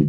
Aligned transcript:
Sejam 0.00 0.08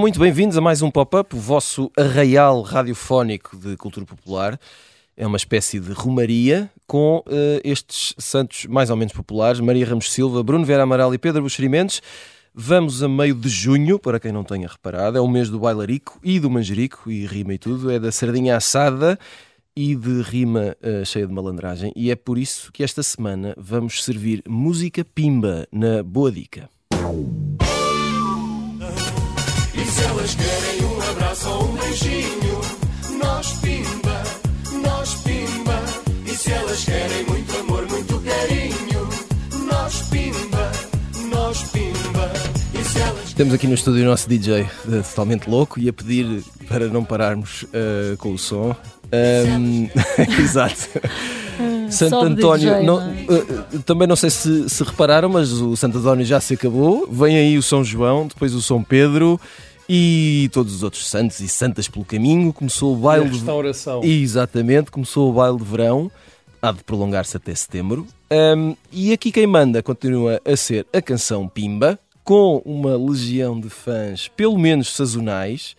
muito 0.00 0.18
bem-vindos 0.18 0.56
a 0.56 0.62
mais 0.62 0.80
um 0.80 0.90
pop-up, 0.90 1.36
o 1.36 1.38
vosso 1.38 1.92
arraial 1.94 2.62
radiofónico 2.62 3.54
de 3.58 3.76
cultura 3.76 4.06
popular. 4.06 4.58
É 5.14 5.26
uma 5.26 5.36
espécie 5.36 5.78
de 5.78 5.92
romaria 5.92 6.70
com 6.86 7.18
uh, 7.18 7.60
estes 7.62 8.14
santos 8.16 8.64
mais 8.64 8.88
ou 8.88 8.96
menos 8.96 9.12
populares, 9.12 9.60
Maria 9.60 9.84
Ramos 9.84 10.10
Silva, 10.10 10.42
Bruno 10.42 10.64
Vera 10.64 10.84
Amaral 10.84 11.12
e 11.12 11.18
Pedro 11.18 11.42
Buxerimentos. 11.42 12.00
Vamos 12.58 13.02
a 13.02 13.08
meio 13.08 13.34
de 13.34 13.50
junho, 13.50 13.98
para 13.98 14.18
quem 14.18 14.32
não 14.32 14.42
tenha 14.42 14.66
reparado, 14.66 15.18
é 15.18 15.20
o 15.20 15.28
mês 15.28 15.50
do 15.50 15.58
bailarico 15.58 16.18
e 16.24 16.40
do 16.40 16.48
manjerico, 16.48 17.10
e 17.10 17.26
rima 17.26 17.52
e 17.52 17.58
tudo, 17.58 17.90
é 17.90 17.98
da 17.98 18.10
sardinha 18.10 18.56
assada 18.56 19.18
e 19.76 19.94
de 19.94 20.22
rima 20.22 20.74
uh, 20.82 21.04
cheia 21.04 21.26
de 21.26 21.34
malandragem, 21.34 21.92
e 21.94 22.10
é 22.10 22.16
por 22.16 22.38
isso 22.38 22.72
que 22.72 22.82
esta 22.82 23.02
semana 23.02 23.54
vamos 23.58 24.02
servir 24.02 24.42
música 24.48 25.04
pimba 25.04 25.68
na 25.70 26.02
Boa 26.02 26.32
Dica. 26.32 26.70
Se 29.76 30.04
elas 30.04 30.34
querem 30.34 30.82
um 30.82 31.10
abraço 31.10 31.50
ou 31.50 31.68
um 31.68 31.74
beijinho, 31.74 32.45
Temos 43.36 43.52
aqui 43.52 43.66
no 43.66 43.74
estúdio 43.74 44.02
o 44.02 44.06
nosso 44.06 44.26
DJ 44.28 44.62
uh, 44.62 44.68
totalmente 45.10 45.48
louco 45.48 45.78
e 45.78 45.90
a 45.90 45.92
pedir 45.92 46.42
para 46.66 46.88
não 46.88 47.04
pararmos 47.04 47.64
uh, 47.64 48.16
com 48.16 48.32
o 48.32 48.38
som. 48.38 48.74
Um, 49.12 49.88
exato. 50.42 50.88
Santo 51.90 52.10
Sobe 52.10 52.32
António, 52.32 52.70
DJ, 52.74 52.86
não- 52.86 53.00
não 53.00 53.12
é? 53.12 53.76
uh, 53.76 53.82
também 53.84 54.08
não 54.08 54.16
sei 54.16 54.30
se, 54.30 54.68
se 54.70 54.82
repararam, 54.82 55.28
mas 55.28 55.52
o 55.52 55.76
Santo 55.76 55.98
António 55.98 56.24
já 56.24 56.40
se 56.40 56.54
acabou. 56.54 57.06
Vem 57.10 57.36
aí 57.36 57.58
o 57.58 57.62
São 57.62 57.84
João, 57.84 58.26
depois 58.26 58.54
o 58.54 58.62
São 58.62 58.82
Pedro 58.82 59.38
e 59.86 60.48
todos 60.52 60.74
os 60.74 60.82
outros 60.82 61.06
santos 61.06 61.38
e 61.40 61.48
santas 61.48 61.88
pelo 61.88 62.06
caminho. 62.06 62.54
Começou 62.54 62.94
o 62.94 62.96
E 62.96 63.00
a 63.00 63.02
baile 63.02 63.28
de 63.28 63.36
restauração. 63.36 64.02
Exatamente, 64.02 64.90
começou 64.90 65.30
o 65.30 65.34
baile 65.34 65.58
de 65.58 65.64
verão, 65.64 66.10
há 66.62 66.72
de 66.72 66.82
prolongar-se 66.82 67.36
até 67.36 67.54
setembro. 67.54 68.06
Um, 68.30 68.74
e 68.90 69.12
aqui 69.12 69.30
quem 69.30 69.46
manda 69.46 69.82
continua 69.82 70.40
a 70.42 70.56
ser 70.56 70.86
a 70.92 71.02
canção 71.02 71.46
Pimba, 71.46 71.98
com 72.26 72.60
uma 72.64 72.96
legião 72.96 73.58
de 73.58 73.70
fãs, 73.70 74.26
pelo 74.26 74.58
menos 74.58 74.88
sazonais, 74.88 75.76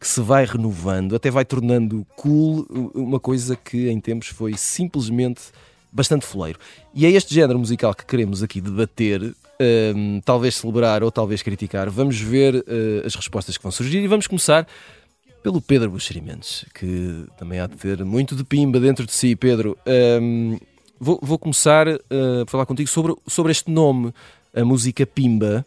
que 0.00 0.08
se 0.08 0.20
vai 0.20 0.44
renovando, 0.44 1.14
até 1.14 1.30
vai 1.30 1.44
tornando 1.44 2.04
cool 2.16 2.66
uma 2.92 3.20
coisa 3.20 3.54
que 3.54 3.88
em 3.88 4.00
tempos 4.00 4.26
foi 4.26 4.54
simplesmente 4.56 5.40
bastante 5.92 6.26
foleiro. 6.26 6.58
E 6.92 7.06
é 7.06 7.10
este 7.10 7.32
género 7.32 7.60
musical 7.60 7.94
que 7.94 8.04
queremos 8.04 8.42
aqui 8.42 8.60
debater, 8.60 9.22
um, 9.94 10.20
talvez 10.24 10.56
celebrar 10.56 11.04
ou 11.04 11.12
talvez 11.12 11.42
criticar. 11.42 11.88
Vamos 11.88 12.18
ver 12.18 12.56
uh, 12.56 13.06
as 13.06 13.14
respostas 13.14 13.56
que 13.56 13.62
vão 13.62 13.70
surgir 13.70 14.00
e 14.00 14.08
vamos 14.08 14.26
começar 14.26 14.66
pelo 15.44 15.62
Pedro 15.62 15.92
Buxerimentos, 15.92 16.64
que 16.74 17.24
também 17.38 17.60
há 17.60 17.68
de 17.68 17.76
ter 17.76 18.04
muito 18.04 18.34
de 18.34 18.42
pimba 18.42 18.80
dentro 18.80 19.06
de 19.06 19.12
si. 19.12 19.36
Pedro, 19.36 19.78
hum, 20.20 20.58
vou, 20.98 21.20
vou 21.22 21.38
começar 21.38 21.86
uh, 21.86 22.42
a 22.42 22.50
falar 22.50 22.66
contigo 22.66 22.88
sobre, 22.88 23.14
sobre 23.28 23.52
este 23.52 23.70
nome, 23.70 24.12
a 24.52 24.64
música 24.64 25.06
Pimba. 25.06 25.64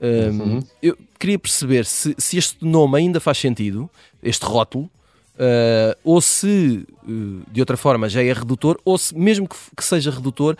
Hum, 0.00 0.60
Eu 0.80 0.96
queria 1.18 1.38
perceber 1.38 1.84
se, 1.84 2.14
se 2.18 2.36
este 2.36 2.64
nome 2.64 2.98
ainda 2.98 3.20
faz 3.20 3.38
sentido, 3.38 3.90
este 4.22 4.44
rótulo, 4.44 4.84
uh, 4.84 5.98
ou 6.04 6.20
se 6.20 6.86
uh, 7.04 7.42
de 7.50 7.60
outra 7.60 7.76
forma 7.76 8.08
já 8.08 8.22
é 8.22 8.32
redutor, 8.32 8.78
ou 8.84 8.96
se 8.96 9.16
mesmo 9.16 9.48
que, 9.48 9.56
que 9.76 9.84
seja 9.84 10.10
redutor, 10.10 10.56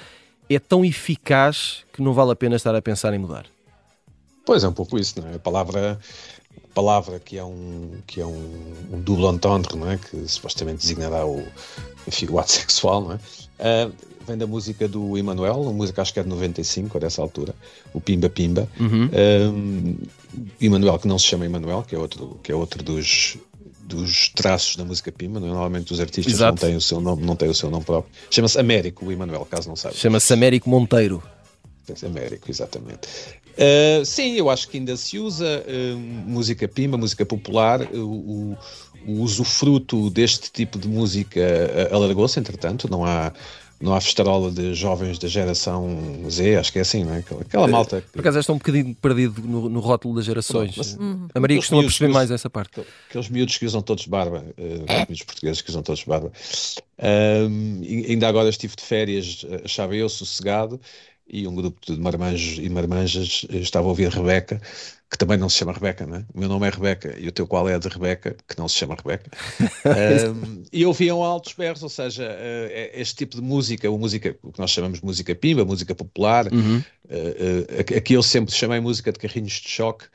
é 0.50 0.58
tão 0.58 0.84
eficaz 0.84 1.84
que 1.92 2.02
não 2.02 2.12
vale 2.12 2.32
a 2.32 2.36
pena 2.36 2.56
estar 2.56 2.74
a 2.74 2.82
pensar 2.82 3.12
em 3.14 3.18
mudar. 3.18 3.46
Pois 4.44 4.64
é 4.64 4.68
um 4.68 4.72
pouco 4.72 4.98
isso, 4.98 5.20
não 5.20 5.28
é? 5.28 5.34
A 5.34 5.38
palavra, 5.38 6.00
a 6.64 6.74
palavra 6.74 7.20
que 7.20 7.36
é 7.36 7.44
um 7.44 7.98
que 8.06 8.20
é 8.20 8.26
um, 8.26 8.72
um 8.92 9.00
double 9.00 9.26
entendre, 9.26 9.76
não 9.76 9.90
é? 9.90 9.98
Que 9.98 10.26
supostamente 10.26 10.78
designará 10.78 11.26
o, 11.26 11.46
enfim, 12.06 12.26
o 12.30 12.38
ato 12.38 12.50
sexual, 12.52 13.02
não 13.02 13.12
é? 13.12 13.18
Ah, 13.58 13.90
vem 14.28 14.38
da 14.38 14.46
música 14.46 14.86
do 14.86 15.18
Emanuel, 15.18 15.68
a 15.68 15.72
música 15.72 16.02
acho 16.02 16.12
que 16.12 16.20
é 16.20 16.22
de 16.22 16.28
95, 16.28 16.96
ou 16.96 17.00
dessa 17.00 17.20
altura, 17.20 17.54
o 17.92 18.00
Pimba 18.00 18.28
Pimba. 18.28 18.68
Ah, 18.78 19.98
Emanuel, 20.60 20.98
que 20.98 21.08
não 21.08 21.18
se 21.18 21.26
chama 21.26 21.46
Emanuel, 21.46 21.82
que 21.82 21.94
é 21.94 21.98
outro, 21.98 22.38
que 22.42 22.52
é 22.52 22.54
outro 22.54 22.82
dos 22.82 23.38
dos 23.88 24.28
traços 24.28 24.76
da 24.76 24.84
música 24.84 25.10
Pimba, 25.10 25.38
é? 25.38 25.42
normalmente 25.42 25.92
os 25.92 25.98
artistas 25.98 26.34
Exato. 26.34 26.60
não 26.60 26.68
têm 26.68 26.76
o 26.76 26.80
seu 26.80 27.00
nome, 27.00 27.24
não 27.24 27.34
têm 27.34 27.48
o 27.48 27.54
seu 27.54 27.70
nome 27.70 27.84
próprio. 27.84 28.12
Chama-se 28.30 28.58
Américo, 28.58 29.06
o 29.06 29.10
Emanuel, 29.10 29.46
caso 29.46 29.68
não 29.68 29.76
saiba. 29.76 29.96
Chama-se 29.96 30.30
Américo 30.32 30.68
Monteiro. 30.68 31.22
Américo, 32.04 32.50
exatamente. 32.50 33.08
Uh, 33.56 34.04
sim, 34.04 34.34
eu 34.34 34.50
acho 34.50 34.68
que 34.68 34.76
ainda 34.76 34.94
se 34.94 35.18
usa 35.18 35.64
uh, 35.66 35.98
música 35.98 36.68
pimba, 36.68 36.98
música 36.98 37.24
popular. 37.24 37.80
uh, 37.80 37.96
o, 37.96 38.58
o 39.06 39.22
usufruto 39.22 40.10
deste 40.10 40.52
tipo 40.52 40.78
de 40.78 40.86
música 40.86 41.40
uh, 41.40 41.94
alargou-se, 41.94 42.38
entretanto. 42.38 42.90
Não 42.90 43.06
há, 43.06 43.32
não 43.80 43.94
há 43.94 44.00
festarola 44.00 44.50
de 44.50 44.74
jovens 44.74 45.18
da 45.18 45.28
geração 45.28 45.88
Z, 46.28 46.56
acho 46.56 46.72
que 46.72 46.78
é 46.78 46.82
assim, 46.82 47.04
não 47.04 47.14
é? 47.14 47.18
Aquela, 47.18 47.40
aquela 47.42 47.68
malta. 47.68 48.00
que- 48.00 48.08
Por 48.08 48.20
acaso 48.20 48.38
está 48.40 48.52
um 48.52 48.58
bocadinho 48.58 48.94
perdido 48.94 49.40
no, 49.42 49.68
no 49.68 49.80
rótulo 49.80 50.16
das 50.16 50.24
gerações. 50.24 50.74
Mas- 50.76 50.98
A 51.34 51.40
Maria 51.40 51.56
costuma 51.58 51.80
miúdos 51.80 51.96
perceber 51.96 52.12
mais 52.12 52.30
essa 52.30 52.50
parte. 52.50 52.80
Aqueles 53.08 53.28
miúdos 53.28 53.56
que 53.56 53.64
usam 53.66 53.80
todos 53.82 54.06
barba, 54.06 54.44
uh, 54.58 54.82
os 54.82 55.06
miúdos 55.08 55.22
portugueses 55.22 55.62
que 55.62 55.70
usam 55.70 55.82
todos 55.82 56.02
barba. 56.04 56.32
Um, 57.00 57.80
e- 57.82 58.06
ainda 58.10 58.26
agora 58.28 58.48
estive 58.48 58.74
de 58.76 58.82
férias, 58.82 59.44
uh, 59.44 59.60
achava 59.64 59.94
eu, 59.94 60.08
sossegado, 60.08 60.80
e 61.30 61.46
um 61.46 61.54
grupo 61.54 61.78
de 61.86 61.98
marmanjos 62.00 62.58
e 62.58 62.68
marmanjas 62.68 63.44
uh, 63.44 63.56
estava 63.56 63.86
a 63.86 63.90
ouvir 63.90 64.08
Rebeca, 64.08 64.60
que 65.10 65.16
também 65.18 65.38
não 65.38 65.48
se 65.48 65.56
chama 65.58 65.72
Rebeca, 65.72 66.06
né? 66.06 66.26
O 66.34 66.38
meu 66.40 66.48
nome 66.48 66.66
é 66.66 66.70
Rebeca 66.70 67.18
e 67.18 67.26
o 67.28 67.32
teu 67.32 67.46
qual 67.46 67.68
é 67.68 67.74
a 67.74 67.78
de 67.78 67.88
Rebeca, 67.88 68.36
que 68.46 68.58
não 68.58 68.68
se 68.68 68.76
chama 68.76 68.94
Rebeca. 68.94 69.30
Um, 70.34 70.62
e 70.72 70.84
ouviam 70.84 71.22
altos 71.24 71.54
berros, 71.54 71.82
ou 71.82 71.88
seja, 71.88 72.24
uh, 72.24 72.90
este 72.92 73.16
tipo 73.16 73.36
de 73.36 73.42
música, 73.42 73.90
o, 73.90 73.98
música, 73.98 74.36
o 74.42 74.52
que 74.52 74.58
nós 74.60 74.70
chamamos 74.70 75.00
de 75.00 75.04
música 75.06 75.34
pimba, 75.34 75.64
música 75.64 75.94
popular, 75.94 76.46
Uhum. 76.52 76.78
uh, 76.78 77.76
uh, 77.76 77.80
aqui- 77.80 77.94
aqui 77.94 78.12
eu 78.14 78.22
sempre 78.22 78.54
chamei 78.54 78.80
música 78.80 79.10
de 79.12 79.18
carrinhos 79.18 79.52
de 79.54 79.68
choque, 79.68 80.06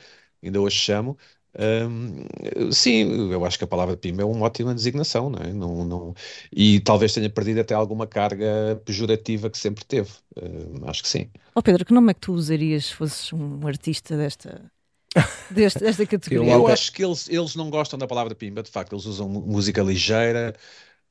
ainda 0.43 0.61
hoje 0.61 0.77
chamo. 0.77 1.17
Um, 1.55 2.71
sim, 2.71 3.31
eu 3.31 3.45
acho 3.45 3.57
que 3.59 3.63
a 3.63 3.67
palavra 3.67 3.95
pimba 3.95 4.23
é 4.23 4.25
uma 4.25 4.45
ótima 4.45 4.73
designação, 4.73 5.29
não 5.29 5.39
é? 5.39 5.53
Não, 5.53 5.85
não, 5.85 6.13
e 6.51 6.79
talvez 6.79 7.13
tenha 7.13 7.29
perdido 7.29 7.61
até 7.61 7.73
alguma 7.75 8.07
carga 8.07 8.81
pejorativa 8.85 9.49
que 9.49 9.57
sempre 9.57 9.85
teve. 9.85 10.09
Um, 10.35 10.87
acho 10.89 11.03
que 11.03 11.09
sim. 11.09 11.29
Ó 11.55 11.61
Pedro, 11.61 11.85
que 11.85 11.93
nome 11.93 12.09
é 12.11 12.13
que 12.15 12.21
tu 12.21 12.33
usarias 12.33 12.85
se 12.85 12.93
fosses 12.95 13.31
um 13.33 13.67
artista 13.67 14.17
desta, 14.17 14.71
deste, 15.51 15.79
desta 15.79 16.05
categoria? 16.05 16.53
Eu 16.53 16.67
acho 16.67 16.91
que 16.91 17.03
eles, 17.03 17.27
eles 17.29 17.55
não 17.55 17.69
gostam 17.69 17.97
da 17.99 18.07
palavra 18.07 18.33
pimba, 18.35 18.63
de 18.63 18.69
facto, 18.71 18.93
eles 18.93 19.05
usam 19.05 19.27
música 19.29 19.81
ligeira, 19.81 20.55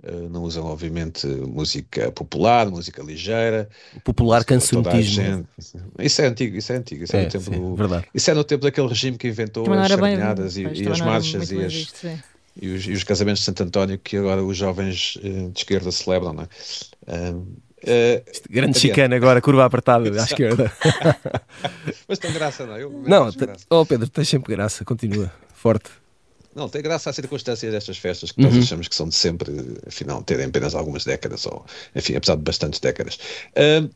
uh, 0.04 0.28
não 0.28 0.42
usam, 0.42 0.64
obviamente, 0.66 1.26
música 1.26 2.10
popular, 2.12 2.70
música 2.70 3.02
ligeira. 3.02 3.68
Popular 4.04 4.44
cancionismo. 4.44 5.00
gente- 5.00 5.48
Isso 6.00 6.22
é 6.22 6.26
antigo, 6.26 6.56
isso 6.56 6.72
é 6.72 6.76
antigo, 6.76 7.04
isso 7.04 7.16
é, 7.16 7.20
É, 7.20 7.24
no 7.24 7.30
tempo 7.30 7.44
sim, 7.44 7.50
do- 7.52 7.76
verdade. 7.76 8.06
Isso 8.14 8.30
é 8.30 8.34
no 8.34 8.44
tempo 8.44 8.62
daquele 8.64 8.88
regime 8.88 9.16
que 9.18 9.28
inventou 9.28 9.64
as 9.72 9.88
sardinhadas 9.88 10.56
e, 10.56 10.62
e 10.62 10.88
as 10.88 11.00
marchas 11.00 11.50
e, 11.50 11.64
as- 11.64 11.72
visto, 11.72 12.06
e 12.60 12.68
os, 12.68 12.86
e 12.86 12.92
os 12.92 13.04
casamentos 13.04 13.40
de 13.40 13.46
Santo 13.46 13.62
António 13.62 13.98
que 13.98 14.16
agora 14.16 14.44
os 14.44 14.56
jovens 14.56 15.18
eh, 15.22 15.48
de 15.48 15.58
esquerda 15.58 15.90
celebram, 15.90 16.32
não 16.34 16.42
é? 16.42 16.48
Eh, 17.84 18.22
Grande 18.50 18.78
chicana 18.78 19.16
agora, 19.16 19.40
curva 19.40 19.64
apertada 19.64 20.08
à 20.20 20.24
esquerda. 20.24 20.72
mas 22.08 22.18
tem 22.18 22.32
graça, 22.32 22.66
não 22.66 22.76
é? 22.76 22.82
Eu- 22.82 22.90
Não, 23.06 23.30
graça. 23.30 23.64
oh 23.70 23.84
Pedro, 23.86 24.08
tens 24.08 24.28
sempre 24.28 24.54
graça, 24.54 24.84
continua. 24.84 25.32
Forte. 25.54 25.90
Não, 26.54 26.68
tem 26.68 26.82
graça 26.82 27.08
a 27.08 27.12
circunstância 27.12 27.70
destas 27.70 27.96
festas 27.96 28.30
que 28.32 28.42
Uhum. 28.44 28.50
nós 28.52 28.64
achamos 28.64 28.86
que 28.88 28.94
são 28.94 29.08
de 29.08 29.14
sempre, 29.14 29.50
afinal, 29.86 30.22
terem 30.22 30.46
apenas 30.46 30.74
algumas 30.74 31.04
décadas, 31.04 31.46
ou 31.46 31.64
enfim, 31.94 32.14
apesar 32.16 32.36
de 32.36 32.42
bastantes 32.42 32.78
décadas. 32.78 33.18
Ahm, 33.56 33.88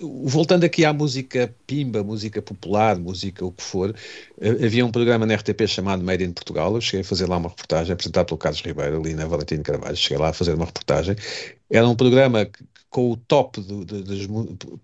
voltando 0.00 0.64
aqui 0.64 0.84
à 0.84 0.92
música 0.92 1.54
pimba, 1.66 2.02
música 2.02 2.40
popular, 2.42 2.98
música 2.98 3.44
o 3.44 3.52
que 3.52 3.62
for, 3.62 3.94
havia 4.40 4.84
um 4.86 4.90
programa 4.90 5.26
na 5.26 5.34
RTP 5.34 5.66
chamado 5.66 6.02
Made 6.02 6.24
in 6.24 6.32
Portugal. 6.32 6.74
Eu 6.74 6.80
cheguei 6.80 7.00
a 7.00 7.04
fazer 7.04 7.28
lá 7.28 7.36
uma 7.36 7.48
reportagem, 7.50 7.92
apresentado 7.92 8.26
pelo 8.26 8.38
Carlos 8.38 8.60
Ribeiro, 8.62 8.98
ali 8.98 9.14
na 9.14 9.26
Valentina 9.26 9.62
Carvalho. 9.62 9.96
Cheguei 9.96 10.18
lá 10.18 10.28
a 10.30 10.32
fazer 10.32 10.54
uma 10.54 10.64
reportagem. 10.66 11.14
Era 11.70 11.86
um 11.86 11.94
programa 11.94 12.44
que- 12.46 12.64
com 12.88 13.12
o 13.12 13.16
top 13.16 13.60
do- 13.60 13.86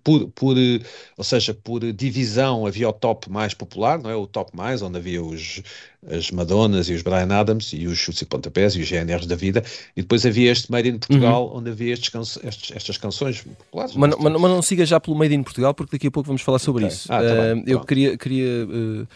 por, 0.05 0.29
por, 0.29 0.57
eh, 0.57 0.79
ou 1.19 1.25
seja, 1.25 1.53
por 1.53 1.81
divisão 1.93 2.65
havia 2.65 2.89
o 2.89 2.93
top 2.93 3.29
mais 3.29 3.53
popular, 3.53 3.99
não 4.01 4.09
é? 4.09 4.15
O 4.15 4.29
top 4.29 4.57
mais, 4.57 4.81
onde 4.81 4.97
havia 4.97 5.21
os, 5.21 5.61
as 6.09 6.31
Madonas 6.31 6.89
e 6.89 6.93
os 6.95 7.03
Brian 7.03 7.27
Adams 7.33 7.73
e 7.73 7.85
os 7.89 7.99
chutes 7.99 8.23
e 8.23 8.25
pontapés 8.27 8.77
e 8.77 8.81
os 8.81 8.89
GNRs 8.89 9.27
da 9.27 9.35
vida, 9.35 9.65
e 9.97 10.03
depois 10.03 10.25
havia 10.25 10.53
este 10.53 10.71
Made 10.71 10.89
in 10.89 10.99
Portugal, 10.99 11.51
onde 11.53 11.69
havia 11.71 11.93
estes 11.95 12.39
estes- 12.45 12.77
estas 12.77 12.97
canções 12.97 13.43
populares. 13.43 13.97
Mas, 13.97 14.11
não- 14.11 14.19
mas 14.21 14.33
mas 14.41 14.51
não 14.53 14.63
siga 14.63 14.87
já 14.87 15.01
pelo 15.01 15.17
Made 15.17 15.35
in 15.35 15.43
Portugal, 15.43 15.75
porque 15.75 15.97
daqui 15.97 16.07
a 16.07 16.11
pouco 16.13 16.29
vamos 16.29 16.43
falar 16.43 16.61
sobre 16.61 16.85
Ok. 16.85 16.95
isso. 16.95 17.13
Ah, 17.13 17.21
tá 17.21 17.29
Ah, 17.29 17.63
eu 17.67 17.81
queria, 17.81 18.17
queria 18.17 18.69
ah, 18.71 19.07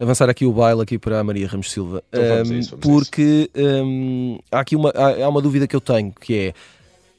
avançar 0.00 0.30
aqui 0.30 0.46
o 0.46 0.52
baile 0.52 0.80
aqui 0.80 0.98
para 0.98 1.20
a 1.20 1.24
Maria 1.24 1.46
Ramos 1.46 1.70
Silva, 1.70 2.02
Então 2.10 2.54
um, 2.54 2.58
isso, 2.58 2.76
porque 2.78 3.50
um, 3.54 4.38
há 4.50 4.60
aqui 4.60 4.74
uma, 4.74 4.90
há, 4.90 5.24
há 5.24 5.28
uma 5.28 5.42
dúvida 5.42 5.66
que 5.66 5.76
eu 5.76 5.80
tenho, 5.80 6.12
que 6.18 6.34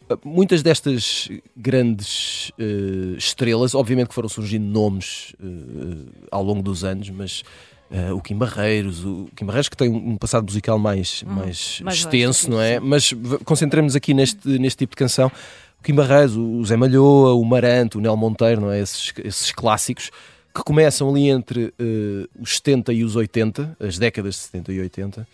é 0.09 0.13
uh, 0.13 0.19
muitas 0.25 0.63
destas 0.63 1.29
grandes 1.55 2.49
uh, 2.59 3.15
estrelas, 3.17 3.75
obviamente 3.75 4.07
que 4.09 4.15
foram 4.15 4.27
surgindo 4.27 4.65
nomes 4.65 5.35
uh, 5.39 6.09
ao 6.31 6.43
longo 6.43 6.63
dos 6.63 6.83
anos, 6.83 7.09
mas 7.11 7.43
uh, 7.91 8.15
o 8.15 8.21
Kim 8.21 8.35
Barreiros, 8.35 9.05
o 9.05 9.29
Kim 9.35 9.45
Barreiros 9.45 9.69
que 9.69 9.77
tem 9.77 9.89
um 9.89 10.17
passado 10.17 10.43
musical 10.45 10.79
mais, 10.79 11.21
Uhum, 11.21 11.33
mais, 11.33 11.81
mais 11.81 11.97
extenso, 11.97 12.49
não 12.49 12.59
é? 12.59 12.79
sim. 12.79 12.85
Mas 12.85 13.13
concentremos 13.45 13.95
aqui 13.95 14.13
neste, 14.15 14.47
neste 14.47 14.79
tipo 14.79 14.91
de 14.91 14.97
canção. 14.97 15.31
O 15.79 15.83
Kim 15.83 15.93
Barreiros, 15.93 16.35
o 16.35 16.63
Zé 16.65 16.75
Malhoa, 16.77 17.33
o 17.33 17.43
Marante, 17.45 17.97
o 17.97 18.01
Nel 18.01 18.17
Monteiro, 18.17 18.61
não 18.61 18.71
é? 18.71 18.79
Esses, 18.79 19.13
esses 19.23 19.51
clássicos 19.51 20.11
que 20.53 20.63
começam 20.63 21.09
ali 21.09 21.29
entre 21.29 21.73
eh, 21.79 22.27
os 22.39 22.55
70 22.55 22.93
e 22.93 23.03
os 23.03 23.15
80, 23.15 23.77
as 23.79 23.97
décadas 23.97 24.35
de 24.35 24.41
70 24.41 24.73
e 24.73 24.79
80, 24.81 25.27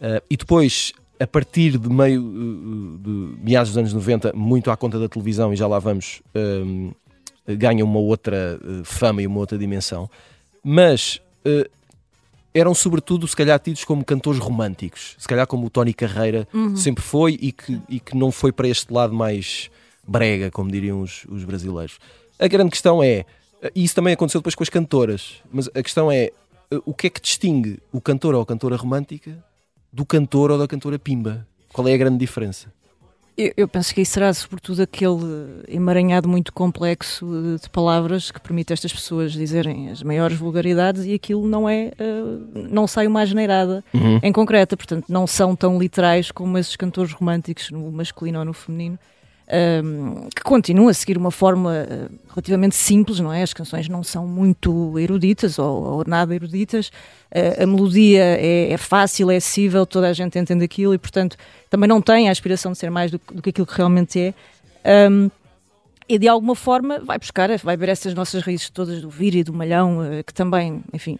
eh, 0.00 0.22
e 0.30 0.36
depois, 0.36 0.92
a 1.20 1.26
partir 1.26 1.78
de 1.78 1.88
meio 1.88 2.22
eh, 2.22 3.02
de 3.02 3.44
meados 3.44 3.70
dos 3.70 3.78
anos 3.78 3.92
90, 3.92 4.32
muito 4.34 4.70
à 4.70 4.76
conta 4.76 4.98
da 4.98 5.08
televisão, 5.08 5.52
e 5.52 5.56
já 5.56 5.66
lá 5.66 5.78
vamos, 5.78 6.22
ganham 7.58 7.86
uma 7.86 7.98
outra 8.00 8.58
fama 8.84 9.20
e 9.22 9.26
uma 9.26 9.38
outra 9.40 9.58
dimensão. 9.58 10.08
Mas 10.64 11.20
eram 12.54 12.74
sobretudo, 12.74 13.26
se 13.26 13.34
calhar, 13.34 13.58
tidos 13.58 13.84
como 13.84 14.04
cantores 14.04 14.38
românticos, 14.40 15.16
se 15.18 15.26
calhar 15.26 15.46
como 15.46 15.66
o 15.66 15.70
Tony 15.70 15.92
Carreira 15.92 16.46
Uhum. 16.52 16.76
sempre 16.76 17.02
foi 17.02 17.38
e 17.40 17.50
que, 17.50 17.80
e 17.88 17.98
que 17.98 18.16
não 18.16 18.30
foi 18.30 18.52
para 18.52 18.68
este 18.68 18.92
lado 18.92 19.12
mais 19.12 19.70
brega, 20.06 20.50
como 20.50 20.70
diriam 20.70 21.00
os, 21.00 21.24
os 21.28 21.44
brasileiros. 21.44 21.98
A 22.38 22.46
grande 22.46 22.70
questão 22.70 23.02
é, 23.02 23.24
e 23.74 23.84
isso 23.84 23.94
também 23.94 24.12
aconteceu 24.12 24.40
depois 24.40 24.54
com 24.54 24.62
as 24.62 24.68
cantoras, 24.68 25.42
mas 25.52 25.68
a 25.68 25.82
questão 25.82 26.10
é 26.10 26.30
eh, 26.70 26.80
o 26.84 26.94
que 26.94 27.06
é 27.06 27.10
que 27.10 27.20
distingue 27.20 27.78
o 27.92 28.00
cantor 28.00 28.34
ou 28.34 28.42
a 28.42 28.46
cantora 28.46 28.76
romântica 28.76 29.36
do 29.92 30.04
cantor 30.04 30.50
ou 30.50 30.58
da 30.58 30.66
cantora 30.66 30.98
pimba? 30.98 31.46
Qual 31.72 31.86
é 31.86 31.94
a 31.94 31.96
grande 31.96 32.18
diferença? 32.18 32.72
Eu, 33.36 33.52
eu 33.56 33.68
penso 33.68 33.94
que 33.94 34.00
aí 34.00 34.06
será 34.06 34.32
sobretudo 34.34 34.82
aquele 34.82 35.64
emaranhado 35.68 36.28
muito 36.28 36.52
complexo 36.52 37.26
de, 37.26 37.62
de 37.62 37.70
palavras 37.70 38.30
que 38.30 38.40
permite 38.40 38.72
a 38.72 38.74
estas 38.74 38.92
pessoas 38.92 39.32
dizerem 39.32 39.90
as 39.90 40.02
maiores 40.02 40.36
vulgaridades 40.36 41.04
e 41.04 41.14
aquilo 41.14 41.46
não 41.48 41.68
é, 41.68 41.92
eh, 41.98 42.68
não 42.70 42.86
sai 42.86 43.06
uma 43.06 43.22
asneirada 43.22 43.82
em 44.22 44.32
concreta, 44.32 44.76
portanto 44.76 45.06
não 45.08 45.26
são 45.26 45.56
tão 45.56 45.78
literais 45.78 46.30
como 46.30 46.58
esses 46.58 46.76
cantores 46.76 47.12
românticos 47.12 47.70
no 47.70 47.90
masculino 47.90 48.40
ou 48.40 48.44
no 48.44 48.52
feminino. 48.52 48.98
Ehm, 49.48 50.28
que 50.34 50.42
continuam 50.42 50.88
a 50.88 50.94
seguir 50.94 51.16
uma 51.18 51.30
forma 51.30 51.74
eh, 51.76 52.08
relativamente 52.30 52.74
simples, 52.76 53.20
não 53.20 53.32
é? 53.32 53.42
As 53.42 53.52
canções 53.52 53.88
não 53.88 54.02
são 54.02 54.26
muito 54.26 54.98
eruditas 54.98 55.58
ou, 55.58 55.82
ou 55.82 56.04
nada 56.06 56.34
eruditas, 56.34 56.90
Eh, 57.34 57.62
a 57.62 57.66
melodia 57.66 58.22
é, 58.22 58.72
é 58.72 58.76
fácil, 58.76 59.30
é 59.30 59.36
acessível, 59.36 59.86
toda 59.86 60.06
a 60.06 60.12
gente 60.12 60.38
entende 60.38 60.62
aquilo 60.64 60.92
e, 60.92 60.98
portanto, 60.98 61.34
também 61.70 61.88
não 61.88 62.02
tem 62.02 62.28
a 62.28 62.30
aspiração 62.30 62.72
de 62.72 62.78
ser 62.78 62.90
mais 62.90 63.10
do, 63.10 63.18
que- 63.18 63.32
do 63.34 63.40
que 63.40 63.48
aquilo 63.48 63.66
que 63.66 63.74
realmente 63.74 64.20
é. 64.20 64.34
Ahm, 64.84 65.30
e 66.06 66.18
de 66.18 66.28
alguma 66.28 66.54
forma 66.54 66.98
vai 67.00 67.18
buscar, 67.18 67.48
vai 67.58 67.74
ver 67.74 67.88
essas 67.88 68.12
nossas 68.12 68.42
raízes 68.42 68.68
todas 68.68 69.00
do 69.00 69.08
vir 69.08 69.34
e 69.34 69.42
do 69.42 69.50
malhão, 69.54 70.04
eh, 70.04 70.22
que 70.22 70.34
também, 70.34 70.82
enfim, 70.92 71.18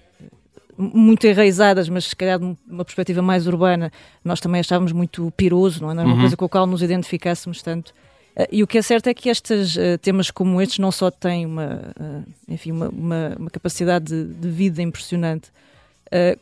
muito 0.76 1.26
enraizadas, 1.26 1.88
mas 1.88 2.04
se 2.06 2.16
calhar 2.16 2.38
de 2.38 2.56
uma 2.68 2.84
perspectiva 2.84 3.22
mais 3.22 3.46
urbana, 3.46 3.90
nós 4.22 4.38
também 4.38 4.60
achávamos 4.60 4.92
muito 4.92 5.32
piroso, 5.34 5.80
não 5.82 5.90
é? 5.90 5.94
Não 5.94 6.02
era 6.02 6.08
uma 6.10 6.16
coisa 6.20 6.36
com 6.36 6.44
a 6.44 6.48
qual 6.50 6.66
nos 6.66 6.82
identificássemos 6.82 7.62
tanto. 7.62 7.94
Eh, 8.36 8.48
E 8.52 8.62
o 8.62 8.66
que 8.66 8.78
é 8.78 8.82
certo 8.82 9.06
é 9.08 9.14
que 9.14 9.28
estes 9.28 9.76
eh, 9.76 9.96
temas 9.98 10.30
como 10.30 10.60
estes 10.60 10.78
não 10.78 10.90
só 10.92 11.10
têm 11.10 11.46
uma, 11.46 11.92
eh, 11.98 12.22
enfim, 12.48 12.72
uma, 12.72 12.88
uma- 12.88 13.36
uma 13.38 13.50
capacidade 13.50 14.06
de, 14.06 14.34
de 14.34 14.48
vida 14.50 14.82
impressionante, 14.82 15.50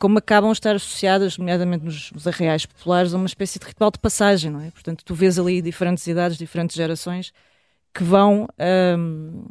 como 0.00 0.18
acabam 0.18 0.50
a 0.50 0.52
estar 0.52 0.74
associadas, 0.74 1.38
nomeadamente 1.38 1.84
nos, 1.84 2.10
nos 2.10 2.26
arreais 2.26 2.66
populares, 2.66 3.14
a 3.14 3.16
uma 3.16 3.26
espécie 3.26 3.56
de 3.60 3.66
ritual 3.66 3.92
de 3.92 4.00
passagem, 4.00 4.50
não 4.50 4.60
é? 4.60 4.68
Portanto, 4.72 5.04
tu 5.04 5.14
vês 5.14 5.38
ali 5.38 5.62
diferentes 5.62 6.04
idades, 6.08 6.36
diferentes 6.36 6.74
gerações 6.74 7.32
que 7.94 8.02
vão 8.02 8.48
ahm, 8.58 9.44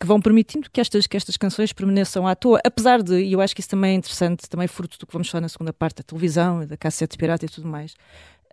que 0.00 0.06
vão 0.06 0.18
permitindo 0.18 0.70
que 0.70 0.80
estas, 0.80 1.06
que 1.06 1.14
estas 1.14 1.36
canções 1.36 1.74
permaneçam 1.74 2.26
à 2.26 2.34
toa, 2.34 2.58
apesar 2.64 3.02
de, 3.02 3.20
e 3.22 3.32
eu 3.34 3.40
acho 3.42 3.54
que 3.54 3.60
isso 3.60 3.68
também 3.68 3.92
é 3.92 3.94
interessante, 3.96 4.48
também 4.48 4.66
fruto 4.66 4.98
do 4.98 5.06
que 5.06 5.12
vamos 5.12 5.28
falar 5.28 5.42
na 5.42 5.48
segunda 5.50 5.74
parte 5.74 5.96
da 5.98 6.04
televisão, 6.04 6.64
da 6.66 6.76
cassete 6.78 7.18
pirata 7.18 7.44
e 7.44 7.48
tudo 7.50 7.68
mais, 7.68 7.94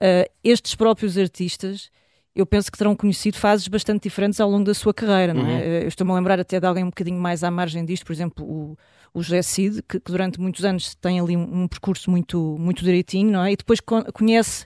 ah, 0.01 0.29
estes 0.43 0.75
próprios 0.75 1.17
artistas 1.17 1.89
eu 2.37 2.45
penso 2.45 2.71
que 2.71 2.77
terão 2.77 2.95
conhecido 2.95 3.37
fases 3.37 3.67
bastante 3.67 4.03
diferentes 4.03 4.39
ao 4.39 4.49
longo 4.49 4.63
da 4.65 4.73
sua 4.73 4.93
carreira, 4.93 5.33
não 5.33 5.45
é? 5.47 5.61
Eh, 5.65 5.83
Eu 5.83 5.87
estou-me 5.87 6.11
a 6.11 6.15
lembrar 6.15 6.39
até 6.39 6.59
de 6.59 6.65
alguém 6.65 6.83
um 6.83 6.89
bocadinho 6.89 7.19
mais 7.19 7.43
à 7.43 7.51
margem 7.51 7.83
disto, 7.85 8.05
por 8.05 8.13
exemplo, 8.13 8.45
o, 8.45 8.77
o 9.13 9.21
José 9.21 9.41
Cid, 9.41 9.81
que, 9.83 9.99
que 9.99 10.11
durante 10.11 10.39
muitos 10.39 10.63
anos 10.63 10.95
tem 10.95 11.19
ali 11.19 11.35
um, 11.35 11.63
um 11.63 11.67
percurso 11.67 12.09
muito, 12.11 12.55
muito 12.59 12.83
direitinho, 12.83 13.31
não 13.31 13.43
é? 13.43 13.51
E 13.53 13.55
depois 13.57 13.79
con- 13.79 14.03
conhece 14.13 14.65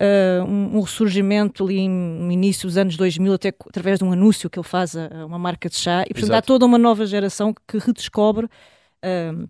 uh, 0.00 0.44
um, 0.44 0.76
um 0.78 0.80
ressurgimento 0.80 1.64
ali 1.64 1.88
no 1.88 2.30
início 2.32 2.66
dos 2.68 2.76
anos 2.76 2.96
2000, 2.96 3.32
até 3.34 3.48
através 3.48 3.98
de 3.98 4.04
um 4.04 4.12
anúncio 4.12 4.50
que 4.50 4.58
ele 4.58 4.66
faz 4.66 4.96
a, 4.96 5.06
a 5.22 5.26
uma 5.26 5.38
marca 5.38 5.68
de 5.68 5.76
chá, 5.76 6.02
e 6.08 6.12
portanto 6.12 6.30
há 6.32 6.34
Exato. 6.34 6.46
toda 6.48 6.66
uma 6.66 6.78
nova 6.78 7.06
geração 7.06 7.54
que 7.66 7.78
redescobre. 7.78 8.48
um, 9.04 9.46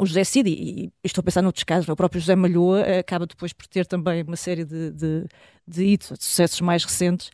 o 0.00 0.06
José 0.06 0.24
Cid, 0.24 0.48
e, 0.48 0.90
estou 1.04 1.20
a 1.20 1.24
pensar 1.24 1.42
noutros 1.42 1.64
casos, 1.64 1.88
o 1.88 1.94
próprio 1.96 2.20
José 2.20 2.34
Malhoa 2.34 2.80
eh, 2.80 2.98
acaba 3.00 3.26
depois 3.26 3.52
por 3.52 3.66
ter 3.66 3.86
também 3.86 4.22
uma 4.22 4.36
série 4.36 4.64
de, 4.64 4.90
de, 4.90 5.24
de 5.68 5.84
hits, 5.84 6.12
de 6.18 6.24
sucessos 6.24 6.60
mais 6.60 6.84
recentes, 6.84 7.30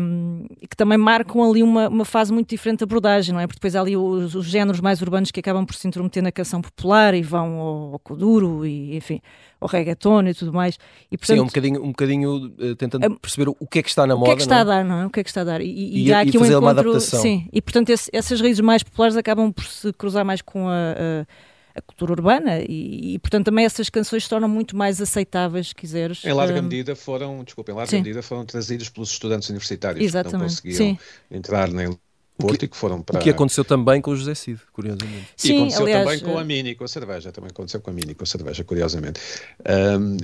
um, 0.00 0.46
e 0.60 0.66
que 0.66 0.74
também 0.76 0.98
marcam 0.98 1.48
ali 1.48 1.62
uma, 1.62 1.88
uma 1.88 2.04
fase 2.04 2.32
muito 2.32 2.48
diferente 2.48 2.78
de 2.78 2.84
abordagem, 2.84 3.32
não 3.32 3.40
é? 3.40 3.46
Porque 3.46 3.58
depois 3.58 3.76
há 3.76 3.80
ali 3.80 3.96
os, 3.96 4.34
os 4.34 4.46
géneros 4.46 4.80
mais 4.80 5.00
urbanos 5.00 5.30
que 5.30 5.38
acabam 5.38 5.64
por 5.64 5.74
se 5.76 5.86
intrometer 5.86 6.22
na 6.22 6.32
canção 6.32 6.60
popular 6.60 7.14
e 7.14 7.22
vão 7.22 7.54
ao, 7.60 7.92
ao 7.92 7.98
kuduro 8.00 8.66
e, 8.66 8.96
enfim, 8.96 9.20
ao 9.60 9.68
reggaeton 9.68 10.22
e 10.26 10.34
tudo 10.34 10.52
mais. 10.52 10.76
E, 11.10 11.16
portanto, 11.16 11.36
Sim, 11.36 11.42
um 11.42 11.46
bocadinho, 11.46 11.84
um 11.84 11.88
bocadinho 11.88 12.52
eh, 12.58 12.74
tentando 12.74 13.06
Um, 13.06 13.14
perceber 13.16 13.48
o 13.50 13.66
que 13.66 13.78
é 13.78 13.82
que 13.82 13.88
está 13.90 14.06
na 14.08 14.14
o 14.14 14.18
moda. 14.18 14.30
que 14.30 14.32
é 14.32 14.36
que 14.36 14.42
está 14.42 14.56
não 14.56 14.60
a 14.62 14.64
dar, 14.64 14.84
não 14.84 14.96
é? 15.02 15.06
O 15.06 15.10
que 15.10 15.20
é 15.20 15.22
que 15.22 15.30
está 15.30 15.42
a 15.42 15.44
dar? 15.44 15.60
E, 15.60 15.66
e- 15.66 16.06
E- 16.08 16.12
há 16.12 16.20
aqui 16.20 16.36
um 16.36 16.44
encontro. 16.44 16.66
adaptação. 16.68 17.20
Sim, 17.22 17.46
e 17.52 17.62
portanto 17.62 17.90
esse- 17.90 18.10
essas 18.12 18.40
raízes 18.40 18.60
mais 18.60 18.82
populares 18.82 19.16
acabam 19.16 19.52
por 19.52 19.64
se 19.64 19.92
cruzar 19.92 20.24
mais 20.24 20.42
com 20.42 20.68
a, 20.68 20.72
a- 20.72 21.26
a 21.74 21.80
cultura 21.82 22.12
urbana 22.12 22.60
e, 22.60 23.14
e, 23.14 23.18
portanto 23.18 23.46
também 23.46 23.64
essas 23.64 23.88
canções 23.88 24.24
se 24.24 24.28
tornam 24.28 24.48
muito 24.48 24.76
mais 24.76 25.00
aceitáveis, 25.00 25.68
se 25.68 25.74
quiseres. 25.74 26.24
Em 26.24 26.32
larga 26.32 26.60
Hum, 26.60 26.62
medida 26.62 26.96
foram, 26.96 27.42
desculpa, 27.44 27.70
em 27.72 27.74
larga 27.74 27.90
sim. 27.90 27.98
medida 27.98 28.22
foram 28.22 28.44
trazidos 28.44 28.88
pelos 28.88 29.10
estudantes 29.10 29.48
universitários 29.48 29.98
que 29.98 30.22
não 30.22 30.22
Exatamente, 30.22 30.62
conseguiam 30.62 30.76
sim. 30.76 30.98
entrar 31.30 31.68
nem 31.70 31.96
Porto 32.40 32.62
e 32.64 32.68
que 32.68 32.76
foram 32.76 33.02
para 33.02 33.18
O 33.20 33.22
que 33.22 33.30
aconteceu 33.30 33.64
também 33.64 34.00
com 34.00 34.10
o 34.10 34.16
José 34.16 34.34
Cid, 34.34 34.60
curiosamente. 34.72 35.26
E 35.38 35.42
Sim, 35.48 35.56
aconteceu 35.56 35.82
aliás, 35.82 36.04
também 36.04 36.20
com 36.20 36.38
eh, 36.38 36.42
a 36.42 36.44
Mini, 36.44 36.74
com 36.74 36.84
a 36.84 36.88
cerveja, 36.88 37.32
também 37.32 37.50
aconteceu 37.50 37.80
com 37.80 37.90
a 37.90 37.92
Mini, 37.94 38.14
com 38.14 38.24
a 38.24 38.26
cerveja, 38.26 38.64
curiosamente. 38.64 39.20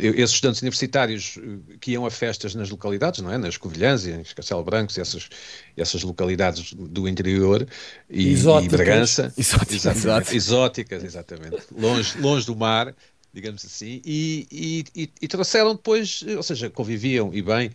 Eu- 0.01 0.15
esses 0.15 0.35
estudantes 0.35 0.61
universitários 0.63 1.39
eh, 1.39 1.77
que 1.81 1.93
iam 1.93 2.05
a 2.07 2.11
festas 2.11 2.55
nas 2.55 2.71
localidades, 2.71 3.21
não 3.21 3.33
é? 3.33 3.39
Nas 3.39 3.57
Covilhãs 3.57 4.07
e 4.07 4.13
em 4.13 4.23
Castelo 4.23 4.63
Brancos, 4.65 4.99
essas, 4.99 5.29
essas 5.77 6.03
localidades 6.03 6.73
do 6.73 7.09
interior 7.09 7.67
e, 8.11 8.29
e 8.29 8.33
Exóticas. 8.33 8.77
Bragança. 8.77 9.35
Exóticas, 9.37 9.87
Exatamente. 9.87 10.37
Exóticas, 10.37 11.05
exatamente. 11.05 11.57
Longe, 11.77 12.19
longe 12.19 12.47
do 12.47 12.57
mar, 12.57 12.95
digamos 13.33 13.65
assim, 13.65 14.01
e, 14.05 14.47
e- 14.51 14.85
e- 15.03 15.11
e 15.21 15.29
trouxeram 15.29 15.75
depois, 15.75 16.25
eh, 16.27 16.37
ou 16.37 16.43
seja, 16.43 16.71
conviviam 16.71 17.33
e 17.35 17.43
bem 17.43 17.71
eh, 17.71 17.73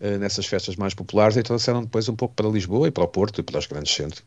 nessas 0.00 0.46
festas 0.46 0.74
mais 0.76 0.94
populares 0.94 1.36
e 1.36 1.42
trouxeram 1.42 1.82
depois 1.82 2.08
um 2.08 2.16
pouco 2.16 2.34
para 2.34 2.48
Lisboa 2.48 2.88
e 2.88 2.90
para 2.90 3.04
o 3.04 3.08
Porto 3.08 3.40
e 3.40 3.42
para 3.44 3.58
os 3.58 3.66
grandes 3.66 3.94
centros 3.94 4.22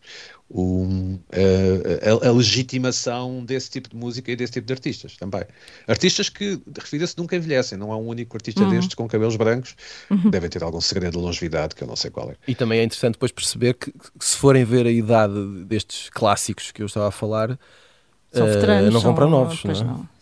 um, 0.50 1.20
eh, 1.32 2.00
a, 2.24 2.28
a 2.28 2.32
legitimação 2.32 3.44
desse 3.44 3.70
tipo 3.72 3.90
de 3.90 3.96
música 3.96 4.32
e 4.32 4.36
desse 4.36 4.54
tipo 4.54 4.68
de 4.68 4.74
artistas 4.74 5.18
também. 5.18 5.44
Artistas 5.88 6.30
que, 6.30 6.62
refira-se, 6.78 7.18
nunca 7.18 7.36
envelhecem. 7.36 7.78
Não 7.78 7.92
há 7.92 7.98
um 7.98 8.08
único 8.08 8.38
artista 8.38 8.62
Uhum. 8.64 8.70
destes 8.70 8.96
com 8.96 9.08
cabelos 9.08 9.36
brancos. 9.36 9.76
Devem 10.30 10.50
ter 10.50 10.64
algum 10.64 10.80
segredo 10.80 11.18
de 11.18 11.24
longevidade 11.24 11.76
que 11.76 11.84
eu 11.84 11.88
não 11.88 11.96
sei 11.96 12.12
qual 12.12 12.30
é. 12.32 12.36
E 12.48 12.54
também 12.56 12.80
é 12.80 12.84
interessante 12.84 13.14
depois 13.14 13.32
perceber 13.32 13.74
que, 13.74 13.92
que 13.92 14.00
se 14.26 14.38
forem 14.38 14.64
ver 14.64 14.86
a 14.86 14.92
idade 14.92 15.66
destes 15.66 16.10
clássicos 16.10 16.72
que 16.72 16.82
eu 16.82 16.86
estava 16.86 17.08
a 17.08 17.12
falar, 17.12 17.60
São 18.32 18.46
eh, 18.48 18.52
veteranos. 18.54 18.94
não 18.94 19.02
vão 19.02 19.10
são- 19.12 19.16
para 19.16 19.28
novos, 19.28 19.62
pois 19.62 19.82
não 19.82 19.90
é? 19.90 19.94
não. 19.94 20.15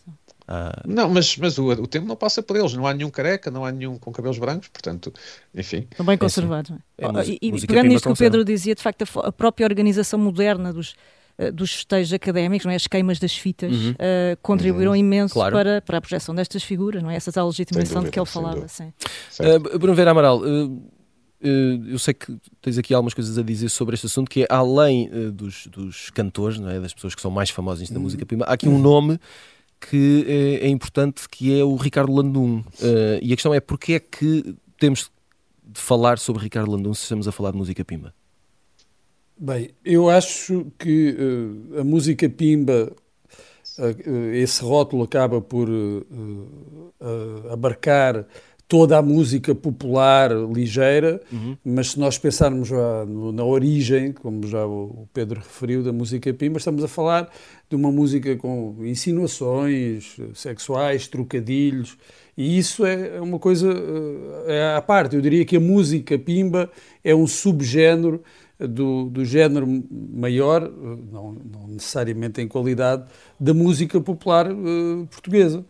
Ah, 0.48 0.82
Não, 0.86 1.10
mas, 1.10 1.38
mas 1.38 1.58
o, 1.58 1.68
o 1.70 1.88
tempo 1.88 2.06
não 2.08 2.16
passa 2.16 2.44
por 2.44 2.58
eles. 2.58 2.74
Não 2.74 2.86
há 2.86 2.94
nenhum 2.94 3.10
careca, 3.10 3.50
não 3.50 3.64
há 3.64 3.72
nenhum 3.72 3.98
com 3.98 4.12
cabelos 4.12 4.38
brancos, 4.38 4.68
portanto, 4.68 5.14
enfim. 5.56 5.88
Estão 5.90 6.06
bem 6.06 6.16
É, 6.16 6.18
conservados. 6.18 6.72
não 6.72 6.80
É 6.98 7.06
é? 7.06 7.12
música- 7.12 7.38
e, 7.42 7.48
e 7.50 7.68
pegando 7.68 7.88
nisto 7.88 8.06
que 8.08 8.12
o. 8.14 8.16
Pedro 8.16 8.44
dizia, 8.44 8.76
de 8.76 8.82
facto, 8.82 9.04
a 9.20 9.28
a, 9.28 9.32
própria 9.32 9.66
organização 9.66 10.20
moderna 10.20 10.74
dos, 10.74 10.96
eh, 11.38 11.50
dos 11.50 11.74
festejos 11.74 12.12
académicos, 12.14 12.66
não 12.66 12.74
é? 12.74 12.76
as 12.76 12.88
queimas 12.88 13.20
das 13.20 13.36
fitas, 13.38 13.72
Uhum. 13.74 13.96
eh, 13.98 14.38
contribuíram 14.42 14.94
imenso 14.96 15.34
Claro. 15.34 15.56
para, 15.56 15.82
para 15.82 15.98
a 15.98 16.02
projeção 16.02 16.36
destas 16.36 16.62
figuras, 16.62 17.02
não 17.02 17.10
é? 17.10 17.16
Essa 17.16 17.32
tal 17.32 17.48
legitimação 17.48 18.02
Sem 18.02 18.04
de 18.04 18.12
que 18.12 18.20
ele 18.20 18.26
dúvida, 18.26 18.34
falava. 18.34 18.56
dúvida. 18.56 18.68
Sim. 18.68 18.94
Uh, 19.40 19.80
Bruno 19.80 19.96
Vera 19.96 20.12
Amaral, 20.12 20.40
uh, 20.40 20.44
uh, 20.68 21.88
eu 21.88 21.98
sei 22.00 22.14
que 22.14 22.38
tens 22.62 22.78
aqui 22.78 22.94
algumas 22.94 23.14
coisas 23.14 23.38
a 23.38 23.42
dizer 23.44 23.70
sobre 23.70 23.96
este 23.96 24.08
assunto, 24.08 24.30
que 24.30 24.44
é 24.44 24.48
além 24.50 25.10
uh, 25.10 25.32
dos, 25.32 25.68
dos 25.68 26.10
cantores, 26.10 26.60
não 26.60 26.70
é, 26.70 26.80
das 26.80 26.94
pessoas 26.94 27.16
que 27.16 27.22
são 27.22 27.32
mais 27.32 27.50
famosas 27.50 27.90
da 27.90 28.00
música 28.00 28.26
prima, 28.26 28.46
há 28.46 28.54
aqui 28.54 28.68
um 28.68 28.78
nome 28.78 29.18
que 29.90 30.25
é, 30.28 30.66
é 30.66 30.68
importante, 30.68 31.28
que 31.30 31.58
é 31.58 31.63
o 31.63 31.75
Ricardo 31.75 32.13
Landum. 32.13 32.60
Uh, 32.60 33.20
e 33.22 33.34
a 33.34 33.36
questão 33.36 33.54
é, 33.54 33.60
porquê 33.60 33.94
é 33.94 34.00
que 34.00 34.56
temos 34.80 35.12
de 35.63 35.80
falar 35.80 36.18
sobre 36.20 36.44
Ricardo 36.44 36.72
Landum 36.72 36.94
se 36.94 37.04
estamos 37.04 37.28
a 37.28 37.32
falar 37.32 37.52
de 37.52 37.58
música 37.58 37.84
pimba? 37.84 38.13
Bem, 39.38 39.72
eu 39.84 40.10
acho 40.10 40.68
que 40.78 41.18
eh, 41.18 41.80
a 41.82 41.84
música 41.84 42.30
pimba 42.30 42.92
esse 44.34 44.62
rótulo 44.62 45.04
acaba 45.04 45.42
por 45.42 45.68
abarcar 47.52 48.28
toda 48.74 48.98
a 48.98 49.03
música 49.03 49.53
popular 49.53 50.32
ligeira, 50.51 51.22
uhum. 51.32 51.56
mas 51.63 51.92
se 51.92 52.00
nós 52.00 52.18
pensarmos 52.18 52.70
já 52.70 53.06
na 53.06 53.44
origem, 53.44 54.12
como 54.12 54.48
já 54.48 54.65
o 54.65 55.08
Pedro 55.13 55.42
referiu, 55.42 55.84
da 55.84 55.94
música 55.94 56.34
pimba, 56.34 56.58
estamos 56.58 56.84
a 56.84 56.88
falar 56.88 57.32
de 57.70 57.75
uma 57.75 57.92
música 57.92 58.36
com 58.36 58.75
insinuações 58.80 60.18
sexuais, 60.34 61.08
trocadilhos, 61.08 61.96
e 62.36 62.58
isso 62.58 62.84
é 62.84 63.22
uma 63.22 63.38
coisa 63.38 63.72
é 64.48 64.75
à 64.75 64.82
parte. 64.82 65.15
Eu 65.15 65.22
diria 65.22 65.46
que 65.46 65.58
a 65.58 65.60
música 65.60 66.18
pimba 66.18 66.68
é 67.03 67.13
um 67.13 67.27
subgénero 67.27 68.24
do, 68.60 69.06
do 69.06 69.24
género 69.24 69.68
maior, 69.92 70.62
não, 71.12 71.34
não, 71.34 71.68
necessariamente 71.68 72.42
em 72.42 72.48
qualidade, 72.48 73.03
da 73.39 73.53
música 73.53 74.01
popular 74.01 74.51
uh, 74.51 75.08
portuguesa. 75.12 75.63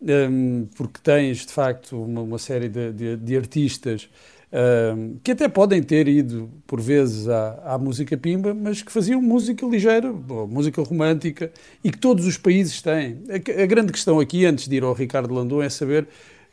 Um, 0.00 0.68
porque 0.76 1.00
tens, 1.02 1.44
de 1.44 1.52
facto, 1.52 2.00
uma, 2.00 2.20
uma 2.20 2.38
série 2.38 2.68
de, 2.68 2.92
de, 2.92 3.16
de 3.16 3.36
artistas 3.36 4.08
um, 4.50 5.18
que 5.22 5.32
até 5.32 5.48
podem 5.48 5.82
ter 5.82 6.08
ido, 6.08 6.48
por 6.66 6.80
vezes, 6.80 7.28
à, 7.28 7.74
à, 7.74 7.78
música 7.78 8.16
pimba, 8.16 8.54
mas 8.54 8.80
que 8.80 8.90
faziam 8.90 9.20
música 9.20 9.66
ligeira, 9.66 10.10
música 10.12 10.80
romântica, 10.82 11.52
e 11.84 11.90
que 11.90 11.98
todos 11.98 12.26
os 12.26 12.38
países 12.38 12.80
têm. 12.80 13.18
A, 13.28 13.62
a 13.62 13.66
grande 13.66 13.92
questão 13.92 14.18
aqui, 14.20 14.46
antes 14.46 14.68
de 14.68 14.76
ir 14.76 14.84
ao 14.84 14.94
Ricardo 14.94 15.34
Landon, 15.34 15.62
é 15.62 15.68
saber 15.68 16.06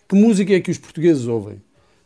que 0.07 0.15
música 0.15 0.53
é 0.53 0.59
que 0.59 0.71
os 0.71 0.77
portugueses 0.77 1.25
ouvem. 1.27 1.61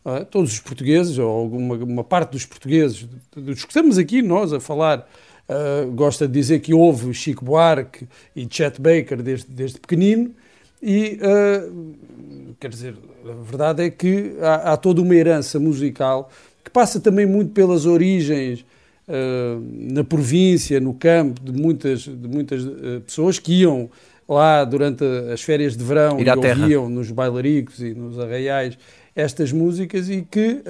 É? 0.05 0.23
Todos 0.25 0.53
os 0.53 0.59
portugueses, 0.59 1.17
ou 1.17 1.27
alguma 1.27 1.75
uma 1.75 2.03
parte 2.03 2.31
dos 2.31 2.45
portugueses, 2.45 3.07
dos 3.35 3.63
que 3.63 3.71
estamos 3.71 3.97
aqui 3.97 4.21
nós 4.21 4.53
a 4.53 4.59
falar, 4.59 5.09
uh, 5.49 5.91
gosta 5.91 6.27
de 6.27 6.33
dizer 6.33 6.59
que 6.59 6.73
ouve 6.73 7.13
Chico 7.13 7.43
Buarque 7.43 8.07
e 8.35 8.47
Chet 8.49 8.79
Baker 8.79 9.21
desde, 9.21 9.47
desde 9.47 9.79
pequenino, 9.79 10.33
e, 10.81 11.19
uh, 11.21 12.55
quer 12.59 12.69
dizer, 12.69 12.95
a 13.25 13.43
verdade 13.43 13.83
é 13.83 13.89
que 13.89 14.35
há, 14.41 14.73
há, 14.73 14.77
toda 14.77 15.01
uma 15.01 15.13
herança 15.13 15.59
musical 15.59 16.29
que 16.63 16.71
passa 16.71 16.99
também 16.99 17.25
muito 17.25 17.51
pelas 17.51 17.85
origens 17.85 18.65
uh, 19.07 19.61
na 19.93 20.03
província, 20.03 20.79
no 20.79 20.93
campo, 20.93 21.41
de 21.41 21.51
muitas, 21.51 22.01
de 22.01 22.27
muitas 22.27 22.63
uh, 22.63 23.01
pessoas 23.05 23.39
que 23.39 23.61
iam 23.61 23.89
lá 24.27 24.63
durante 24.63 25.03
as 25.33 25.41
férias 25.41 25.75
de 25.75 25.83
verão 25.83 26.19
e 26.19 26.29
ouviam 26.29 26.89
nos 26.89 27.11
bailaricos 27.11 27.81
e 27.81 27.93
nos 27.93 28.19
arraiais 28.19 28.77
estas 29.15 29.51
músicas 29.51 30.09
e 30.09 30.21
que 30.21 30.61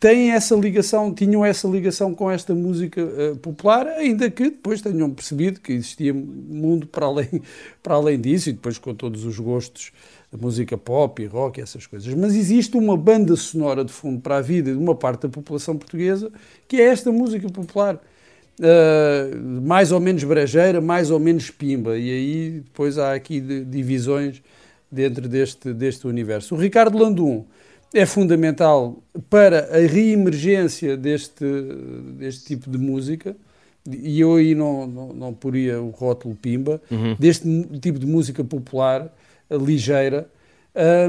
têm 0.00 0.32
essa 0.32 0.54
ligação, 0.54 1.14
tinham 1.14 1.44
essa 1.44 1.68
ligação 1.68 2.14
com 2.14 2.30
esta 2.30 2.54
música 2.54 3.02
uh, 3.02 3.36
popular, 3.36 3.86
ainda 3.86 4.30
que 4.30 4.44
depois 4.44 4.80
tenham 4.80 5.10
percebido 5.10 5.60
que 5.60 5.72
existia 5.72 6.12
mundo 6.12 6.86
para 6.86 7.06
além, 7.06 7.42
para 7.82 7.94
além 7.94 8.20
disso, 8.20 8.50
e 8.50 8.52
depois 8.52 8.78
com 8.78 8.94
todos 8.94 9.24
os 9.24 9.38
gostos 9.38 9.92
da 10.30 10.38
música 10.38 10.76
pop 10.76 11.22
e 11.22 11.26
rock 11.26 11.60
essas 11.60 11.86
coisas. 11.86 12.12
Mas 12.14 12.34
existe 12.34 12.76
uma 12.76 12.96
banda 12.96 13.36
sonora 13.36 13.84
de 13.84 13.92
fundo 13.92 14.20
para 14.20 14.38
a 14.38 14.40
vida 14.40 14.72
de 14.72 14.78
uma 14.78 14.94
parte 14.94 15.22
da 15.22 15.28
população 15.28 15.76
portuguesa 15.76 16.30
que 16.66 16.80
é 16.80 16.86
esta 16.86 17.12
música 17.12 17.48
popular. 17.48 18.00
Uh, 18.58 19.60
mais 19.62 19.92
ou 19.92 20.00
menos 20.00 20.24
brejeira, 20.24 20.80
mais 20.80 21.10
ou 21.10 21.20
menos 21.20 21.50
pimba, 21.50 21.98
e 21.98 22.10
aí 22.10 22.50
depois 22.64 22.96
há 22.96 23.12
aqui 23.12 23.38
divisões 23.38 24.42
dentro 24.90 25.28
deste, 25.28 25.74
deste 25.74 26.06
universo. 26.06 26.54
O 26.54 26.58
Ricardo 26.58 26.96
Landum 26.96 27.44
é 27.94 28.04
fundamental 28.04 29.02
para 29.30 29.68
a 29.76 29.78
reemergência 29.86 30.96
deste, 30.96 31.44
deste 32.18 32.46
tipo 32.46 32.70
de 32.70 32.78
música, 32.78 33.36
e 33.88 34.20
eu 34.20 34.34
aí 34.34 34.54
não, 34.54 34.86
não, 34.86 35.12
não 35.12 35.32
poria 35.32 35.80
o 35.80 35.90
rótulo 35.90 36.34
Pimba, 36.34 36.80
uhum. 36.90 37.16
deste 37.18 37.48
tipo 37.80 37.98
de 37.98 38.06
música 38.06 38.42
popular, 38.42 39.12
ligeira, 39.50 40.28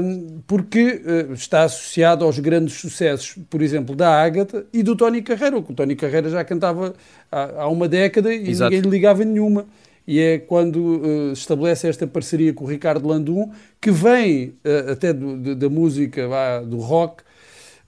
um, 0.02 0.40
porque 0.46 1.02
uh, 1.04 1.34
está 1.34 1.64
associado 1.64 2.24
aos 2.24 2.38
grandes 2.38 2.74
sucessos, 2.74 3.36
por 3.50 3.60
exemplo, 3.60 3.94
da 3.94 4.08
Ágata 4.08 4.64
e 4.72 4.82
do 4.82 4.96
Tony 4.96 5.20
Carreira. 5.20 5.58
O 5.58 5.62
Tony 5.62 5.94
Carreira 5.94 6.30
já 6.30 6.42
cantava 6.42 6.94
há, 7.30 7.62
há 7.62 7.68
uma 7.68 7.86
década 7.86 8.32
e 8.32 8.48
Exato. 8.48 8.70
ninguém 8.70 8.80
lhe 8.80 8.96
ligava 8.96 9.24
nenhuma 9.26 9.66
e 10.08 10.18
é 10.20 10.38
quando 10.38 10.76
uh, 10.78 11.32
estabelece 11.34 11.86
esta 11.86 12.06
parceria 12.06 12.54
com 12.54 12.64
o 12.64 12.66
Ricardo 12.66 13.06
Landum, 13.06 13.50
que 13.78 13.90
vem 13.90 14.54
uh, 14.64 14.92
até 14.92 15.12
do, 15.12 15.54
da 15.54 15.68
música 15.68 16.26
do 16.66 16.78
rock. 16.78 17.22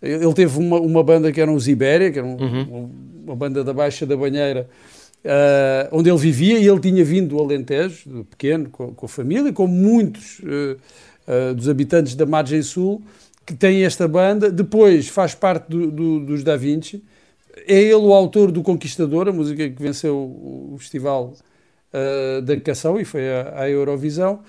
Ele 0.02 0.34
teve 0.34 0.58
uma, 0.58 0.78
uma 0.78 1.02
banda 1.02 1.32
que 1.32 1.40
era 1.40 1.50
os 1.50 1.66
Ibéria, 1.66 2.12
que 2.12 2.18
era 2.18 2.28
um, 2.28 2.36
uhum. 2.36 2.90
uma 3.24 3.34
banda 3.34 3.64
da 3.64 3.72
Baixa 3.72 4.04
da 4.04 4.18
Banheira, 4.18 4.68
uh, 5.24 5.96
onde 5.96 6.10
ele 6.10 6.18
vivia 6.18 6.58
e 6.58 6.68
ele 6.68 6.78
tinha 6.78 7.02
vindo 7.02 7.30
do 7.30 7.38
Alentejo, 7.38 8.26
pequeno, 8.28 8.68
com, 8.68 8.92
com 8.92 9.06
a 9.06 9.08
família, 9.08 9.50
como 9.50 9.72
muitos 9.72 10.42
dos 11.54 11.68
habitantes 11.68 12.16
da 12.16 12.26
Margem 12.26 12.60
Sul, 12.60 13.00
que 13.46 13.54
têm 13.54 13.84
esta 13.84 14.06
banda. 14.06 14.50
Depois 14.50 15.08
faz 15.08 15.34
parte 15.34 15.70
do, 15.70 15.90
do, 15.90 16.20
dos 16.20 16.42
Da 16.42 16.56
Vinci. 16.56 17.02
É 17.66 17.80
ele 17.80 17.94
o 17.94 18.12
autor 18.12 18.50
do 18.50 18.62
Conquistador, 18.62 19.28
a 19.28 19.32
música 19.32 19.70
que 19.70 19.80
venceu 19.80 20.16
o 20.16 20.76
festival 20.78 21.34
uh, 21.92 22.42
da 22.42 22.58
canção 22.60 22.98
e 23.00 23.04
foi 23.04 23.28
à, 23.28 23.62
à, 23.62 23.70
Eurovisão. 23.70 24.40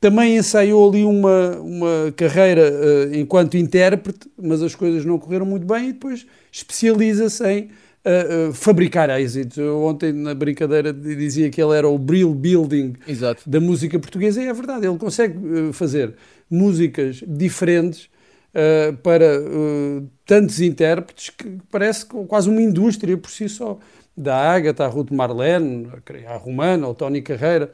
Também 0.00 0.36
ensaiou 0.36 0.88
ali 0.88 1.04
uma, 1.04 1.58
uma 1.58 2.12
carreira 2.16 2.70
uh, 2.70 3.14
enquanto 3.14 3.56
intérprete, 3.56 4.30
mas 4.40 4.62
as 4.62 4.74
coisas 4.74 5.04
não 5.04 5.18
correram 5.18 5.46
muito 5.46 5.66
bem 5.66 5.90
e 5.90 5.92
depois 5.92 6.26
especializa-se 6.50 7.46
em 7.46 7.64
uh, 7.64 8.52
fabricar 8.52 9.10
êxitos. 9.20 9.58
Eu 9.58 9.82
ontem, 9.82 10.12
na 10.12 10.34
brincadeira, 10.34 10.92
dizia 10.92 11.50
que 11.50 11.62
ele 11.62 11.76
era 11.76 11.88
o 11.88 11.98
Brill 11.98 12.34
Building 12.34 12.94
Exato. 13.06 13.48
da 13.48 13.60
música 13.60 13.98
portuguesa 13.98 14.42
e 14.42 14.46
é 14.46 14.52
verdade, 14.52 14.86
ele 14.86 14.98
consegue 14.98 15.72
fazer 15.72 16.14
músicas 16.50 17.22
diferentes 17.26 18.09
Uh, 18.52 18.96
para 18.96 19.40
uh, 19.40 20.10
tantos 20.26 20.60
intérpretes 20.60 21.30
que 21.30 21.58
parece 21.70 22.04
quase 22.04 22.48
uma 22.50 22.60
indústria 22.60 23.16
por 23.16 23.30
si 23.30 23.48
só 23.48 23.78
da 24.16 24.36
Ágata, 24.36 24.84
a 24.84 24.88
Ruth 24.88 25.12
Marlene, 25.12 25.88
a 26.26 26.36
Romana, 26.36 26.88
o 26.88 26.94
Tony 26.94 27.22
Carreira. 27.22 27.70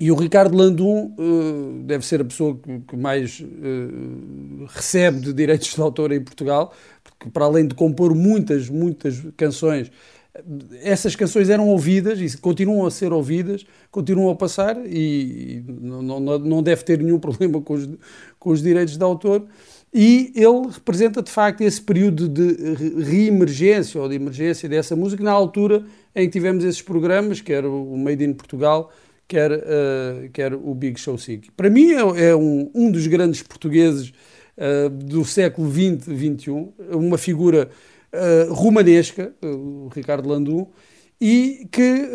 E 0.00 0.10
o 0.10 0.16
Ricardo 0.16 0.56
Landum 0.56 1.14
uh, 1.16 1.82
deve 1.84 2.04
ser 2.04 2.20
a 2.20 2.24
pessoa 2.24 2.56
que, 2.56 2.80
que 2.80 2.96
mais 2.96 3.40
recebe 4.68 5.20
de 5.20 5.32
direitos 5.32 5.72
de 5.72 5.80
autor 5.80 6.10
em 6.10 6.22
Portugal, 6.22 6.74
porque 7.04 7.30
para 7.30 7.44
além 7.44 7.66
de 7.66 7.74
compor 7.74 8.14
muitas, 8.14 8.68
muitas 8.68 9.20
canções, 9.36 9.92
essas 10.82 11.16
canções 11.16 11.48
eram 11.48 11.68
ouvidas 11.68 12.20
e 12.20 12.36
continuam 12.38 12.86
a 12.86 12.90
ser 12.90 13.12
ouvidas, 13.12 13.64
continuam 13.90 14.30
a 14.30 14.36
passar 14.36 14.76
e 14.86 15.62
não, 15.66 16.20
não, 16.20 16.38
não 16.38 16.62
deve 16.62 16.84
ter 16.84 17.02
nenhum 17.02 17.18
problema 17.20 17.60
com 17.60 17.74
os, 17.74 17.88
com 18.38 18.50
os 18.50 18.62
direitos 18.62 18.96
de 18.96 19.02
autor 19.02 19.46
e 19.92 20.32
ele 20.34 20.68
representa 20.70 21.22
de 21.22 21.30
facto 21.30 21.62
esse 21.62 21.80
período 21.80 22.28
de 22.28 23.02
reemergência 23.02 24.00
ou 24.00 24.08
de 24.08 24.16
emergência 24.16 24.68
dessa 24.68 24.94
música 24.94 25.22
na 25.24 25.32
altura 25.32 25.84
em 26.14 26.26
que 26.26 26.32
tivemos 26.32 26.62
esses 26.64 26.82
programas, 26.82 27.40
quer 27.40 27.64
o 27.64 27.96
Made 27.96 28.22
in 28.22 28.34
Portugal, 28.34 28.92
quer, 29.26 29.50
uh, 29.52 30.28
quer 30.32 30.54
o 30.54 30.74
Big 30.74 31.00
Show 31.00 31.16
Sick. 31.16 31.50
Para 31.52 31.70
mim 31.70 31.92
é, 31.92 32.28
é 32.30 32.36
um, 32.36 32.70
um 32.74 32.90
dos 32.90 33.06
grandes 33.06 33.42
portugueses 33.42 34.12
uh, 34.56 34.90
do 34.90 35.24
século 35.24 35.70
XX, 35.70 36.04
XXI, 36.04 36.68
uma 36.92 37.16
figura 37.16 37.70
uh, 38.12 38.52
romanesca, 38.52 39.32
o 39.42 39.88
Ricardo 39.94 40.28
Landum, 40.28 40.66
e 41.20 41.66
que 41.72 42.08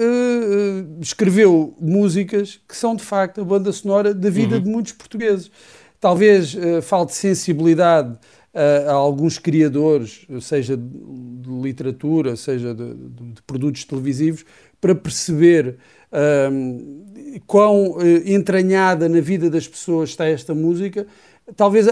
escreveu 1.02 1.76
músicas 1.80 2.62
que 2.68 2.76
são 2.76 2.96
de 2.96 3.04
facto 3.04 3.42
a 3.42 3.44
banda 3.44 3.70
sonora 3.72 4.14
da 4.14 4.30
vida 4.30 4.56
uhum. 4.56 4.62
de 4.62 4.70
muitos 4.70 4.94
portugueses. 4.94 5.52
Talvez 6.00 6.54
uh, 6.54 6.82
falte 6.82 7.14
sensibilidade 7.16 8.14
uh, 8.54 8.90
a 8.90 8.94
alguns 8.94 9.38
criadores, 9.40 10.28
seja 10.42 10.76
de 10.76 11.50
literatura, 11.62 12.36
seja 12.36 12.74
de, 12.74 12.94
de, 12.94 13.34
de 13.34 13.42
produtos 13.48 13.86
televisivos, 13.86 14.46
para 14.82 14.94
perceber 14.94 15.78
uh, 16.12 17.40
quão 17.48 17.98
entranhada 18.26 19.08
na 19.08 19.22
vida 19.22 19.50
das 19.50 19.68
pessoas 19.68 20.10
está 20.10 20.26
esta 20.26 20.54
música. 20.54 21.08
Talvez 21.56 21.88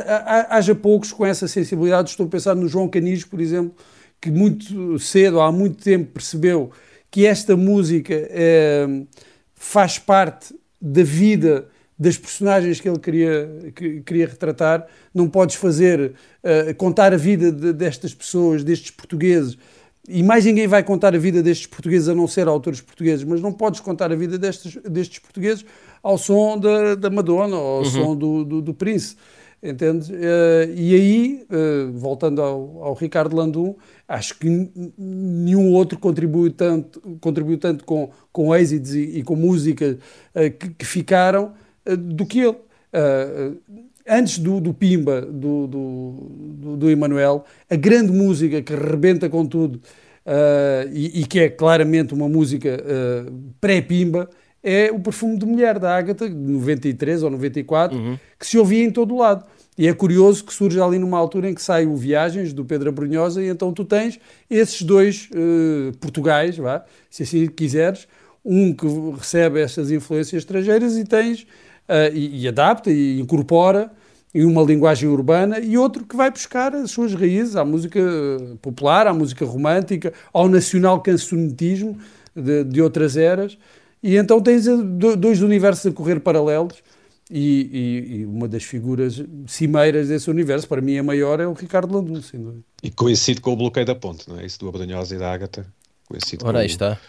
haja 0.50 0.74
poucos 0.74 1.12
com 1.12 1.26
essa 1.26 1.48
sensibilidade. 1.48 2.10
Estou 2.10 2.26
a 2.26 2.30
pensar 2.30 2.56
no 2.56 2.68
João 2.68 2.88
Canis, 2.88 3.26
por 3.26 3.40
exemplo, 3.42 3.74
que 4.20 4.32
muito 4.32 4.98
cedo, 5.00 5.40
há 5.42 5.52
muito 5.52 5.84
tempo, 5.84 6.12
percebeu 6.14 6.72
que 7.10 7.26
esta 7.26 7.58
música 7.58 8.16
faz 9.54 10.00
parte 10.00 10.56
da 10.82 11.04
vida 11.04 11.68
das 12.02 12.18
personagens 12.18 12.82
que 12.82 12.90
ele 12.90 12.98
queria, 12.98 13.72
que, 13.76 14.02
queria 14.02 14.26
retratar. 14.26 14.88
Não 15.14 15.30
podes 15.30 15.56
fazer, 15.56 16.14
uh, 16.44 16.74
contar 16.76 17.14
a 17.14 17.18
vida 17.18 17.52
de, 17.52 17.72
destas 17.72 18.12
pessoas, 18.12 18.64
destes 18.64 18.90
portugueses, 18.90 19.56
e 20.10 20.24
mais 20.24 20.44
ninguém 20.44 20.66
vai 20.66 20.84
contar 20.84 21.14
a 21.14 21.20
vida 21.20 21.44
destes 21.44 21.68
portugueses 21.68 22.10
a 22.10 22.16
não 22.16 22.28
ser 22.28 22.48
autores 22.48 22.82
portugueses, 22.82 23.24
mas 23.24 23.40
não 23.40 23.54
podes 23.54 23.80
contar 23.82 24.12
a 24.12 24.16
vida 24.16 24.36
destes, 24.40 24.76
destes 24.78 25.20
portugueses 25.20 25.64
ao 26.02 26.18
som 26.18 26.58
da, 26.58 26.96
da 26.96 27.12
Madonna 27.12 27.56
ou 27.56 27.78
ao 27.78 27.84
uhum. 27.84 27.86
som 27.86 28.16
do, 28.16 28.44
do, 28.44 28.62
do 28.64 28.74
Prince. 28.74 29.16
Entendes? 29.64 30.10
Uh, 30.10 30.74
e 30.76 30.96
aí, 30.96 31.46
uh, 31.52 31.92
voltando 31.92 32.42
ao, 32.42 32.84
ao, 32.84 32.94
Ricardo 32.96 33.36
Landum, 33.36 33.76
acho 34.08 34.40
que 34.40 34.50
nenhum 34.98 35.72
outro 35.74 36.00
contribuiu 36.00 36.52
tanto, 36.52 37.00
contribuiu 37.22 37.60
tanto 37.60 37.86
com, 37.86 38.10
com 38.32 38.56
êxitos 38.56 38.96
e, 38.96 39.20
e 39.20 39.24
com 39.24 39.36
músicas 39.36 39.98
uh, 40.34 40.50
que, 40.58 40.70
que, 40.70 40.86
ficaram 40.86 41.54
do 41.86 42.26
que 42.26 42.40
ele. 42.40 42.58
antes 44.08 44.40
do, 44.40 44.60
do 44.60 44.74
Pimba, 44.74 45.22
do, 45.22 45.68
do, 45.68 46.78
do 46.78 46.90
Emanuel, 46.90 47.46
a 47.70 47.76
grande 47.76 48.12
música 48.12 48.64
que 48.64 48.74
rebenta 48.74 49.30
com 49.30 49.46
tudo 49.46 49.80
e, 50.92 51.22
e, 51.22 51.26
que 51.26 51.40
é 51.40 51.50
claramente 51.50 52.14
uma 52.14 52.30
música 52.30 52.84
pré-Pimba 53.60 54.30
é 54.64 54.92
o 54.92 55.00
perfume 55.00 55.38
de 55.38 55.46
mulher 55.46 55.80
da 55.80 55.96
Ágata, 55.96 56.30
de 56.30 56.36
93 56.36 57.24
ou 57.24 57.30
94, 57.30 57.98
uhum. 57.98 58.18
que 58.38 58.46
se 58.46 58.58
ouvia 58.58 58.84
em 58.84 58.92
todo 58.92 59.16
o 59.16 59.18
lado. 59.18 59.46
E 59.78 59.88
é 59.88 59.94
curioso 59.94 60.44
que 60.44 60.54
surge 60.54 60.80
ali 60.80 61.00
numa 61.00 61.18
altura 61.18 61.50
em 61.50 61.56
que 61.56 61.62
sai 61.62 61.86
o 61.86 61.96
Viagens, 61.96 62.54
do 62.54 62.64
Pedro 62.66 62.90
Abrunhosa, 62.90 63.42
e 63.42 63.48
então 63.48 63.74
tu 63.74 63.86
tens 63.86 64.20
esses 64.50 64.82
dois 64.82 65.30
uh, 65.32 65.98
Portugais, 65.98 66.58
vá, 66.58 66.86
se 67.10 67.24
assim 67.24 67.48
quiseres, 67.48 68.08
um 68.44 68.74
que 68.74 68.86
recebe 69.18 69.60
essas 69.60 69.90
influências 69.90 70.44
estrangeiras 70.44 70.98
e 70.98 71.06
tens, 71.06 71.42
uh, 71.42 72.14
e, 72.14 72.44
e, 72.44 72.48
adapta 72.48 72.92
e 72.92 73.20
incorpora 73.20 73.92
em 74.36 74.46
uma 74.46 74.62
linguagem 74.62 75.10
urbana, 75.10 75.60
e 75.60 75.78
outro 75.78 76.06
que 76.06 76.16
vai 76.16 76.30
buscar 76.30 76.76
as 76.76 76.92
suas 76.92 77.14
raízes 77.14 77.56
à 77.56 77.66
música 77.66 78.00
popular, 78.62 79.08
à 79.08 79.14
música 79.14 79.46
romântica, 79.46 80.14
ao 80.32 80.48
nacional 80.48 81.02
cancionetismo 81.02 81.98
de, 82.36 82.64
de 82.64 82.82
outras 82.82 83.18
eras. 83.18 83.58
E 84.04 84.16
então 84.18 84.42
tens 84.42 84.66
dois 85.18 85.42
universos 85.42 85.86
a 85.86 85.92
correr 85.94 86.20
paralelos 86.20 86.82
e, 87.30 87.70
e, 87.72 88.16
e, 88.16 88.26
uma 88.26 88.48
das 88.48 88.64
figuras 88.64 89.24
cimeiras 89.48 90.10
desse 90.10 90.30
universo, 90.30 90.68
para 90.68 90.82
mim 90.82 90.98
a 90.98 91.04
maior, 91.04 91.40
é 91.40 91.48
o 91.48 91.54
Ricardo 91.54 91.94
Landun, 91.94 92.22
sem 92.22 92.42
dúvida. 92.42 92.64
E 92.84 92.92
coincide 92.92 93.40
com 93.40 93.54
o 93.54 93.56
bloqueio 93.56 93.86
da 93.86 93.96
ponte, 93.96 94.28
não 94.28 94.38
é? 94.38 94.46
Isso 94.46 94.60
do 94.60 94.68
Abranhosa 94.68 95.16
e 95.16 95.18
da 95.18 95.32
Ágata. 95.32 95.66
Coincide 96.10 96.44
Ora, 96.44 96.60
aí 96.60 96.66
está. 96.66 97.00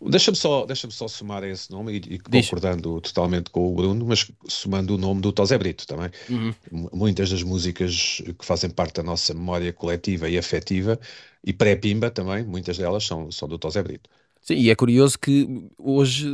Deixa-me 0.00 0.36
só, 0.36 0.64
deixa 0.64 0.88
só 0.90 1.06
somar 1.06 1.42
a 1.42 1.48
esse 1.48 1.70
nome 1.70 1.92
e, 1.92 2.14
e 2.14 2.18
concordando 2.18 3.02
totalmente 3.02 3.50
com 3.50 3.70
o 3.70 3.74
Bruno, 3.74 4.06
mas 4.06 4.30
somando 4.48 4.94
o 4.94 4.98
nome 4.98 5.20
do 5.20 5.30
Tosé 5.30 5.58
Brito 5.58 5.86
também. 5.86 6.10
Uhum. 6.30 6.54
Muitas 6.90 7.28
das 7.28 7.42
músicas 7.42 8.22
que 8.38 8.46
fazem 8.46 8.70
parte 8.70 8.94
da 8.94 9.02
nossa 9.02 9.34
memória 9.34 9.70
coletiva 9.74 10.26
e 10.26 10.38
afetiva, 10.38 10.98
e 11.44 11.52
pré-pimba 11.52 12.10
também, 12.10 12.42
muitas 12.44 12.78
delas 12.78 13.04
são, 13.04 13.30
são 13.30 13.46
do 13.46 13.58
Tosé 13.58 13.82
Brito. 13.82 14.08
Sim, 14.40 14.54
e 14.54 14.70
é 14.70 14.74
curioso 14.74 15.18
que 15.18 15.68
hoje 15.78 16.28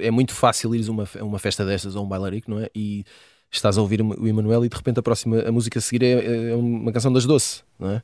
eh, 0.00 0.06
é 0.06 0.10
muito 0.10 0.34
fácil 0.34 0.74
ires 0.74 0.88
a 0.88 0.92
uma, 0.92 1.08
uma 1.20 1.38
festa 1.38 1.64
destas 1.64 1.96
ou 1.96 2.04
um 2.04 2.08
bailarico, 2.08 2.50
não 2.50 2.60
é? 2.60 2.68
E 2.74 3.04
estás 3.50 3.76
a 3.76 3.82
ouvir 3.82 4.00
o 4.00 4.26
Emanuel 4.26 4.64
e 4.64 4.68
de 4.68 4.76
repente 4.76 4.98
a 4.98 5.02
próxima 5.02 5.40
a 5.40 5.52
música 5.52 5.78
a 5.78 5.82
seguir 5.82 6.04
é, 6.04 6.50
é 6.50 6.56
uma 6.56 6.90
canção 6.92 7.12
das 7.12 7.26
Doce, 7.26 7.62
não 7.78 7.90
é? 7.90 8.02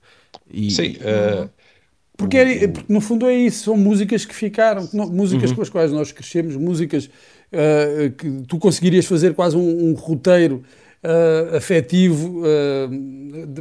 E, 0.50 0.70
Sim. 0.70 0.96
Uh, 0.96 1.48
porque, 2.16 2.36
é, 2.36 2.68
porque, 2.68 2.92
no 2.92 3.00
fundo 3.00 3.26
é 3.26 3.34
isso, 3.34 3.64
são 3.64 3.76
músicas 3.76 4.24
que 4.24 4.34
ficaram, 4.34 4.88
músicas 4.92 5.50
uhum. 5.50 5.56
com 5.56 5.62
as 5.62 5.70
quais 5.70 5.92
nós 5.92 6.12
crescemos, 6.12 6.56
músicas 6.56 7.06
uh, 7.06 8.10
que 8.10 8.42
tu 8.46 8.58
conseguirias 8.58 9.06
fazer 9.06 9.34
quase 9.34 9.56
um, 9.56 9.90
um 9.90 9.94
roteiro 9.94 10.64
uh, 11.02 11.56
afetivo, 11.56 12.42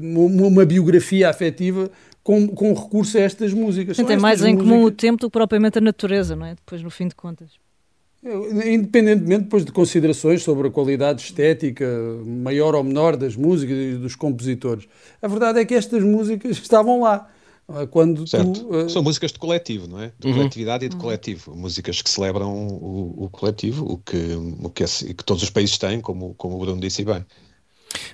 uma, 0.02 0.48
uma 0.48 0.66
biografia 0.66 1.30
afetiva 1.30 1.90
com, 2.28 2.46
com 2.46 2.74
recurso 2.74 3.18
a 3.18 3.22
estas 3.22 3.54
músicas. 3.54 3.96
Tem 3.96 4.04
estas 4.04 4.22
mais 4.22 4.44
em 4.44 4.58
comum 4.58 4.84
o 4.84 4.92
tempo 4.92 5.22
do 5.22 5.30
que 5.30 5.32
propriamente 5.32 5.78
a 5.78 5.82
natureza, 5.82 6.36
não 6.36 6.46
é? 6.46 6.56
Depois, 6.56 6.84
no 6.84 6.90
fim 6.90 7.08
de 7.08 7.16
contas. 7.16 7.52
Independentemente 8.22 9.44
depois 9.44 9.64
de 9.64 9.72
considerações 9.72 10.44
sobre 10.44 10.68
a 10.68 10.72
qualidade 10.72 11.22
estética 11.22 11.88
maior 12.26 12.76
ou 12.76 12.84
menor 12.84 13.16
das 13.16 13.38
músicas 13.38 13.78
e 13.78 13.96
dos 13.96 14.14
compositores, 14.14 14.90
a 15.22 15.28
verdade 15.30 15.62
é 15.62 15.66
que 15.66 15.74
estas 15.74 16.04
músicas 16.04 16.58
estavam 16.60 17.00
lá. 17.00 17.30
Quando 17.92 18.26
tu, 18.26 18.76
uh... 18.76 18.90
São 18.90 19.02
músicas 19.04 19.32
de 19.32 19.40
coletivo, 19.40 19.88
não 19.88 20.02
é? 20.02 20.12
De 20.20 20.28
uhum. 20.28 20.36
coletividade 20.36 20.86
e 20.86 20.90
de 20.90 20.98
coletivo. 20.98 21.56
Músicas 21.56 22.02
que 22.02 22.10
celebram 22.10 22.68
o, 22.68 23.26
o 23.26 23.30
coletivo, 23.30 23.86
o 23.86 23.98
que, 23.98 24.18
o 24.62 24.70
que, 24.70 24.84
que, 24.86 25.24
todos 25.24 25.44
os 25.44 25.50
países 25.50 25.78
têm, 25.78 26.02
como, 26.02 26.34
como 26.36 26.58
o 26.58 26.60
Bruno 26.60 26.82
disse 26.82 27.06
bem. 27.06 27.26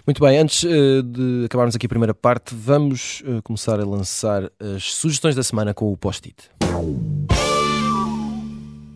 Muito 0.05 0.21
bem, 0.21 0.37
antes 0.37 0.63
uh, 0.63 1.03
de 1.03 1.45
acabarmos 1.45 1.75
aqui 1.75 1.85
a 1.85 1.89
primeira 1.89 2.13
parte, 2.13 2.53
vamos 2.53 3.21
uh, 3.21 3.41
começar 3.43 3.79
a 3.79 3.85
lançar 3.85 4.51
as 4.59 4.93
sugestões 4.93 5.35
da 5.35 5.43
semana 5.43 5.73
com 5.73 5.91
o 5.91 5.97
post-it. 5.97 6.49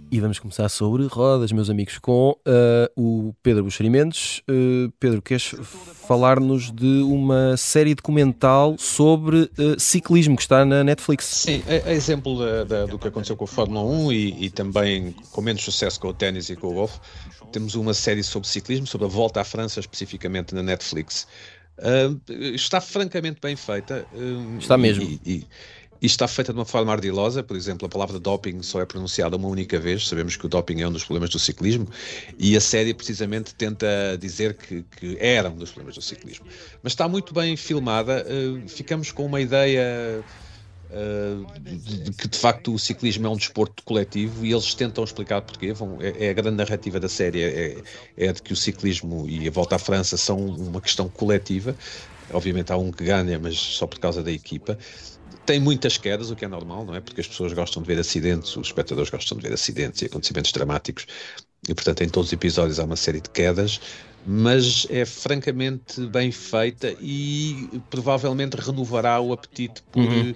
E 0.10 0.22
vamos 0.22 0.40
começar 0.40 0.70
sobre 0.70 1.06
rodas, 1.08 1.52
meus 1.52 1.70
amigos, 1.70 1.98
com 1.98 2.32
uh, 2.32 2.90
o 2.96 3.36
Pedro 3.44 3.66
Buxerimentos. 3.66 4.42
Uh, 4.50 4.90
Pedro, 5.00 5.22
queres 5.22 5.54
falar-nos 6.08 6.72
de 6.72 7.02
uma 7.02 7.58
série 7.58 7.94
documental 7.94 8.78
sobre 8.78 9.52
uh, 9.60 9.78
ciclismo 9.78 10.38
que 10.38 10.44
está 10.44 10.64
na 10.64 10.82
Netflix? 10.82 11.26
Sim, 11.26 11.62
é, 11.68 11.84
é 11.86 11.94
exemplo 11.94 12.40
da, 12.40 12.64
da, 12.64 12.86
do 12.86 12.98
que 12.98 13.10
aconteceu 13.10 13.36
com 13.36 13.44
a 13.44 13.48
Fórmula 13.48 13.82
1 13.82 14.12
e, 14.14 14.46
e, 14.46 14.50
também 14.50 15.14
com 15.32 15.42
menos 15.42 15.62
sucesso 15.62 16.00
com 16.00 16.08
o 16.08 16.14
ténis 16.14 16.50
e 16.50 16.56
com 16.56 16.68
o 16.68 16.74
golfe. 16.74 17.00
Temos 17.52 17.76
uma 17.76 17.94
série 17.94 18.24
sobre 18.24 18.48
ciclismo, 18.48 18.88
sobre 18.88 19.08
a 19.08 19.10
volta 19.10 19.42
à 19.42 19.44
França, 19.44 19.82
especificamente 19.82 20.56
na 20.56 20.64
Netflix. 20.64 21.28
está 22.54 22.80
francamente 22.80 23.40
bem 23.42 23.58
feita. 23.58 24.06
está 24.58 24.78
mesmo. 24.78 25.04
E, 25.04 25.20
e, 25.26 25.48
está 26.06 26.28
feita 26.28 26.54
de 26.54 26.60
uma 26.60 26.66
forma 26.66 26.92
ardilosa, 26.92 27.42
por 27.42 27.58
exemplo, 27.58 27.88
a 27.88 27.90
palavra 27.90 28.20
doping 28.20 28.62
só 28.62 28.82
é 28.82 28.86
pronunciada 28.86 29.36
uma 29.36 29.48
única 29.48 29.80
vez, 29.80 30.08
sabemos 30.08 30.36
que 30.36 30.46
o 30.46 30.50
doping 30.50 30.82
é 30.82 30.88
um 30.88 30.92
dos 30.92 31.04
problemas 31.04 31.30
do 31.32 31.40
ciclismo, 31.40 31.88
e 32.38 32.56
a 32.56 32.62
série 32.62 32.94
precisamente 32.94 33.56
tenta 33.56 33.88
dizer 34.20 34.54
que, 34.56 34.84
que 34.84 35.18
era 35.20 35.50
um 35.50 35.56
dos 35.56 35.72
problemas 35.72 35.96
do 35.96 36.02
ciclismo. 36.02 36.46
Mas 36.84 36.94
está 36.94 37.08
muito 37.08 37.34
bem 37.34 37.58
filmada, 37.58 38.26
uh, 38.26 38.70
ficamos 38.70 39.12
com 39.12 39.26
uma 39.26 39.42
ideia 39.42 40.24
uh, 40.92 41.60
de 41.60 42.12
que 42.12 42.28
de 42.28 42.38
facto 42.38 42.74
o 42.74 42.80
ciclismo 42.80 43.26
é 43.26 43.30
um 43.30 43.36
desporto 43.36 43.82
coletivo 43.84 44.46
e 44.46 44.52
eles 44.52 44.74
tentam 44.76 45.04
explicar 45.04 45.42
porquê. 45.42 45.74
Vão, 45.74 45.98
é, 46.00 46.28
é, 46.28 46.30
a 46.30 46.34
grande 46.34 46.58
narrativa 46.58 47.00
da 47.00 47.10
série, 47.10 47.42
é, 47.42 47.84
é 48.16 48.32
de 48.32 48.42
que 48.42 48.54
o 48.54 48.56
ciclismo 48.56 49.28
e 49.28 49.48
a 49.48 49.52
volta 49.52 49.76
à 49.76 49.80
França 49.80 50.18
são 50.18 50.38
uma 50.38 50.82
questão 50.82 51.10
coletiva. 51.10 51.76
Obviamente 52.32 52.72
há 52.74 52.78
um 52.78 52.92
que 52.92 53.06
ganha, 53.06 53.40
mas 53.40 53.58
só 53.58 53.88
por 53.88 54.00
causa 54.00 54.22
da 54.22 54.32
equipa 54.32 54.78
tem 55.48 55.62
muitas 55.62 55.98
quedas, 55.98 56.30
o 56.30 56.36
que 56.36 56.44
é 56.44 56.48
normal, 56.48 56.86
não 56.86 56.94
é? 56.94 57.00
Porque 57.00 57.22
as 57.22 57.28
pessoas 57.28 57.54
gostam 57.54 57.82
de 57.82 57.88
ver 57.88 57.98
acidentes, 57.98 58.56
os 58.58 58.68
espectadores 58.68 59.10
gostam 59.10 59.38
de 59.38 59.48
ver 59.48 59.54
acidentes 59.54 60.02
e 60.02 60.06
acontecimentos 60.06 60.52
dramáticos, 60.52 61.08
e 61.68 61.74
portanto 61.74 62.04
em 62.04 62.10
todos 62.10 62.28
os 62.28 62.34
episódios 62.34 62.80
há 62.80 62.84
uma 62.84 62.98
série 62.98 63.22
de 63.22 63.30
quedas, 63.30 63.80
mas 64.26 64.86
é 64.90 65.06
francamente 65.06 66.06
bem 66.08 66.34
feita 66.34 66.94
e 67.00 67.82
provavelmente 67.90 68.56
renovará 68.56 69.22
o 69.22 69.32
apetite 69.32 69.82
por. 69.92 70.04
Uhum 70.04 70.36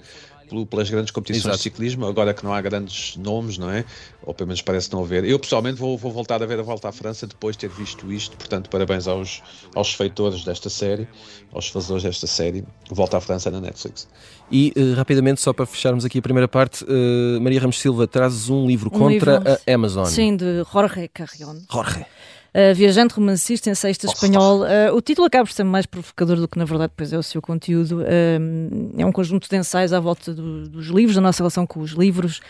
pelas 0.66 0.90
grandes 0.90 1.12
competições 1.12 1.46
Exato. 1.46 1.58
de 1.58 1.64
ciclismo, 1.64 2.06
agora 2.06 2.34
que 2.34 2.44
não 2.44 2.54
há 2.54 2.62
grandes 2.62 3.16
nomes, 3.18 3.58
não 3.58 3.70
é? 3.70 3.86
Ou 4.24 4.34
pelo 4.34 4.48
menos 4.48 4.62
parece 4.62 4.92
não 4.92 5.04
haver. 5.04 5.24
Eu 5.24 5.40
pessoalmente 5.40 5.80
vou, 5.80 5.98
vou 5.98 6.12
voltar 6.12 6.42
a 6.44 6.46
ver 6.46 6.60
a 6.60 6.64
volta 6.64 6.90
à 6.90 6.92
França 6.92 7.26
depois 7.26 7.56
de 7.56 7.68
ter 7.68 7.70
visto 7.70 8.12
isto, 8.12 8.38
portanto, 8.38 8.70
parabéns 8.70 9.08
aos, 9.08 9.42
aos 9.76 9.94
feitores 9.94 10.44
desta 10.44 10.70
série, 10.70 11.08
aos 11.52 11.68
fazedores 11.68 12.04
desta 12.04 12.28
série. 12.28 12.64
Volta 12.90 13.18
à 13.18 13.22
França 13.22 13.50
na 13.50 13.62
Netflix. 13.62 14.08
E 14.52 14.74
uh, 14.76 14.96
rapidamente, 14.96 15.42
só 15.42 15.54
para 15.54 15.66
fecharmos 15.66 16.06
aqui 16.06 16.20
a 16.20 16.22
primeira 16.22 16.48
parte, 16.48 16.84
uh, 16.84 17.42
Maria 17.42 17.60
Ramos 17.62 17.80
Silva 17.80 18.08
traz 18.08 18.50
um 18.50 18.68
livro 18.68 18.90
um 18.94 18.98
contra 19.00 19.38
livro, 19.38 19.60
a 19.68 19.74
Amazon. 19.74 20.06
Sim, 20.06 20.36
de 20.36 20.64
Jorge 20.72 21.08
Carrion. 21.08 21.62
Jorge. 21.72 22.06
Uh, 22.54 22.76
viajante 22.76 23.14
romancista, 23.14 23.70
ensaísta 23.70 24.08
espanhol. 24.08 24.64
Uh, 24.64 24.94
o 24.94 25.02
título 25.02 25.26
acaba 25.26 25.46
por 25.46 25.54
ser 25.54 25.64
mais 25.64 25.86
provocador 25.86 26.36
do 26.36 26.50
que, 26.50 26.58
na 26.58 26.66
verdade, 26.66 26.92
depois 26.92 27.14
é 27.14 27.18
o 27.18 27.24
seu 27.24 27.42
conteúdo. 27.42 28.02
Uh, 28.02 28.94
é 28.98 29.06
um 29.06 29.12
conjunto 29.12 29.50
de 29.50 29.56
ensaios 29.56 29.94
à 29.94 30.00
volta 30.02 30.34
do, 30.34 30.68
dos 30.68 30.88
livros, 30.88 31.16
da 31.16 31.22
nossa 31.22 31.38
relação 31.38 31.66
com 31.66 31.80
os 31.80 31.92
livros, 31.92 32.42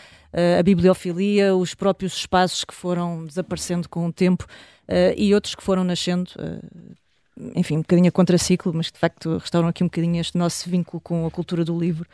a 0.57 0.63
bibliofilia, 0.63 1.53
os 1.53 1.75
próprios 1.75 2.13
espaços 2.13 2.63
que 2.63 2.73
foram 2.73 3.25
desaparecendo 3.25 3.89
com 3.89 4.07
o 4.07 4.13
tempo 4.13 4.47
e 5.17 5.35
outros 5.35 5.53
que 5.53 5.61
foram 5.61 5.83
nascendo 5.83 6.31
enfim, 7.53 7.75
um 7.75 7.81
bocadinho 7.81 8.07
a 8.07 8.11
contraciclo, 8.11 8.73
mas 8.73 8.87
que 8.87 8.93
de 8.93 8.99
facto 8.99 9.37
restauram 9.37 9.67
aqui 9.67 9.83
um 9.83 9.87
bocadinho 9.87 10.21
este 10.21 10.37
nosso 10.37 10.69
vínculo 10.69 11.01
com 11.01 11.25
a 11.25 11.31
cultura 11.31 11.65
do 11.65 11.77
livro. 11.77 12.07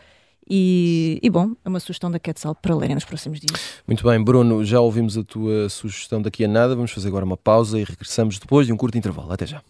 E, 0.50 1.20
e, 1.22 1.30
bom, 1.30 1.52
é 1.66 1.70
uma 1.70 1.80
sugestão 1.80 2.10
da 2.10 2.20
Quetzal 2.20 2.56
para 2.56 2.74
lerem 2.74 2.96
nos 2.96 3.04
próximos 3.04 3.40
dias. 3.40 3.82
Muito 3.86 4.04
bem, 4.04 4.24
Bruno, 4.24 4.64
já 4.64 4.80
ouvimos 4.80 5.18
a 5.18 5.24
tua 5.24 5.68
sugestão 5.68 6.22
daqui 6.22 6.46
a 6.46 6.48
nada. 6.48 6.76
Vamos 6.76 6.92
fazer 6.92 7.10
agora 7.10 7.26
uma 7.26 7.38
pausa 7.38 7.80
e 7.80 7.84
regressamos 7.84 8.40
depois 8.40 8.66
de 8.66 8.74
um 8.74 8.78
curto 8.78 8.98
intervalo. 8.98 9.32
Até 9.32 9.46
já. 9.46 9.62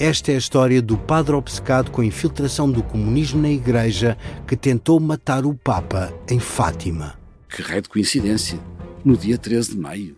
Esta 0.00 0.30
é 0.30 0.36
a 0.36 0.38
história 0.38 0.80
do 0.80 0.96
padre 0.96 1.34
obcecado 1.34 1.90
com 1.90 2.00
a 2.00 2.04
infiltração 2.04 2.70
do 2.70 2.84
comunismo 2.84 3.42
na 3.42 3.50
Igreja 3.50 4.16
que 4.46 4.56
tentou 4.56 5.00
matar 5.00 5.44
o 5.44 5.54
Papa 5.54 6.14
em 6.30 6.38
Fátima. 6.38 7.18
Que 7.48 7.62
raio 7.62 7.82
de 7.82 7.88
coincidência! 7.88 8.60
No 9.04 9.16
dia 9.16 9.36
13 9.36 9.72
de 9.72 9.78
maio. 9.78 10.17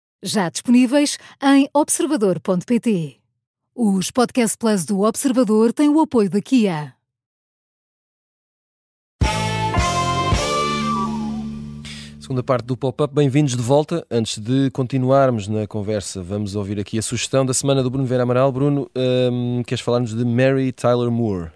já 0.23 0.49
disponíveis 0.49 1.17
em 1.41 1.67
observador.pt. 1.73 3.17
Os 3.75 4.11
Podcast 4.11 4.57
Plus 4.57 4.85
do 4.85 5.01
Observador 5.01 5.73
têm 5.73 5.89
o 5.89 5.99
apoio 5.99 6.29
da 6.29 6.41
Kia. 6.41 6.93
Segunda 12.19 12.43
parte 12.43 12.65
do 12.65 12.77
pop-up, 12.77 13.13
bem-vindos 13.13 13.55
de 13.55 13.61
volta. 13.61 14.05
Antes 14.09 14.37
de 14.37 14.69
continuarmos 14.71 15.47
na 15.47 15.65
conversa, 15.67 16.21
vamos 16.21 16.55
ouvir 16.55 16.79
aqui 16.79 16.97
a 16.97 17.01
sugestão 17.01 17.45
da 17.45 17.53
semana 17.53 17.81
do 17.81 17.89
Bruno 17.89 18.05
Vera 18.05 18.23
Amaral. 18.23 18.51
Bruno, 18.51 18.89
hum, 18.95 19.63
queres 19.65 19.83
falar-nos 19.83 20.15
de 20.15 20.23
Mary 20.23 20.71
Tyler 20.71 21.11
Moore? 21.11 21.49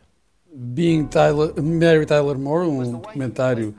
Being 0.54 1.06
Tyler, 1.06 1.54
Mary 1.62 2.06
Tyler 2.06 2.38
Moore, 2.38 2.68
um 2.68 2.92
documentário 2.94 3.76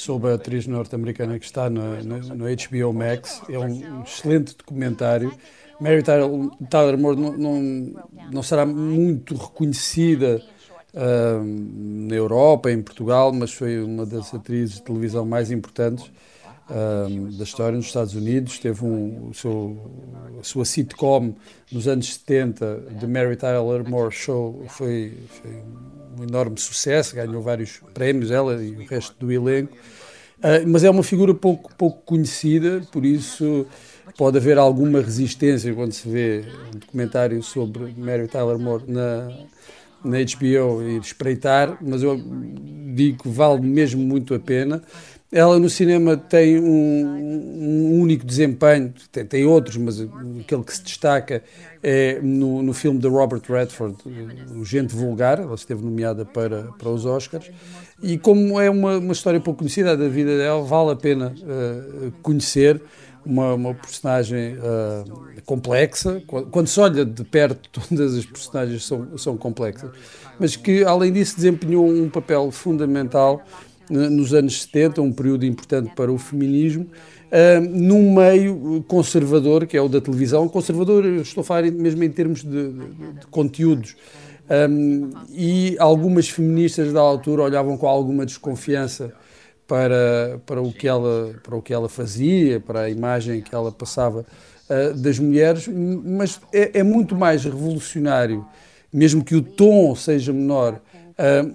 sobre 0.00 0.30
a 0.30 0.34
atriz 0.34 0.66
norte-americana 0.66 1.38
que 1.38 1.44
está 1.44 1.68
no, 1.68 2.02
no, 2.02 2.18
no, 2.18 2.44
HBO 2.46 2.92
Max. 2.92 3.42
É 3.48 3.58
um 3.58 4.02
excelente 4.02 4.56
documentário. 4.56 5.32
Mary 5.80 6.02
Tyler, 6.02 6.98
Moore 6.98 7.16
não, 7.18 7.32
não, 7.32 8.04
não, 8.30 8.42
será 8.42 8.66
muito 8.66 9.34
reconhecida 9.34 10.42
uh, 10.92 11.42
na 11.42 12.14
Europa, 12.14 12.70
em 12.70 12.82
Portugal, 12.82 13.32
mas 13.32 13.52
foi 13.52 13.82
uma 13.82 14.04
das 14.04 14.34
atrizes 14.34 14.76
de 14.76 14.82
televisão 14.82 15.24
mais 15.24 15.50
importantes 15.50 16.10
da 17.36 17.44
história 17.44 17.76
nos 17.76 17.86
Estados 17.86 18.14
Unidos. 18.14 18.58
Teve 18.58 18.84
um, 18.84 19.32
seu, 19.32 19.76
a 20.38 20.44
sua 20.44 20.64
sitcom 20.64 21.34
nos 21.70 21.88
anos 21.88 22.14
70, 22.14 22.84
The 23.00 23.06
Mary 23.06 23.36
Tyler 23.36 23.88
Moore 23.88 24.12
Show, 24.12 24.64
foi, 24.68 25.18
foi 25.28 25.50
um 26.18 26.24
enorme 26.24 26.58
sucesso, 26.58 27.14
ganhou 27.14 27.42
vários 27.42 27.80
prémios, 27.94 28.30
ela 28.30 28.62
e 28.62 28.72
o 28.72 28.86
resto 28.86 29.14
do 29.18 29.32
elenco. 29.32 29.76
Uh, 30.38 30.66
mas 30.66 30.84
é 30.84 30.90
uma 30.90 31.02
figura 31.02 31.34
pouco, 31.34 31.74
pouco 31.76 32.02
conhecida, 32.02 32.82
por 32.90 33.04
isso 33.04 33.66
pode 34.16 34.38
haver 34.38 34.58
alguma 34.58 35.00
resistência 35.00 35.72
quando 35.74 35.92
se 35.92 36.08
vê 36.08 36.44
um 36.74 36.78
documentário 36.78 37.42
sobre 37.42 37.94
Mary 37.96 38.26
Tyler 38.26 38.58
Moore 38.58 38.84
na, 38.88 39.28
na 40.02 40.18
HBO 40.18 40.82
e 40.82 40.96
espreitar, 40.96 41.76
mas 41.80 42.02
eu 42.02 42.20
digo 42.94 43.22
que 43.22 43.28
vale 43.28 43.60
mesmo 43.60 44.02
muito 44.02 44.34
a 44.34 44.38
pena. 44.38 44.82
Ela 45.32 45.60
no 45.60 45.70
cinema 45.70 46.16
tem 46.16 46.58
um, 46.58 46.64
um 46.66 48.00
único 48.00 48.26
desempenho, 48.26 48.92
tem, 49.12 49.24
tem, 49.24 49.44
outros, 49.44 49.76
mas 49.76 50.00
aquele 50.00 50.64
que 50.64 50.74
se 50.74 50.82
destaca 50.82 51.44
é 51.80 52.18
no, 52.20 52.60
no 52.62 52.74
filme 52.74 52.98
de 52.98 53.06
Robert 53.06 53.42
Redford, 53.48 53.96
O 54.56 54.64
Gente 54.64 54.92
Vulgar, 54.92 55.38
ela 55.38 55.54
esteve 55.54 55.84
nomeada 55.84 56.24
para, 56.24 56.72
para 56.76 56.88
os 56.88 57.06
Oscars, 57.06 57.48
e 58.02 58.18
como 58.18 58.60
é 58.60 58.68
uma, 58.68 58.98
uma 58.98 59.12
história 59.12 59.38
pouco 59.38 59.60
conhecida 59.60 59.96
da 59.96 60.08
vida 60.08 60.36
dela, 60.36 60.62
vale 60.62 60.90
a 60.90 60.96
pena 60.96 61.32
uh, 61.42 62.12
conhecer. 62.22 62.80
Uma, 63.22 63.52
uma 63.52 63.74
personagem 63.74 64.54
uh, 64.54 65.42
complexa. 65.44 66.22
Quando 66.50 66.66
se 66.68 66.80
olha 66.80 67.04
de 67.04 67.22
perto, 67.22 67.68
todas 67.86 68.16
as 68.16 68.24
personagens 68.24 68.86
são, 68.86 69.18
são 69.18 69.36
complexas, 69.36 69.90
mas 70.38 70.56
que, 70.56 70.82
além 70.84 71.12
disso, 71.12 71.36
desempenhou 71.36 71.86
um 71.86 72.08
papel 72.08 72.50
fundamental 72.50 73.44
nos 73.90 74.32
anos 74.32 74.62
70, 74.62 75.02
um 75.02 75.12
período 75.12 75.44
importante 75.44 75.92
para 75.94 76.10
o 76.10 76.16
feminismo, 76.16 76.84
uh, 76.84 77.60
num 77.60 78.14
meio 78.14 78.84
conservador, 78.86 79.66
que 79.66 79.76
é 79.76 79.82
o 79.82 79.88
da 79.88 80.00
televisão. 80.00 80.48
Conservador, 80.48 81.04
estou 81.04 81.42
a 81.42 81.44
falar 81.44 81.70
mesmo 81.70 82.02
em 82.04 82.10
termos 82.10 82.42
de, 82.42 82.68
de, 82.72 83.12
de 83.20 83.26
conteúdos. 83.30 83.96
Um, 84.50 85.10
e 85.30 85.76
algumas 85.78 86.28
feministas 86.28 86.92
da 86.92 87.00
altura 87.00 87.42
olhavam 87.42 87.76
com 87.76 87.86
alguma 87.86 88.26
desconfiança 88.26 89.12
para, 89.64 90.40
para, 90.44 90.60
o 90.60 90.72
que 90.72 90.88
ela, 90.88 91.32
para 91.44 91.54
o 91.54 91.62
que 91.62 91.72
ela 91.72 91.88
fazia, 91.88 92.58
para 92.58 92.80
a 92.80 92.90
imagem 92.90 93.40
que 93.40 93.54
ela 93.54 93.70
passava 93.70 94.26
uh, 94.68 94.94
das 94.94 95.20
mulheres, 95.20 95.68
mas 95.68 96.40
é, 96.52 96.80
é, 96.80 96.82
muito 96.82 97.14
mais 97.14 97.44
revolucionário, 97.44 98.44
mesmo 98.92 99.24
que 99.24 99.36
o 99.36 99.40
tom 99.40 99.94
seja 99.94 100.32
menor, 100.32 100.80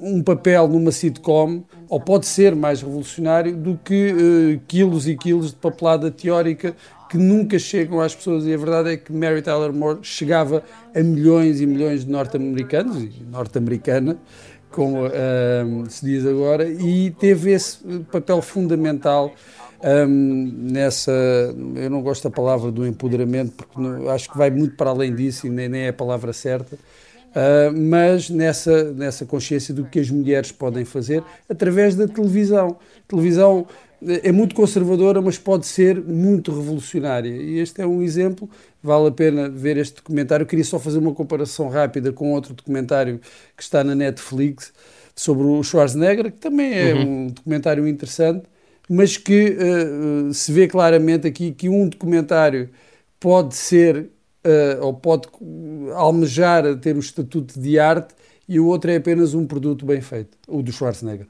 um 0.01 0.21
papel 0.21 0.67
numa 0.67 0.91
sitcom, 0.91 1.63
ou 1.89 1.99
pode 1.99 2.25
ser 2.25 2.55
mais 2.55 2.81
revolucionário 2.81 3.55
do 3.55 3.79
que 3.83 4.13
uh, 4.13 4.61
quilos 4.67 5.07
e 5.07 5.15
quilos 5.15 5.51
de 5.51 5.57
papelada 5.57 6.11
teórica 6.11 6.75
que 7.09 7.17
nunca 7.17 7.57
chegam 7.57 7.99
às 7.99 8.15
pessoas. 8.15 8.45
E 8.45 8.53
a 8.53 8.57
verdade 8.57 8.89
é 8.89 8.97
que 8.97 9.11
Mary 9.11 9.41
Tyler 9.41 9.73
Moore 9.73 9.99
chegava 10.01 10.63
a 10.93 10.99
milhões 11.01 11.61
e 11.61 11.65
milhões 11.65 12.05
de 12.05 12.11
norte-americanos 12.11 13.03
e 13.03 13.23
norte-americana 13.29 14.17
como 14.75 15.05
um, 15.05 15.89
se 15.89 16.05
diz 16.05 16.25
agora, 16.25 16.67
e 16.67 17.09
teve 17.11 17.51
esse 17.51 17.77
papel 18.11 18.41
fundamental 18.41 19.33
um, 19.81 20.51
nessa. 20.69 21.11
Eu 21.75 21.89
não 21.89 22.01
gosto 22.01 22.25
da 22.25 22.29
palavra 22.29 22.69
do 22.71 22.85
empoderamento, 22.85 23.53
porque 23.53 23.79
não, 23.79 24.09
acho 24.09 24.29
que 24.29 24.37
vai 24.37 24.49
muito 24.49 24.75
para 24.75 24.89
além 24.89 25.15
disso 25.15 25.47
e 25.47 25.49
nem, 25.49 25.69
nem 25.69 25.81
é 25.83 25.89
a 25.89 25.93
palavra 25.93 26.33
certa. 26.33 26.77
Uh, 27.35 27.77
mas 27.77 28.29
nessa, 28.29 28.93
nessa 28.93 29.25
consciência 29.25 29.73
do 29.73 29.83
que 29.83 29.99
as 29.99 30.09
mulheres 30.09 30.53
podem 30.53 30.85
fazer 30.85 31.21
através 31.49 31.93
da 31.93 32.07
televisão. 32.07 32.77
A 32.97 33.09
televisão 33.09 33.67
é 34.01 34.31
muito 34.31 34.55
conservadora, 34.55 35.21
mas 35.21 35.37
pode 35.37 35.65
ser 35.65 36.01
muito 36.01 36.53
revolucionária. 36.53 37.29
E 37.29 37.59
este 37.59 37.81
é 37.81 37.87
um 37.87 38.01
exemplo, 38.01 38.49
vale 38.81 39.07
a 39.07 39.11
pena 39.11 39.49
ver 39.49 39.77
este 39.77 39.95
documentário. 39.95 40.43
Eu 40.43 40.47
queria 40.47 40.65
só 40.65 40.79
fazer 40.79 40.99
uma 40.99 41.13
comparação 41.13 41.69
rápida 41.69 42.11
com 42.11 42.31
outro 42.31 42.53
documentário 42.53 43.19
que 43.55 43.63
está 43.63 43.83
na 43.83 43.95
Netflix 43.95 44.71
sobre 45.15 45.45
o 45.45 45.63
Schwarzenegger, 45.63 46.31
que 46.31 46.39
também 46.39 46.73
é 46.73 46.93
uhum. 46.93 47.25
um 47.25 47.27
documentário 47.27 47.87
interessante, 47.87 48.43
mas 48.89 49.17
que 49.17 49.57
uh, 49.57 50.33
se 50.33 50.51
vê 50.51 50.67
claramente 50.67 51.27
aqui 51.27 51.51
que 51.51 51.69
um 51.69 51.87
documentário 51.87 52.69
pode 53.19 53.55
ser 53.55 54.09
ou 54.81 54.93
pode 54.93 55.27
almejar 55.93 56.75
ter 56.77 56.95
o 56.95 56.99
estatuto 56.99 57.59
de 57.59 57.79
arte 57.79 58.13
e 58.47 58.59
o 58.59 58.67
outro 58.67 58.91
é 58.91 58.97
apenas 58.97 59.33
um 59.33 59.45
produto 59.45 59.85
bem 59.85 60.01
feito, 60.01 60.37
o 60.47 60.61
do 60.61 60.71
Schwarzenegger. 60.71 61.27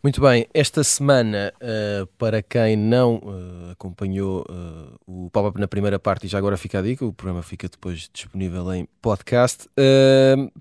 Muito 0.00 0.20
bem, 0.20 0.46
esta 0.54 0.84
semana, 0.84 1.52
uh, 1.56 2.06
para 2.16 2.40
quem 2.40 2.76
não 2.76 3.16
uh, 3.16 3.72
acompanhou 3.72 4.46
uh, 4.48 4.96
o 5.04 5.28
pop-up 5.28 5.58
na 5.58 5.66
primeira 5.66 5.98
parte 5.98 6.24
e 6.24 6.28
já 6.28 6.38
agora 6.38 6.56
fica 6.56 6.78
a 6.78 6.82
dica, 6.82 7.04
o 7.04 7.12
programa 7.12 7.42
fica 7.42 7.68
depois 7.68 8.08
disponível 8.12 8.72
em 8.72 8.86
podcast. 9.02 9.68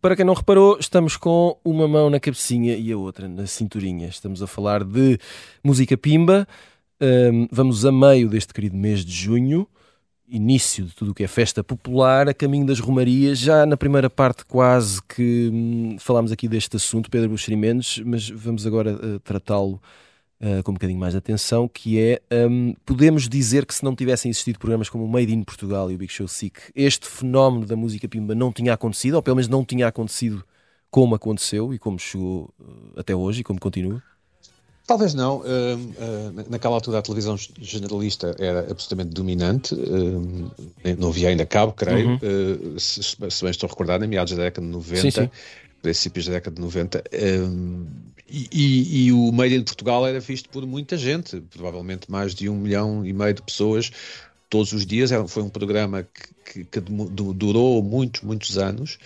para 0.01 0.15
quem 0.15 0.25
não 0.25 0.33
reparou, 0.33 0.77
estamos 0.79 1.17
com 1.17 1.55
uma 1.63 1.87
mão 1.87 2.09
na 2.09 2.19
cabecinha 2.19 2.75
e 2.75 2.91
a 2.91 2.97
outra 2.97 3.27
na 3.27 3.45
cinturinha. 3.45 4.07
Estamos 4.07 4.41
a 4.41 4.47
falar 4.47 4.83
de 4.83 5.19
música 5.63 5.95
pimba. 5.95 6.47
vamos 7.51 7.85
a 7.85 7.91
meio 7.91 8.27
deste 8.29 8.51
querido 8.51 8.75
mês 8.75 9.05
de 9.05 9.13
junho 9.13 9.67
início 10.27 10.85
de 10.85 10.93
tudo 10.93 11.11
o 11.11 11.13
que 11.13 11.23
é 11.23 11.27
festa 11.27 11.63
popular, 11.63 12.27
a 12.27 12.33
caminho 12.33 12.65
das 12.65 12.79
romarias. 12.79 13.39
Já 13.39 13.65
na 13.65 13.77
primeira 13.77 14.09
parte, 14.09 14.45
quase 14.45 15.01
que 15.03 15.49
hum, 15.53 15.97
falámos 15.99 16.31
aqui 16.31 16.47
deste 16.47 16.75
assunto, 16.75 17.09
Pedro 17.09 17.29
Buxeri 17.29 17.55
Mendes, 17.55 17.99
mas 18.05 18.29
vamos 18.29 18.65
agora 18.67 18.93
uh, 18.93 19.19
tratá-lo 19.19 19.81
uh, 20.41 20.63
com 20.63 20.71
um 20.71 20.73
bocadinho 20.73 20.99
mais 20.99 21.13
de 21.13 21.19
atenção, 21.19 21.67
que 21.67 21.99
é, 21.99 22.21
um, 22.49 22.73
podemos 22.85 23.27
dizer 23.29 23.65
que 23.65 23.73
se 23.73 23.83
não 23.83 23.95
tivessem 23.95 24.29
existido 24.29 24.59
programas 24.59 24.89
como 24.89 25.05
o 25.05 25.07
Made 25.07 25.33
in 25.33 25.43
Portugal 25.43 25.89
e 25.91 25.95
o 25.95 25.97
Big 25.97 26.11
Show 26.11 26.27
Sick, 26.27 26.59
este 26.75 27.07
fenómeno 27.07 27.65
da 27.65 27.75
música 27.75 28.07
pimba 28.07 28.35
não 28.35 28.51
tinha 28.51 28.73
acontecido, 28.73 29.15
ou 29.15 29.23
pelo 29.23 29.37
menos 29.37 29.47
não 29.47 29.63
tinha 29.63 29.87
acontecido 29.87 30.43
como 30.89 31.15
aconteceu 31.15 31.73
e 31.73 31.79
como 31.79 31.97
chegou 31.99 32.53
uh, 32.59 32.99
até 32.99 33.15
hoje 33.15 33.41
e 33.41 33.43
como 33.43 33.59
continua? 33.59 34.01
Talvez 34.87 35.13
não. 35.13 35.39
Uh, 35.39 35.43
uh, 35.43 36.45
naquela 36.49 36.75
altura 36.75 36.99
a 36.99 37.01
televisão 37.01 37.35
generalista 37.59 38.33
era 38.39 38.61
absolutamente 38.71 39.09
dominante. 39.09 39.75
Uh, 39.75 40.49
não 40.97 41.09
havia 41.09 41.27
ainda 41.27 41.45
cabo, 41.45 41.73
creio. 41.73 42.11
Uhum. 42.11 42.79
Se, 42.79 43.03
se, 43.03 43.17
bem 43.19 43.51
estou 43.51 43.67
recordado, 43.67 44.05
em 44.05 44.07
meados 44.07 44.33
da 44.33 44.43
década 44.43 44.65
de 44.65 44.71
90, 44.71 45.01
sim, 45.01 45.11
sim. 45.11 45.29
princípios 45.81 46.27
da 46.27 46.33
década 46.35 46.55
de 46.55 46.61
90. 46.61 47.03
E, 48.29 48.47
e, 48.49 49.07
e, 49.07 49.11
o 49.11 49.29
Made 49.33 49.55
in 49.55 49.63
Portugal 49.63 50.07
era 50.07 50.21
visto 50.21 50.47
por 50.49 50.65
muita 50.65 50.95
gente, 50.95 51.41
provavelmente 51.41 52.09
mais 52.09 52.33
de 52.33 52.47
um 52.47 52.55
milhão 52.55 53.05
e 53.05 53.11
meio 53.11 53.33
de 53.33 53.41
pessoas 53.41 53.91
todos 54.49 54.71
os 54.71 54.85
dias. 54.85 55.11
Era, 55.11 55.27
foi 55.27 55.43
um 55.43 55.49
programa 55.49 56.07
que, 56.45 56.63
que, 56.63 56.63
que 56.63 56.79
durou 56.79 57.83
muitos, 57.83 58.21
muitos 58.21 58.57
anos. 58.57 58.97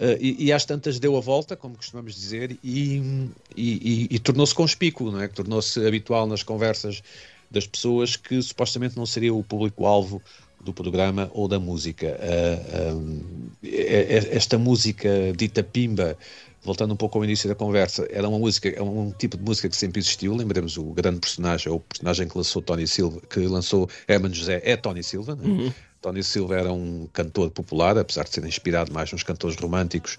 Uh, 0.00 0.16
e, 0.18 0.46
e 0.46 0.52
às 0.52 0.64
tantas 0.64 0.98
deu 0.98 1.14
a 1.14 1.20
volta, 1.20 1.54
como 1.54 1.76
costumamos 1.76 2.14
dizer, 2.14 2.56
e, 2.64 3.28
e, 3.54 4.08
e 4.10 4.18
tornou-se 4.18 4.54
conspícuo, 4.54 5.12
não 5.12 5.20
é? 5.20 5.28
tornou-se 5.28 5.86
habitual 5.86 6.26
nas 6.26 6.42
conversas 6.42 7.02
das 7.50 7.66
pessoas 7.66 8.16
que 8.16 8.40
supostamente 8.40 8.96
não 8.96 9.04
seria 9.04 9.34
o 9.34 9.44
público-alvo 9.44 10.22
do 10.58 10.72
programa 10.72 11.30
ou 11.34 11.46
da 11.46 11.58
música. 11.58 12.18
Uh, 12.18 12.96
um, 12.96 13.50
esta 13.62 14.56
música 14.56 15.08
dita 15.36 15.62
pimba 15.62 16.16
voltando 16.62 16.92
um 16.92 16.96
pouco 16.96 17.18
ao 17.18 17.24
início 17.24 17.48
da 17.48 17.54
conversa, 17.54 18.06
era 18.10 18.28
uma 18.28 18.38
música, 18.38 18.68
é 18.68 18.82
um 18.82 19.10
tipo 19.12 19.36
de 19.36 19.42
música 19.42 19.68
que 19.68 19.76
sempre 19.76 20.00
existiu. 20.00 20.34
Lembremos 20.34 20.76
o 20.76 20.84
grande 20.92 21.20
personagem, 21.20 21.70
ou 21.72 21.78
o 21.78 21.80
personagem 21.80 22.28
que 22.28 22.36
lançou 22.36 22.60
Tony 22.60 22.86
Silva, 22.86 23.20
que 23.28 23.40
lançou 23.40 23.88
Herman 24.06 24.32
José, 24.32 24.60
é 24.64 24.76
Tony 24.76 25.02
Silva. 25.02 25.34
Né? 25.34 25.44
Uhum. 25.44 25.72
Tony 26.00 26.22
Silva 26.22 26.56
era 26.56 26.72
um 26.72 27.06
cantor 27.12 27.50
popular, 27.50 27.96
apesar 27.98 28.24
de 28.24 28.30
ser 28.30 28.44
inspirado 28.44 28.92
mais 28.92 29.12
nos 29.12 29.22
cantores 29.22 29.56
românticos, 29.56 30.18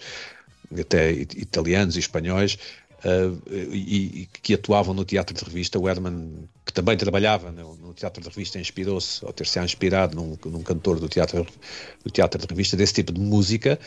até 0.80 1.12
italianos 1.12 1.96
e 1.96 2.00
espanhóis. 2.00 2.58
Uh, 3.04 3.42
e, 3.74 4.22
e, 4.22 4.26
que 4.28 4.54
atuavam 4.54 4.94
no 4.94 5.04
teatro 5.04 5.36
de 5.36 5.44
revista. 5.44 5.80
O 5.80 5.90
Herman, 5.90 6.48
que 6.64 6.72
também 6.72 6.96
trabalhava 6.96 7.52
no, 7.52 7.76
no 7.76 7.94
teatro 7.96 8.22
de 8.22 8.30
revista, 8.30 8.60
inspirou-se, 8.60 9.26
ou 9.26 9.34
ter-se 9.34 9.60
inspirado 9.60 10.16
num, 10.16 10.38
num, 10.46 10.62
cantor 10.62 11.00
do 11.00 11.10
teatro, 11.10 11.48
do 12.04 12.12
teatro 12.12 12.40
de 12.40 12.46
revista, 12.48 12.78
desse 12.78 12.94
tipo 12.94 13.12
de 13.12 13.20
música. 13.20 13.80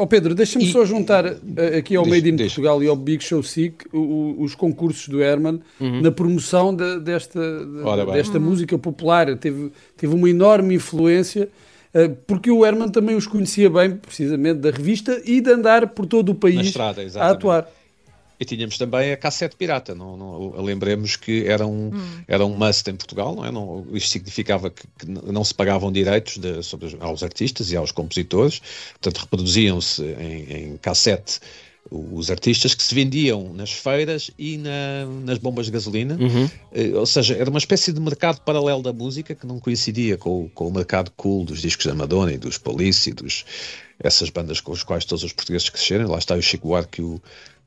Oh 0.00 0.06
Pedro, 0.06 0.32
deixa-me 0.32 0.70
só 0.70 0.84
juntar 0.84 1.26
uh, 1.26 1.36
aqui 1.76 1.96
ao 1.96 2.06
Made 2.06 2.30
in 2.30 2.36
deixa. 2.36 2.54
Portugal 2.54 2.80
e 2.84 2.86
ao 2.86 2.94
Big 2.94 3.22
Show 3.22 3.42
Sick 3.42 3.84
os 3.92 4.54
concursos 4.54 5.08
do 5.08 5.20
Herman 5.20 5.58
uhum. 5.80 6.00
na 6.00 6.12
promoção 6.12 6.72
de, 6.72 7.00
desta, 7.00 7.40
de, 7.40 8.12
desta 8.12 8.38
uhum. 8.38 8.44
música 8.44 8.78
popular. 8.78 9.36
Teve, 9.36 9.72
teve 9.96 10.14
uma 10.14 10.30
enorme 10.30 10.76
influência 10.76 11.48
uh, 11.92 12.16
porque 12.28 12.48
o 12.48 12.64
Herman 12.64 12.90
também 12.90 13.16
os 13.16 13.26
conhecia 13.26 13.68
bem, 13.68 13.96
precisamente, 13.96 14.60
da 14.60 14.70
revista 14.70 15.20
e 15.24 15.40
de 15.40 15.50
andar 15.50 15.88
por 15.88 16.06
todo 16.06 16.28
o 16.28 16.34
país 16.36 16.68
estrada, 16.68 17.04
a 17.16 17.30
atuar. 17.30 17.68
E 18.40 18.44
tínhamos 18.44 18.78
também 18.78 19.12
a 19.12 19.16
cassete 19.16 19.56
pirata. 19.56 19.94
Não, 19.94 20.16
não, 20.16 20.62
lembremos 20.62 21.16
que 21.16 21.46
era 21.46 21.66
um, 21.66 21.88
hum. 21.88 22.22
era 22.26 22.44
um 22.44 22.56
must 22.56 22.88
em 22.88 22.94
Portugal, 22.94 23.34
não 23.34 23.44
é? 23.44 23.50
Não, 23.50 23.86
isto 23.92 24.10
significava 24.10 24.70
que, 24.70 24.84
que 24.98 25.06
não 25.06 25.42
se 25.42 25.54
pagavam 25.54 25.90
direitos 25.90 26.38
de, 26.38 26.62
sobre, 26.62 26.96
aos 27.00 27.22
artistas 27.22 27.72
e 27.72 27.76
aos 27.76 27.90
compositores, 27.90 28.60
portanto, 28.92 29.18
reproduziam-se 29.18 30.02
em, 30.02 30.52
em 30.52 30.76
cassete 30.76 31.40
os 31.90 32.30
artistas 32.30 32.74
que 32.74 32.82
se 32.82 32.94
vendiam 32.94 33.52
nas 33.54 33.72
feiras 33.72 34.30
e 34.38 34.58
na, 34.58 35.06
nas 35.24 35.38
bombas 35.38 35.66
de 35.66 35.72
gasolina, 35.72 36.18
uhum. 36.20 36.50
Eh, 36.72 36.92
ou 36.94 37.06
seja, 37.06 37.34
era 37.34 37.48
uma 37.48 37.58
espécie 37.58 37.92
de 37.92 38.00
mercado 38.00 38.40
paralelo 38.42 38.82
da 38.82 38.92
música 38.92 39.34
que 39.34 39.46
não 39.46 39.58
coincidia 39.58 40.16
com, 40.18 40.48
com 40.54 40.68
o 40.68 40.72
mercado 40.72 41.10
cool 41.16 41.44
dos 41.44 41.62
discos 41.62 41.86
da 41.86 41.94
Madonna 41.94 42.32
e 42.32 42.38
dos 42.38 42.58
Police 42.58 43.08
e 43.08 43.12
dos, 43.14 43.44
essas 43.98 44.28
bandas 44.28 44.60
com 44.60 44.72
as 44.72 44.82
quais 44.82 45.04
todos 45.04 45.24
os 45.24 45.32
portugueses 45.32 45.68
cresceram. 45.70 46.10
Lá 46.10 46.18
está 46.18 46.34
o 46.34 46.42
Chico 46.42 46.68
Buarque 46.68 47.00
e 47.00 47.04
o, 47.04 47.22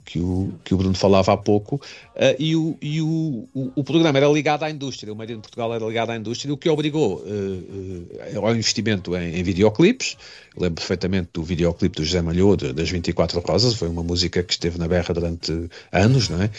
que 0.05 0.19
o, 0.19 0.53
que 0.63 0.73
o 0.73 0.77
Bruno 0.77 0.95
falava 0.95 1.33
há 1.33 1.37
pouco, 1.37 1.81
uh, 2.21 2.35
e, 2.37 2.55
o, 2.55 2.77
e 2.81 3.01
o, 3.01 3.49
o, 3.53 3.71
o, 3.75 3.83
programa 3.83 4.19
era 4.19 4.27
ligado 4.27 4.63
à 4.63 4.69
indústria, 4.69 5.11
o 5.11 5.15
Made 5.15 5.33
in 5.33 5.39
Portugal 5.39 5.73
era 5.73 5.83
ligado 5.83 6.11
à 6.11 6.15
indústria, 6.15 6.53
o 6.53 6.57
que 6.57 6.69
obrigou 6.69 7.17
uh, 7.17 8.37
uh, 8.37 8.45
ao 8.45 8.55
investimento 8.55 9.15
em, 9.15 9.39
em 9.39 9.43
videoclipes. 9.43 10.15
lembro 10.55 10.75
perfeitamente 10.75 11.29
do 11.33 11.43
videoclipe 11.43 11.95
do 11.95 12.05
José 12.05 12.21
Malhou, 12.21 12.55
das 12.55 12.89
24 12.89 13.39
Rosas, 13.39 13.73
foi 13.73 13.87
uma 13.87 14.03
música 14.03 14.43
que 14.43 14.53
esteve 14.53 14.77
na 14.77 14.87
berra 14.87 15.13
durante 15.13 15.69
anos, 15.91 16.29
não 16.29 16.41
é? 16.41 16.49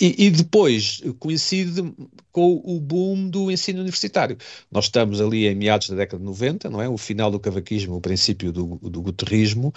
E, 0.00 0.26
e, 0.26 0.30
depois 0.30 1.02
coincide 1.18 1.92
com 2.30 2.62
o 2.64 2.78
boom 2.78 3.28
do 3.28 3.50
ensino 3.50 3.80
universitário. 3.80 4.36
Nós 4.70 4.84
estamos 4.84 5.20
ali 5.20 5.48
em 5.48 5.54
meados 5.54 5.88
da 5.90 5.96
década 5.96 6.18
de 6.18 6.24
90, 6.24 6.70
não 6.70 6.80
é? 6.80 6.88
O 6.88 6.96
final 6.96 7.30
do 7.30 7.40
cavaquismo, 7.40 7.96
o 7.96 8.00
princípio 8.00 8.52
do, 8.52 8.76
do 8.76 9.02
guterrismo, 9.02 9.72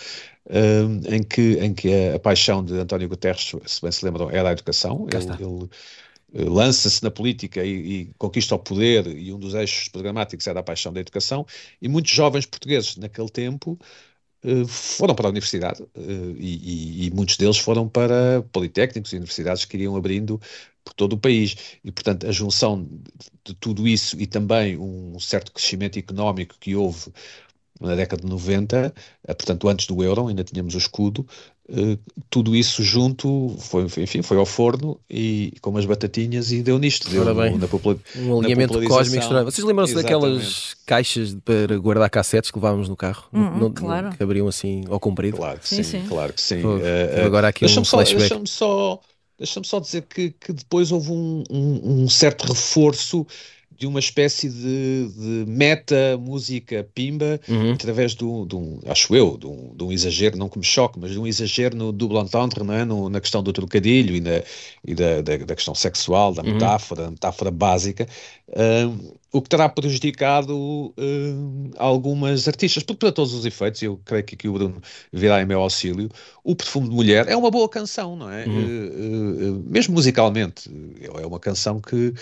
em, 1.10 1.24
que, 1.24 1.58
em 1.62 1.74
que 1.74 2.14
a, 2.14 2.20
paixão 2.20 2.64
de 2.64 2.74
António 2.74 3.08
Guterres, 3.08 3.54
se 3.66 3.82
bem 3.82 3.92
se 3.92 4.06
lembram, 4.06 4.30
era 4.30 4.43
a 4.50 4.54
educação. 4.54 5.08
Ele, 5.12 5.44
ele 5.44 5.70
eh, 6.34 6.44
lança-se 6.50 7.04
na 7.04 7.12
política 7.12 7.64
e, 7.64 8.02
e, 8.02 8.06
conquista 8.18 8.56
o 8.56 8.60
poder, 8.60 9.08
e 9.08 9.32
um 9.32 9.40
dos 9.40 9.54
eixos 9.54 9.88
programáticos 9.90 10.48
era 10.48 10.60
a 10.60 10.64
paixão 10.64 10.92
da 10.92 11.00
educação, 11.00 11.46
e 11.82 11.88
muitos 11.88 12.12
jovens 12.12 12.46
portugueses 12.46 12.98
naquele 12.98 13.30
tempo 13.30 13.80
uh, 14.44 14.68
foram 14.68 15.14
para 15.16 15.28
a 15.28 15.30
universidade, 15.30 15.84
uh, 15.84 16.36
e, 16.38 17.04
e, 17.04 17.08
e, 17.08 17.12
muitos 17.12 17.38
deles 17.38 17.58
foram 17.58 17.88
para 17.88 18.42
politécnicos 18.52 19.14
e 19.14 19.18
universidades 19.18 19.66
que 19.66 19.78
iriam 19.78 19.96
abrindo 19.96 20.42
por 20.84 20.94
todo 20.94 21.14
o 21.14 21.18
país. 21.18 21.56
E, 21.84 21.92
portanto, 21.92 22.28
a 22.28 22.32
junção 22.32 22.88
de 23.46 23.54
tudo 23.56 23.88
isso 23.88 24.20
e 24.20 24.26
também 24.28 24.78
um 24.78 25.20
certo 25.20 25.52
crescimento 25.52 25.98
económico 26.00 26.56
que 26.60 26.76
houve 26.76 27.12
na 27.80 27.96
década 27.96 28.22
de 28.22 28.30
90, 28.30 28.94
eh, 29.24 29.34
portanto 29.34 29.68
antes 29.68 29.88
do 29.88 30.02
euro, 30.04 30.28
ainda 30.28 30.44
tínhamos 30.44 30.76
o 30.76 30.78
escudo, 30.78 31.28
eh, 31.70 31.98
tudo 32.30 32.54
isso 32.54 32.84
junto 32.84 33.56
foi, 33.58 33.84
enfim, 33.84 34.22
foi 34.22 34.38
ao 34.38 34.46
forno 34.46 35.00
e 35.10 35.54
com 35.62 35.70
umas 35.70 35.86
batatinhas 35.86 36.52
e 36.52 36.62
deu 36.62 36.78
nisto. 36.78 37.10
Deu 37.10 37.22
Ora 37.22 37.34
bem, 37.34 37.58
na 37.58 37.68
popula 37.70 37.98
um 38.18 38.40
alinhamento 38.40 38.74
cósmico 38.86 39.24
estranho. 39.24 39.46
Vocês 39.46 39.66
lembram-se 39.66 39.96
daquelas 39.96 40.76
caixas 40.86 41.36
para 41.46 41.78
guardar 41.78 42.10
cassetes 42.10 42.52
que 42.52 42.58
levávamos 42.58 42.90
no 42.90 42.98
carro? 42.98 43.24
Hum, 43.32 43.60
não, 43.60 43.72
claro. 43.72 44.10
Que 44.12 44.22
abriam 44.22 44.48
assim 44.48 44.84
ao 44.90 45.00
comprido? 45.00 45.38
Claro 45.38 45.60
que 45.60 45.70
sim, 45.70 45.84
sim, 45.84 46.06
claro 46.08 46.34
que 46.34 46.42
sim. 46.42 46.62
Pô, 46.62 46.76
uh, 46.76 47.26
agora 47.26 47.48
aqui 47.48 47.62
deixa-me 47.62 47.82
um 47.82 47.86
só, 47.86 48.04
deixa 48.04 48.42
só, 48.46 49.00
deixa 49.38 49.62
só 49.64 49.80
dizer 49.80 50.02
que, 50.02 50.32
que 50.32 50.52
depois 50.52 50.92
houve 50.92 51.12
um, 51.12 51.44
um, 51.50 52.04
um 52.04 52.10
certo 52.10 52.46
reforço 52.46 53.26
de 53.84 53.88
uma 53.88 54.00
espécie 54.00 54.48
de, 54.48 55.10
de 55.10 55.46
meta 55.46 56.18
música 56.18 56.88
pimba 56.96 57.38
uhum. 57.50 57.74
através 57.74 58.16
do, 58.16 58.46
do, 58.46 58.80
acho 58.88 59.14
eu, 59.14 59.38
de 59.38 59.46
um, 59.46 59.76
de 59.76 59.84
um, 59.84 59.92
exagero, 59.92 60.38
não 60.38 60.48
que 60.48 60.58
me 60.58 60.64
choque, 60.64 60.98
mas 60.98 61.12
de 61.12 61.20
um 61.20 61.28
exagero 61.28 61.76
no 61.76 61.92
double 61.92 62.20
entendre, 62.20 62.64
não 62.64 62.74
é? 62.74 62.86
no, 62.86 63.10
na 63.10 63.20
questão 63.20 63.44
do 63.44 63.52
trocadilho 63.52 64.16
e, 64.16 64.22
na, 64.22 64.42
e 64.88 64.96
da, 64.96 65.22
da, 65.22 65.36
da, 65.36 65.54
questão 65.54 65.76
sexual, 65.76 66.34
da 66.34 66.42
uhum. 66.44 66.54
metáfora, 66.54 67.04
da 67.04 67.12
metáfora 67.12 67.52
básica, 67.52 68.08
uh, 68.48 69.18
o 69.34 69.42
que 69.42 69.50
terá 69.50 69.68
prejudicado 69.68 70.56
uh, 70.58 70.94
algumas 71.76 72.48
artistas, 72.48 72.84
porque 72.84 73.00
para 73.00 73.12
todos 73.12 73.34
os 73.34 73.46
efeitos, 73.46 73.82
eu 73.82 74.00
creio 74.06 74.24
que 74.24 74.36
aqui 74.36 74.48
o 74.48 74.54
Bruno 74.54 74.82
virá 75.12 75.42
em 75.42 75.46
meu 75.46 75.60
auxílio, 75.60 76.08
o 76.42 76.56
Perfume 76.56 76.88
de 76.88 76.96
Mulher 76.96 77.28
é 77.28 77.36
uma 77.36 77.52
boa 77.52 77.68
canção, 77.68 78.16
não 78.16 78.32
é? 78.32 78.46
Uhum. 78.46 79.58
Uh, 79.58 79.64
mesmo 79.68 79.94
musicalmente, 79.94 80.72
é 81.02 81.26
uma 81.26 81.40
canção 81.40 81.82
que 81.82 82.14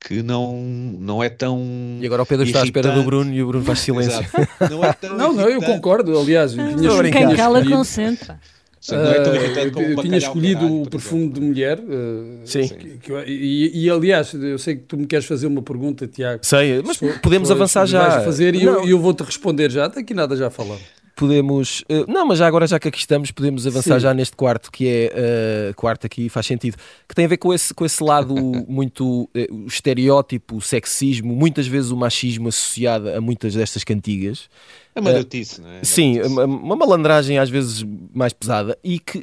que 0.00 0.22
não, 0.22 0.56
não 0.56 1.22
é 1.22 1.28
tão. 1.28 1.60
E 2.00 2.06
agora 2.06 2.22
o 2.22 2.26
Pedro 2.26 2.44
irritante. 2.44 2.68
está 2.68 2.80
à 2.80 2.82
espera 2.82 2.94
do 2.98 3.04
Bruno 3.04 3.32
e 3.32 3.42
o 3.42 3.46
Bruno 3.46 3.64
faz 3.64 3.80
silêncio. 3.80 4.26
não, 4.70 4.84
é 4.84 4.92
tão 4.94 5.16
não, 5.16 5.32
não, 5.32 5.48
eu 5.48 5.60
concordo. 5.60 6.18
Aliás, 6.18 6.52
tinha 6.52 6.70
escolhido, 6.70 7.10
Quem 7.10 7.36
cala 7.36 7.64
concentra. 7.64 8.40
Uh, 8.88 8.94
eu 8.94 10.02
tinha 10.02 10.16
escolhido 10.16 10.60
caralho, 10.60 10.82
o 10.82 10.88
perfume 10.88 11.28
de 11.28 11.40
mulher. 11.40 11.78
Uh, 11.78 12.40
Sim. 12.46 12.66
Que, 12.66 12.96
que, 12.96 13.12
e, 13.26 13.84
e, 13.84 13.90
aliás, 13.90 14.32
eu 14.32 14.58
sei 14.58 14.76
que 14.76 14.82
tu 14.84 14.96
me 14.96 15.06
queres 15.06 15.26
fazer 15.26 15.46
uma 15.46 15.60
pergunta, 15.60 16.06
Tiago. 16.06 16.40
Sei, 16.42 16.82
mas 16.82 16.96
podemos 17.20 17.50
avançar 17.50 17.84
já. 17.84 18.22
Fazer, 18.22 18.54
e 18.54 18.64
eu, 18.64 18.88
eu 18.88 18.98
vou-te 18.98 19.22
responder 19.22 19.70
já. 19.70 19.86
Daqui 19.86 20.14
nada 20.14 20.34
já 20.34 20.48
falamos 20.48 20.99
podemos. 21.20 21.82
Uh, 21.82 22.10
não, 22.10 22.26
mas 22.26 22.38
já 22.38 22.46
agora, 22.46 22.66
já 22.66 22.80
que 22.80 22.88
aqui 22.88 22.98
estamos, 22.98 23.30
podemos 23.30 23.66
avançar 23.66 23.96
Sim. 23.96 24.00
já 24.00 24.14
neste 24.14 24.34
quarto, 24.34 24.72
que 24.72 24.88
é 24.88 25.70
uh, 25.70 25.74
quarto 25.74 26.06
aqui, 26.06 26.30
faz 26.30 26.46
sentido, 26.46 26.78
que 27.06 27.14
tem 27.14 27.26
a 27.26 27.28
ver 27.28 27.36
com 27.36 27.52
esse, 27.52 27.74
com 27.74 27.84
esse 27.84 28.02
lado 28.02 28.34
muito 28.66 29.24
uh, 29.24 29.28
o 29.54 29.66
estereótipo, 29.66 30.56
o 30.56 30.60
sexismo, 30.62 31.36
muitas 31.36 31.66
vezes 31.66 31.90
o 31.90 31.96
machismo 31.96 32.48
associado 32.48 33.10
a 33.10 33.20
muitas 33.20 33.52
destas 33.52 33.84
cantigas. 33.84 34.48
É 34.94 35.00
uma 35.00 35.12
notícia, 35.12 35.62
não 35.62 35.70
é? 35.70 35.84
Sim, 35.84 36.22
uma, 36.22 36.44
uma, 36.46 36.76
malandragem 36.76 37.38
às 37.38 37.50
vezes 37.50 37.84
mais 38.14 38.32
pesada, 38.32 38.78
e 38.82 38.98
que, 38.98 39.22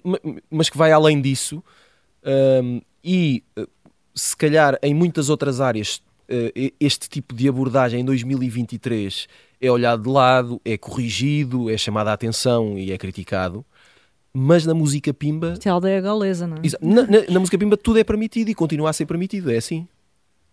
mas 0.51 0.69
que 0.69 0.77
vai 0.77 0.91
além 0.91 1.19
disso, 1.19 1.63
um, 2.63 2.79
e 3.03 3.43
se 4.13 4.37
calhar 4.37 4.77
em 4.83 4.93
muitas 4.93 5.29
outras 5.29 5.59
áreas 5.59 6.01
este 6.79 7.09
tipo 7.09 7.33
de 7.33 7.47
abordagem 7.47 8.01
em 8.01 8.05
2023 8.05 9.27
é 9.59 9.71
olhado 9.71 10.03
de 10.03 10.09
lado, 10.09 10.61
é 10.63 10.77
corrigido, 10.77 11.69
é 11.69 11.77
chamado 11.77 12.09
a 12.09 12.13
atenção 12.13 12.77
e 12.77 12.91
é 12.91 12.97
criticado. 12.97 13.65
Mas 14.33 14.65
na 14.65 14.73
música 14.73 15.13
pimba. 15.13 15.53
Isto 15.53 15.67
é 15.67 15.69
a 15.69 15.73
aldeia 15.73 16.01
galesa, 16.01 16.45
não 16.45 16.57
é? 16.57 16.61
Na, 16.79 17.03
na, 17.03 17.23
na, 17.29 17.39
música 17.39 17.57
pimba 17.57 17.75
tudo 17.75 17.97
é 17.97 18.03
permitido 18.03 18.49
e 18.49 18.53
continua 18.53 18.89
a 18.89 18.93
ser 18.93 19.05
permitido, 19.05 19.51
é 19.51 19.57
assim. 19.57 19.87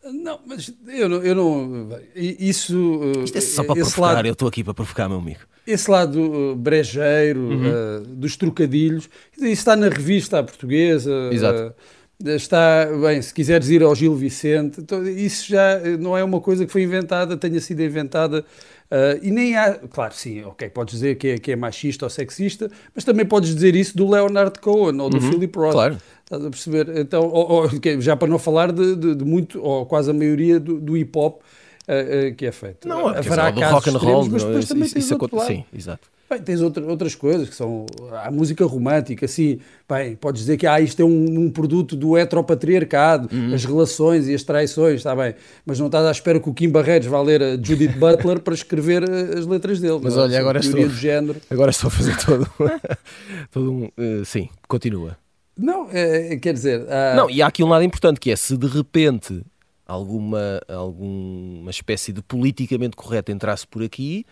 Não, 0.03 0.41
mas 0.47 0.73
eu 0.87 1.09
não. 1.09 1.23
Eu 1.23 1.35
não 1.35 1.89
isso. 2.15 2.79
Uh, 2.79 3.25
Isto 3.25 3.39
é 3.39 3.41
só 3.41 3.65
para 3.65 3.75
provocar, 3.75 4.01
lado, 4.01 4.27
eu 4.27 4.33
estou 4.33 4.49
aqui 4.49 4.63
para 4.63 4.75
provocar, 4.75 5.09
meu 5.09 5.19
amigo. 5.19 5.41
Esse 5.67 5.91
lado 5.91 6.21
uh, 6.21 6.57
brejeiro, 6.57 7.41
uhum. 7.41 8.01
uh, 8.01 8.01
dos 8.07 8.37
trocadilhos, 8.37 9.09
isso 9.37 9.47
está 9.47 9.75
na 9.77 9.89
revista 9.89 10.43
portuguesa. 10.43 11.31
Exato. 11.33 11.69
Uh, 11.69 11.75
está, 12.23 12.87
bem, 13.01 13.21
se 13.21 13.33
quiseres 13.33 13.69
ir 13.71 13.83
ao 13.83 13.95
Gil 13.95 14.15
Vicente, 14.15 14.81
então, 14.81 15.07
isso 15.07 15.49
já 15.49 15.81
não 15.99 16.17
é 16.17 16.23
uma 16.23 16.41
coisa 16.41 16.67
que 16.67 16.73
foi 16.73 16.83
inventada, 16.83 17.37
tenha 17.37 17.61
sido 17.61 17.83
inventada 17.83 18.45
Uh, 18.95 19.19
e 19.23 19.31
nem 19.31 19.57
há, 19.57 19.75
claro, 19.91 20.15
sim, 20.15 20.43
ok, 20.45 20.69
podes 20.69 20.95
dizer 20.95 21.17
que 21.17 21.29
é, 21.29 21.39
que 21.39 21.51
é 21.53 21.57
machista 21.57 22.05
ou 22.05 22.11
sexista, 22.11 22.71
mas 22.95 23.03
também 23.03 23.25
podes 23.25 23.53
dizer 23.55 23.75
isso 23.75 23.97
do 23.97 24.09
Leonard 24.09 24.61
Cohen 24.61 25.01
ou 25.01 25.09
do 25.09 25.17
uhum, 25.17 25.33
Philip 25.33 25.59
Roth. 25.59 25.73
Claro. 25.73 25.99
Estás 26.23 26.45
a 26.45 26.51
perceber? 26.51 26.99
Então, 26.99 27.27
ou, 27.27 27.51
ou, 27.51 27.71
já 28.01 28.15
para 28.15 28.29
não 28.29 28.39
falar 28.39 28.71
de, 28.71 28.95
de, 28.95 29.15
de, 29.15 29.25
muito, 29.25 29.61
ou 29.61 29.87
quase 29.87 30.11
a 30.11 30.15
maioria 30.15 30.61
do, 30.61 30.79
do 30.79 30.97
hip 30.97 31.19
hop 31.19 31.41
uh, 31.41 32.29
uh, 32.29 32.35
que 32.35 32.47
é 32.47 32.53
feito. 32.53 32.87
Não, 32.87 33.09
haverá 33.09 33.51
do 33.51 33.61
casos 33.61 33.75
rock 33.75 33.91
and 33.91 33.99
roll, 33.99 34.29
mas 34.29 34.45
depois 34.45 34.69
também 34.69 34.85
isso, 34.85 34.99
isso. 34.99 35.19
Sim, 35.47 35.65
exato. 35.75 36.09
Bem, 36.29 36.41
tens 36.41 36.61
outra, 36.63 36.85
outras 36.87 37.15
coisas 37.15 37.49
que 37.51 37.55
são 37.55 37.85
a 38.25 38.31
música 38.31 38.65
romântica, 38.65 39.27
assim, 39.27 39.59
bem, 39.89 40.17
podes 40.17 40.41
dizer 40.41 40.57
que 40.57 40.67
ah, 40.67 40.81
isto 40.81 41.01
é 41.03 41.05
um, 41.05 41.41
um 41.41 41.51
produto 41.51 41.95
do 41.95 42.17
heteropatriarcado, 42.17 43.29
Uhum. 43.31 43.55
as 43.55 43.65
relações 43.65 44.27
e 44.29 44.35
as 44.35 44.43
traições, 44.43 44.97
está 44.97 45.15
bem, 45.15 45.35
mas 45.67 45.79
não 45.79 45.87
estás 45.87 46.07
à 46.07 46.11
espera 46.11 46.41
que 46.41 46.49
o 46.49 46.55
Kim 46.55 46.71
Barreiros 46.71 47.07
vá 47.07 47.21
ler 47.21 47.43
a 47.43 47.51
Judith 47.63 47.93
Butler 47.99 48.41
para 48.41 48.55
escrever 48.55 49.03
eh, 49.09 49.39
as 49.39 49.47
letras 49.47 49.81
dele. 49.81 50.01
Mas 50.03 50.17
é? 50.17 50.21
olha, 50.21 50.41
agora 50.41 50.61
estou- 50.61 50.89
de 50.89 50.95
género. 50.97 51.41
Agora 51.51 51.71
estou 51.71 51.89
a 51.89 51.91
fazer 51.91 52.17
todo, 52.25 52.49
todo 53.51 53.73
um. 53.73 53.85
eh, 53.99 54.23
sim, 54.25 54.49
continua. 54.67 55.17
Não, 55.57 55.89
é, 55.93 56.37
quer 56.37 56.53
dizer, 56.55 56.85
ah, 56.89 57.15
Não, 57.17 57.31
e 57.31 57.41
há 57.43 57.47
aqui 57.47 57.63
um 57.63 57.69
lado 57.69 57.85
importante 57.85 58.19
que 58.19 58.31
é 58.31 58.37
se 58.37 58.57
de 58.57 58.67
repente 58.67 59.43
alguma, 59.87 60.61
alguma 60.69 61.71
espécie 61.71 62.13
de 62.13 62.23
politicamente 62.23 62.97
correto 62.97 63.31
entrasse 63.31 63.67
por 63.67 63.83
aqui, 63.83 64.25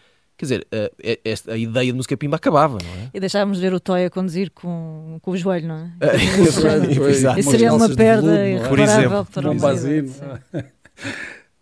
quer 0.43 0.47
dizer, 0.47 0.67
a, 0.73 0.77
a- 1.13 1.19
esta- 1.25 1.53
a 1.53 1.57
ideia 1.57 1.87
de 1.87 1.93
música 1.93 2.17
pimba 2.17 2.35
acabava, 2.37 2.79
não 2.83 2.91
é? 3.03 3.11
E 3.15 3.21
deixávamos 3.21 3.61
ver 3.61 3.73
o 3.73 3.79
Toy 3.79 4.05
a 4.07 4.11
conduzir 4.11 4.51
com, 4.51 5.19
com 5.23 5.31
o 5.31 5.37
joelho, 5.37 5.69
não 5.69 5.77
é? 5.77 5.91
Exato. 7.11 7.39
Isso 7.39 7.51
seria 7.51 7.73
uma 7.73 7.89
perda 7.89 8.39
é? 8.39 8.53
irreparável 8.55 8.85
exemplo, 8.85 9.27
para 9.33 9.71
a 9.71 9.75
isso. 9.75 10.21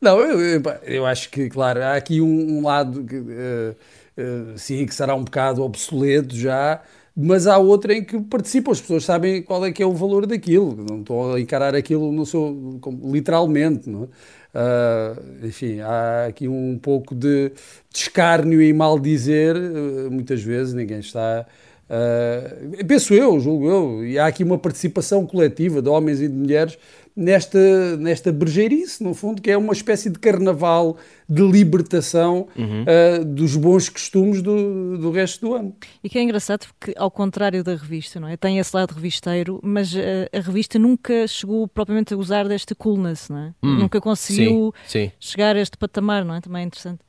Não, 0.01 0.19
eu, 0.19 0.63
eu, 0.85 1.07
acho 1.07 1.29
que, 1.29 1.51
claro, 1.51 1.83
há 1.83 1.95
aqui 1.95 2.23
um, 2.23 2.59
um 2.59 2.65
lado 2.65 3.05
que, 3.05 3.17
eh, 3.17 3.75
eh, 4.17 4.43
sim, 4.57 4.87
que 4.87 4.95
será 4.95 5.15
um 5.15 5.23
bocado 5.25 5.63
obsoleto 5.63 6.35
já, 6.35 6.81
mas 7.23 7.47
há 7.47 7.59
outro 7.59 7.93
em 7.93 8.05
que 8.05 8.19
participam, 8.21 8.73
as 8.73 8.81
pessoas 8.81 9.05
sabem 9.05 9.43
qual 9.43 9.65
é 9.65 9.73
que 9.73 9.83
é 9.83 9.87
o 9.87 9.93
valor 9.93 10.27
daquilo, 10.27 10.85
não 10.89 11.01
estou 11.01 11.35
a 11.35 11.41
encarar 11.41 11.75
aquilo 11.75 12.11
no 12.13 12.25
seu, 12.25 12.81
literalmente, 13.05 13.89
não 13.89 14.05
é? 14.05 14.09
Ah, 14.55 15.17
enfim, 15.45 15.81
há 15.81 16.27
aqui 16.27 16.49
um 16.49 16.79
pouco 16.79 17.15
de, 17.15 17.51
de 17.51 17.99
escárnio 17.99 18.61
e 18.61 18.73
mal 18.73 18.99
dizer, 18.99 19.57
eh, 19.57 20.11
muitas 20.11 20.43
vezes 20.43 20.75
ninguém 20.75 20.99
está. 21.01 21.47
ah, 21.89 22.85
penso 22.87 23.15
eu, 23.15 23.39
julgo 23.41 23.69
eu, 23.69 24.05
e 24.05 24.19
há 24.19 24.27
aqui 24.27 24.43
uma 24.45 24.59
participação 24.59 25.27
coletiva 25.27 25.81
de 25.83 25.89
homens 25.89 26.21
e 26.21 26.29
de 26.29 26.35
mulheres 26.35 26.79
nesta, 27.21 27.97
nesta 27.99 28.33
bergeirice, 28.33 29.05
no 29.05 29.13
fundo, 29.15 29.43
que 29.43 29.51
é 29.51 29.57
uma 29.57 29.73
espécie 29.73 30.09
de 30.09 30.19
carnaval 30.19 30.97
de 31.29 31.43
libertação 31.43 32.49
ah, 32.59 33.23
dos 33.25 33.55
bons 33.57 33.89
costumes 33.89 34.43
do, 34.43 34.97
do 34.99 35.11
resto 35.11 35.47
do 35.47 35.55
ano. 35.55 35.77
E 36.03 36.09
que 36.09 36.19
é 36.19 36.23
engraçado 36.23 36.67
porque, 36.67 36.95
ao 36.97 37.11
contrário 37.11 37.63
da 37.63 37.75
revista, 37.75 38.19
não 38.19 38.27
é? 38.27 38.37
Tem 38.37 38.59
esse 38.59 38.75
lado 38.75 38.93
revisteiro, 38.95 39.61
mas 39.63 39.95
eh, 39.95 40.29
a 40.33 40.41
revista 40.41 40.79
nunca 40.79 41.27
chegou 41.29 41.69
propriamente 41.69 42.15
a 42.15 42.17
usar 42.17 42.49
desta 42.49 42.75
coolness, 42.75 43.29
não 43.29 43.39
é? 43.39 43.55
Hum, 43.63 43.79
Nunca 43.81 44.01
conseguiu 44.01 44.75
Sim, 44.87 45.07
sim. 45.07 45.13
chegar 45.21 45.55
a 45.57 45.61
este 45.61 45.77
patamar, 45.77 46.25
não 46.25 46.35
é? 46.35 46.41
Também 46.41 46.63
é 46.63 46.67
interessante. 46.67 47.01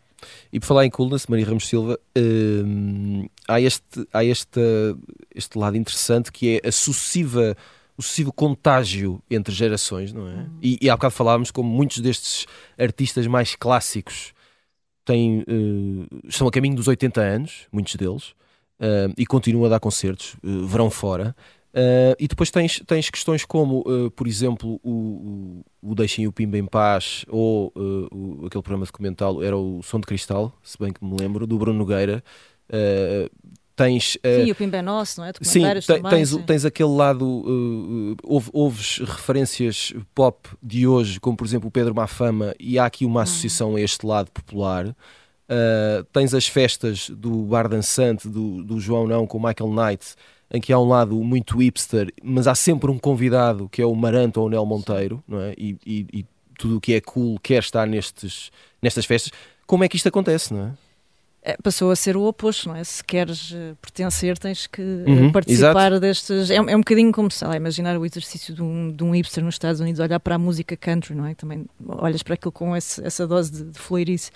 E 0.52 0.60
por 0.60 0.68
falar 0.68 0.86
em 0.86 0.90
coolness, 0.90 1.26
Maria 1.28 1.46
Ramos 1.46 1.68
Silva, 1.68 1.98
hum, 2.16 3.28
há, 3.48 3.60
este, 3.60 4.08
há 4.14 4.24
este, 4.24 4.60
este 5.34 5.58
lado 5.58 5.78
interessante 5.78 6.32
que 6.32 6.60
é 6.64 6.68
a 6.68 6.72
sucessiva, 6.72 7.56
o 8.02 8.04
sucessivo 8.04 8.34
contágio 8.34 9.22
entre 9.30 9.54
gerações, 9.54 10.12
não 10.12 10.28
é? 10.28 10.48
E, 10.62 10.78
e 10.82 10.90
há 10.90 10.96
bocado 10.96 11.14
falávamos 11.14 11.52
como 11.52 11.70
muitos 11.70 12.00
destes 12.00 12.46
artistas 12.78 13.28
mais 13.28 13.56
clássicos 13.56 14.34
têm, 15.06 15.42
eh, 15.48 16.18
estão 16.28 16.48
a 16.48 16.52
caminho 16.52 16.76
dos 16.76 16.88
80 16.88 17.22
anos, 17.22 17.68
muitos 17.72 17.96
deles, 17.96 18.34
eh, 18.80 19.08
e 19.18 19.26
continuam 19.26 19.66
a 19.66 19.70
dar 19.70 19.80
concertos, 19.80 20.36
eh, 20.44 20.48
verão 20.66 20.90
fora. 20.90 21.36
E 22.20 22.28
depois 22.28 22.52
tens, 22.52 22.82
tens 22.86 23.10
questões 23.10 23.46
como, 23.46 23.86
por 24.18 24.28
exemplo, 24.28 24.78
o, 24.84 25.64
o, 25.82 25.92
o 25.92 25.96
Deixem 25.96 26.28
o 26.28 26.32
Pimba 26.32 26.58
em 26.58 26.66
Paz 26.66 27.24
ou 27.30 27.72
o- 27.76 28.46
aquele 28.46 28.62
programa 28.62 28.86
documental 28.86 29.42
era 29.42 29.56
o 29.56 29.82
Som 29.82 30.02
de 30.02 30.06
Cristal, 30.06 30.52
se 30.62 30.78
bem 30.78 30.92
que 30.92 31.02
me 31.02 31.16
lembro, 31.18 31.48
do 31.48 31.58
Bruno 31.58 31.80
Nogueira. 31.80 32.22
Eh, 33.82 33.88
tens. 33.88 34.18
eh, 34.24 34.46
Sim, 34.46 34.52
o 34.52 34.56
Pimba 34.56 34.78
é 34.78 34.82
nosso, 34.82 35.20
não 35.22 35.28
é? 35.28 35.32
Sim, 35.42 35.62
te- 35.80 36.02
tens, 36.10 36.30
sim. 36.30 36.42
tens 36.44 36.66
aquele 36.66 36.90
lado, 36.90 37.26
uh, 37.26 38.12
uh, 38.14 38.18
ouve- 38.24 38.50
ouves 38.54 38.98
referências 39.00 39.94
pop 40.16 40.50
de 40.62 40.86
hoje, 40.88 41.20
como 41.20 41.36
por 41.38 41.46
exemplo 41.46 41.68
o 41.68 41.72
Pedro 41.72 41.94
Mafama, 41.96 42.54
e 42.60 42.78
há 42.80 42.86
aqui 42.86 43.06
uma 43.06 43.24
associação 43.24 43.76
a 43.76 43.82
este 43.82 44.06
lado 44.06 44.32
popular. 44.32 44.88
Uh, 44.88 46.04
tens 46.14 46.34
as 46.34 46.48
festas 46.48 47.10
do 47.10 47.44
Bar 47.44 47.68
Dançante, 47.68 48.30
do, 48.30 48.64
do 48.64 48.80
João 48.80 49.06
Não, 49.06 49.28
com 49.28 49.38
o 49.38 49.44
Michael 49.44 49.70
Knight, 49.74 50.16
em 50.54 50.62
que 50.62 50.72
há 50.72 50.80
um 50.80 50.88
lado 50.88 51.16
muito 51.24 51.58
hipster, 51.58 52.12
mas 52.24 52.48
há 52.48 52.56
sempre 52.56 52.90
um 52.90 52.98
convidado 52.98 53.68
que 53.70 53.82
é 53.82 53.86
o 53.86 53.94
Maranto 53.96 54.40
ou 54.40 54.48
o 54.48 54.50
Nel 54.50 54.66
Monteiro, 54.66 55.22
não 55.28 55.42
é? 55.42 55.54
E, 55.58 55.78
e- 55.86 56.06
e 56.14 56.26
tudo 56.58 56.78
o 56.78 56.82
que 56.82 56.94
é 56.94 57.02
cool 57.02 57.38
quer 57.42 57.60
estar 57.60 57.86
nestes, 57.88 58.52
nestas 58.82 59.06
festas. 59.06 59.32
Como 59.66 59.84
é 59.84 59.88
que 59.90 59.96
isto 59.98 60.08
acontece, 60.08 60.54
não 60.54 60.68
é? 60.68 60.72
É, 61.44 61.58
passou 61.58 61.90
a 61.90 61.96
ser 61.96 62.16
o 62.16 62.24
oposto, 62.24 62.70
não 62.70 62.76
é? 62.76 62.84
Se 62.84 63.04
queres 63.04 63.52
eh, 63.56 63.74
pertencer, 63.82 64.38
tens 64.38 64.68
que 64.68 64.80
eh, 64.80 65.10
Uhum, 65.10 65.32
participar 65.32 66.00
destes. 66.00 66.52
É, 66.52 66.62
um- 66.62 66.70
é 66.70 66.76
um 66.76 66.82
bocadinho 66.82 67.12
como, 67.12 67.32
sei 67.32 67.48
lá, 67.48 67.56
imaginar 67.56 67.98
o 67.98 68.06
exercício 68.06 68.54
de 68.54 68.62
um, 68.62 68.92
de 68.92 69.04
um 69.04 69.10
hipster 69.16 69.44
nos 69.44 69.56
Estados 69.56 69.82
Unidos, 69.82 70.00
olhar 70.00 70.20
para 70.20 70.36
a 70.36 70.38
música 70.38 70.78
country, 70.78 71.16
não 71.16 71.26
é? 71.26 71.34
Também 71.34 71.66
olhas 71.88 72.22
para 72.22 72.36
aquilo 72.36 72.52
com 72.52 72.76
esse- 72.78 73.04
essa 73.04 73.26
dose 73.26 73.52
de, 73.52 73.64
de 73.72 73.80
fleirice. 73.80 74.30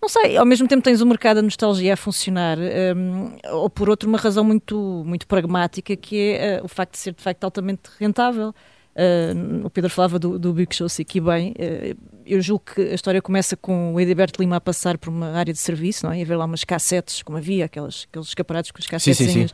Não 0.00 0.08
sei, 0.08 0.36
ao 0.36 0.44
mesmo 0.44 0.66
tempo 0.66 0.82
tens 0.82 1.00
o 1.00 1.06
mercado 1.06 1.36
da 1.36 1.42
nostalgia 1.42 1.94
a 1.94 1.96
funcionar, 1.96 2.58
hum, 2.58 3.36
ou 3.52 3.70
por 3.70 3.88
outra, 3.88 4.08
uma 4.08 4.18
razão 4.18 4.42
muito, 4.42 5.04
muito 5.06 5.28
pragmática, 5.28 5.94
que 5.94 6.16
é 6.18 6.56
eh, 6.56 6.60
o 6.64 6.66
facto 6.66 6.94
de 6.94 6.98
ser 6.98 7.14
de 7.14 7.22
facto 7.22 7.44
altamente 7.44 7.82
rentável. 8.00 8.52
Uh, 8.94 9.64
o 9.66 9.70
Pedro 9.70 9.90
falava 9.90 10.18
do, 10.18 10.38
do 10.38 10.52
Big 10.52 10.74
Show 10.74 10.88
Sick 10.88 11.16
e 11.16 11.20
bem, 11.20 11.52
uh, 11.52 11.98
eu 12.26 12.40
julgo 12.42 12.64
que 12.74 12.80
a 12.80 12.94
história 12.94 13.22
começa 13.22 13.56
com 13.56 13.94
o 13.94 14.00
Ediberto 14.00 14.40
Lima 14.40 14.56
a 14.56 14.60
passar 14.60 14.98
por 14.98 15.08
uma 15.08 15.32
área 15.32 15.52
de 15.52 15.58
serviço, 15.58 16.04
não 16.04 16.12
é? 16.12 16.18
E 16.18 16.22
a 16.22 16.24
ver 16.24 16.36
lá 16.36 16.44
umas 16.44 16.62
cassetes, 16.62 17.22
como 17.22 17.38
havia, 17.38 17.64
aquelas, 17.64 18.06
aqueles 18.10 18.28
escaparados 18.28 18.70
com 18.70 18.78
as 18.94 19.02
sim. 19.02 19.46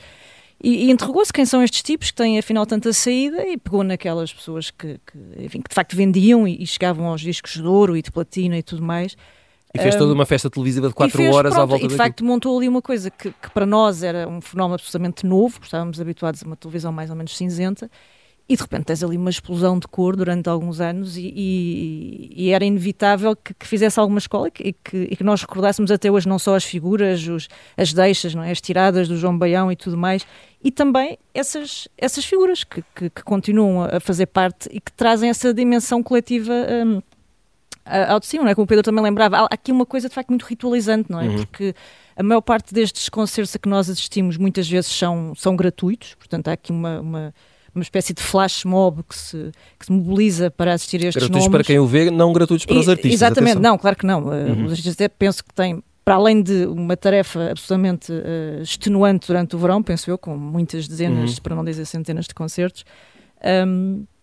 E, 0.61 0.87
e 0.87 0.91
interrogou-se 0.91 1.33
quem 1.33 1.47
são 1.47 1.63
estes 1.63 1.83
tipos 1.83 2.11
que 2.11 2.17
têm 2.17 2.37
afinal 2.37 2.67
tanta 2.67 2.93
saída 2.93 3.47
e 3.47 3.57
pegou 3.57 3.85
naquelas 3.85 4.33
pessoas 4.33 4.73
que, 4.73 4.99
que, 5.07 5.45
enfim, 5.45 5.61
que 5.61 5.69
de 5.69 5.75
facto 5.75 5.95
vendiam 5.95 6.49
e, 6.49 6.61
e 6.61 6.67
chegavam 6.67 7.07
aos 7.07 7.21
discos 7.21 7.53
de 7.53 7.63
ouro 7.63 7.97
e 7.97 8.03
de 8.03 8.11
platina 8.11 8.59
e 8.59 8.63
tudo 8.63 8.83
mais. 8.83 9.17
E 9.73 9.79
fez 9.79 9.95
Um, 9.95 9.99
toda 9.99 10.15
uma 10.15 10.27
festa 10.27 10.51
televisiva 10.51 10.89
de 10.89 10.95
4 10.95 11.15
E 11.21 11.25
fez, 11.25 11.35
horas 11.37 11.53
à 11.53 11.57
pronto, 11.57 11.69
volta 11.69 11.85
E 11.85 11.89
de 11.89 11.95
daquilo. 11.95 12.05
facto 12.05 12.25
montou 12.25 12.57
ali 12.59 12.67
uma 12.69 12.83
coisa 12.83 13.09
que, 13.09 13.31
que 13.31 13.51
para 13.51 13.67
nós 13.67 14.03
era 14.03 14.27
um 14.27 14.41
fenómeno 14.41 14.75
absolutamente 14.75 15.25
novo, 15.25 15.61
estávamos 15.63 16.01
habituados 16.01 16.43
a 16.43 16.47
uma 16.47 16.57
televisão 16.57 16.91
mais 16.91 17.09
ou 17.09 17.15
menos 17.15 17.37
cinzenta, 17.37 17.89
e 18.49 18.57
de 18.57 18.63
repente 18.63 18.85
tens 18.85 19.03
ali 19.05 19.17
uma 19.17 19.29
explosão 19.29 19.79
de 19.79 19.87
cor 19.87 20.17
durante 20.17 20.49
alguns 20.49 20.81
anos 20.81 21.17
e, 21.19 21.33
e- 21.37 22.33
e 22.35 22.51
era 22.51 22.65
inevitável 22.65 23.37
que, 23.37 23.53
que 23.53 23.67
fizesse 23.67 24.01
alguma 24.01 24.19
escola 24.19 24.49
e 24.59 24.73
que, 24.73 24.97
e 25.11 25.17
que, 25.17 25.23
nós 25.23 25.43
recordássemos 25.43 25.91
até 25.91 26.11
hoje 26.11 26.27
não 26.27 26.39
só 26.39 26.55
as 26.57 26.65
figuras, 26.65 27.27
os- 27.29 27.49
as 27.77 27.93
deixas, 27.93 28.35
não 28.35 28.43
é? 28.43 28.51
as 28.51 28.61
tiradas 28.61 29.07
do 29.07 29.17
João 29.19 29.37
Baião 29.37 29.71
e 29.71 29.77
tudo 29.77 29.99
mais, 29.99 30.27
e 30.65 30.71
também 30.71 31.19
essas, 31.35 31.89
essas 31.99 32.25
figuras 32.25 32.65
que, 32.65 32.83
que- 32.95 33.11
que 33.11 33.23
continuam 33.23 33.83
a 33.85 34.01
fazer 34.01 34.27
parte 34.27 34.69
e 34.73 34.81
que 34.81 34.93
trazem 34.93 35.29
essa 35.29 35.53
dimensão 35.53 36.03
coletiva 36.03 36.53
a- 37.85 38.13
ao 38.13 38.21
de 38.21 38.27
cima, 38.27 38.45
não 38.45 38.51
é? 38.51 38.55
Como 38.55 38.65
o 38.65 38.67
Pedro 38.69 38.83
também 38.83 39.03
lembrava, 39.03 39.39
há 39.39 39.45
aqui 39.51 39.73
uma 39.73 39.87
coisa 39.87 40.09
de 40.09 40.15
facto 40.15 40.29
muito 40.31 40.45
ritualizante, 40.45 41.11
não 41.11 41.21
é? 41.21 41.27
Uhum. 41.29 41.37
Porque 41.39 41.75
a 42.17 42.23
maior 42.23 42.41
parte 42.41 42.75
destes 42.75 43.09
concertos 43.09 43.55
a 43.55 43.59
que 43.59 43.69
nós 43.69 43.89
assistimos 43.89 44.37
muitas 44.37 44.69
vezes 44.69 44.91
são, 44.91 45.35
são 45.35 45.57
gratuitos, 45.57 46.15
portanto 46.15 46.49
há 46.49 46.53
aqui 46.53 46.71
uma, 46.73 47.01
uma, 47.01 47.35
uma 47.79 47.83
espécie 47.83 48.13
de 48.13 48.23
flash 48.23 48.65
mob 48.65 49.03
que 49.09 49.17
se, 49.17 49.51
que 49.79 49.87
se 49.87 49.93
mobiliza 49.93 50.51
para 50.51 50.75
assistir 50.75 50.97
a 51.05 51.09
estes 51.09 51.15
Gratuitos 51.23 51.47
nomes. 51.47 51.51
para 51.51 51.65
quem 51.65 51.79
o 51.79 51.87
vê, 51.87 52.11
não 52.11 52.33
gratuitos 52.33 52.67
para 52.67 52.79
os 52.79 52.87
E- 52.87 52.91
artistas. 52.91 53.13
Exatamente, 53.13 53.53
atenção. 53.59 53.73
não, 53.73 53.79
claro 53.79 53.97
que 53.97 54.07
não. 54.07 54.25
Uh, 54.27 54.31
Uhum. 54.31 54.65
Os 54.67 54.71
artistas 54.73 54.95
até 54.95 55.09
penso 55.09 55.43
que 55.45 55.53
têm, 55.55 55.83
para 56.05 56.15
além 56.17 56.43
de 56.43 56.67
uma 56.67 56.97
tarefa 56.97 57.51
absolutamente 57.51 58.11
uh, 58.13 58.63
extenuante 58.63 59.27
durante 59.29 59.55
o 59.57 59.59
verão, 59.59 59.83
penso 59.83 60.11
eu, 60.11 60.17
com 60.19 60.37
muitas 60.37 60.89
dezenas, 60.89 61.33
Uhum. 61.37 61.43
para 61.43 61.55
não 61.55 61.65
dizer 61.65 61.85
centenas 61.87 62.27
de 62.27 62.35
concertos. 62.35 62.85
um, 63.67 64.05
pa- 64.05 64.18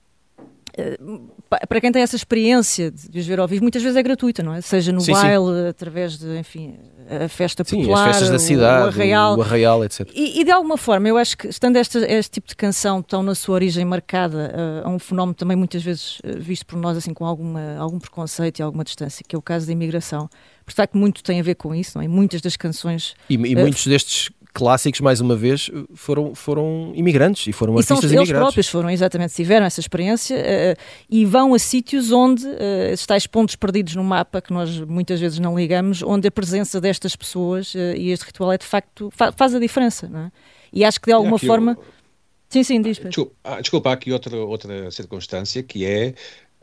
para 1.70 1.82
quem 1.82 1.92
tem 1.92 2.02
essa 2.02 2.16
experiência 2.16 2.92
de 2.92 3.20
os 3.20 3.26
ver 3.26 3.40
ao 3.40 3.48
vivo, 3.48 3.64
muitas 3.64 3.82
vezes 3.82 3.96
é 3.98 4.04
gratuita, 4.04 4.44
não 4.44 4.54
é? 4.54 4.62
Seja 4.62 4.92
no 4.92 5.00
Sim, 5.00 5.14
sim. 5.16 5.22
baile, 5.22 5.70
através 5.70 6.18
de, 6.18 6.38
enfim, 6.38 6.76
a 7.10 7.28
festa 7.30 7.64
Sim, 7.64 7.78
popular, 7.78 8.10
as 8.10 8.16
festas 8.18 8.30
da 8.30 8.40
cidade, 8.40 8.86
o 8.86 8.88
arraial. 8.88 9.38
o 9.38 9.42
arraial, 9.42 9.86
etc. 9.86 10.10
E, 10.14 10.42
e 10.42 10.44
de 10.44 10.52
alguma 10.52 10.78
forma, 10.78 11.08
eu 11.08 11.18
acho 11.18 11.38
que, 11.38 11.48
estando 11.48 11.78
esta, 11.78 12.00
este 12.12 12.32
tipo 12.32 12.48
de 12.48 12.56
canção 12.56 13.02
tão 13.02 13.22
na 13.24 13.36
sua 13.36 13.56
origem 13.56 13.86
marcada 13.86 14.54
uh, 14.84 14.88
a 14.88 14.90
um 14.90 15.00
fenómeno 15.00 15.36
também 15.36 15.56
muitas 15.56 15.84
vezes 15.84 16.20
uh, 16.20 16.40
visto 16.40 16.66
por 16.66 16.78
nós 16.78 16.98
assim 16.98 17.14
com 17.14 17.26
alguma, 17.26 17.78
algum 17.78 18.00
preconceito 18.00 18.60
e 18.60 18.64
alguma 18.64 18.84
distância, 18.84 19.24
que 19.28 19.36
é 19.36 19.40
o 19.40 19.42
caso 19.42 19.66
da 19.68 19.72
imigração, 19.72 20.28
por 20.66 20.72
de 20.72 20.76
facto 20.76 20.98
muito 20.98 21.24
tem 21.24 21.40
a 21.40 21.44
ver 21.44 21.56
com 21.56 21.74
isso, 21.76 21.92
não 21.96 22.04
é? 22.04 22.08
Muitas 22.08 22.42
das 22.42 22.56
canções 22.58 23.14
E, 23.30 23.36
e 23.36 23.54
Eh, 23.54 23.62
muitos 23.62 23.86
destes 23.88 24.30
clássicos, 24.56 25.02
mais 25.02 25.20
uma 25.20 25.36
vez, 25.36 25.70
foram, 25.94 26.34
foram 26.34 26.94
imigrantes 26.96 27.46
e 27.46 27.52
foram 27.52 27.78
e 27.78 27.84
são 27.84 27.98
artistas 27.98 28.18
eles 28.18 28.32
próprios 28.32 28.68
foram 28.70 28.89
exatamente, 28.89 29.34
tiveram 29.36 29.65
essa 29.65 29.82
experiência 29.82 30.38
uh, 30.38 30.82
e 31.10 31.26
vão 31.26 31.54
a 31.54 31.60
sítios 31.60 32.13
onde, 32.13 32.48
uh, 32.48 32.94
esses 32.94 33.06
tais 33.06 33.28
pontos 33.28 33.58
perdidos 33.58 33.96
no 33.96 34.04
mapa, 34.04 34.41
que 34.41 34.54
nós 34.54 34.80
muitas 34.80 35.20
vezes 35.20 35.39
não 35.39 35.56
ligamos, 35.60 36.02
onde 36.02 36.28
a 36.30 36.32
presença 36.32 36.80
destas 36.80 37.15
pessoas 37.15 37.76
uh, 37.76 37.78
e 37.98 38.12
este 38.12 38.26
ritual 38.28 38.54
é 38.54 38.58
de 38.58 38.65
facto, 38.65 39.12
fa- 39.13 39.34
faz 39.34 39.54
a 39.54 39.60
diferença, 39.60 40.08
não 40.08 40.22
é? 40.22 40.32
E 40.72 40.86
acho 40.86 41.00
que 41.02 41.08
de 41.08 41.14
alguma 41.14 41.38
forma... 41.38 41.78
o- 41.78 41.95
Sim, 42.47 42.64
sim, 42.64 42.82
diz. 42.82 42.97
Pedro. 42.97 43.10
Desculpa, 43.10 43.36
ah, 43.43 43.60
desculpa, 43.60 43.89
há 43.89 43.93
aqui 43.93 44.14
outra, 44.14 44.38
outra 44.38 44.89
circunstância 44.91 45.62
que 45.64 45.84
é 45.84 46.14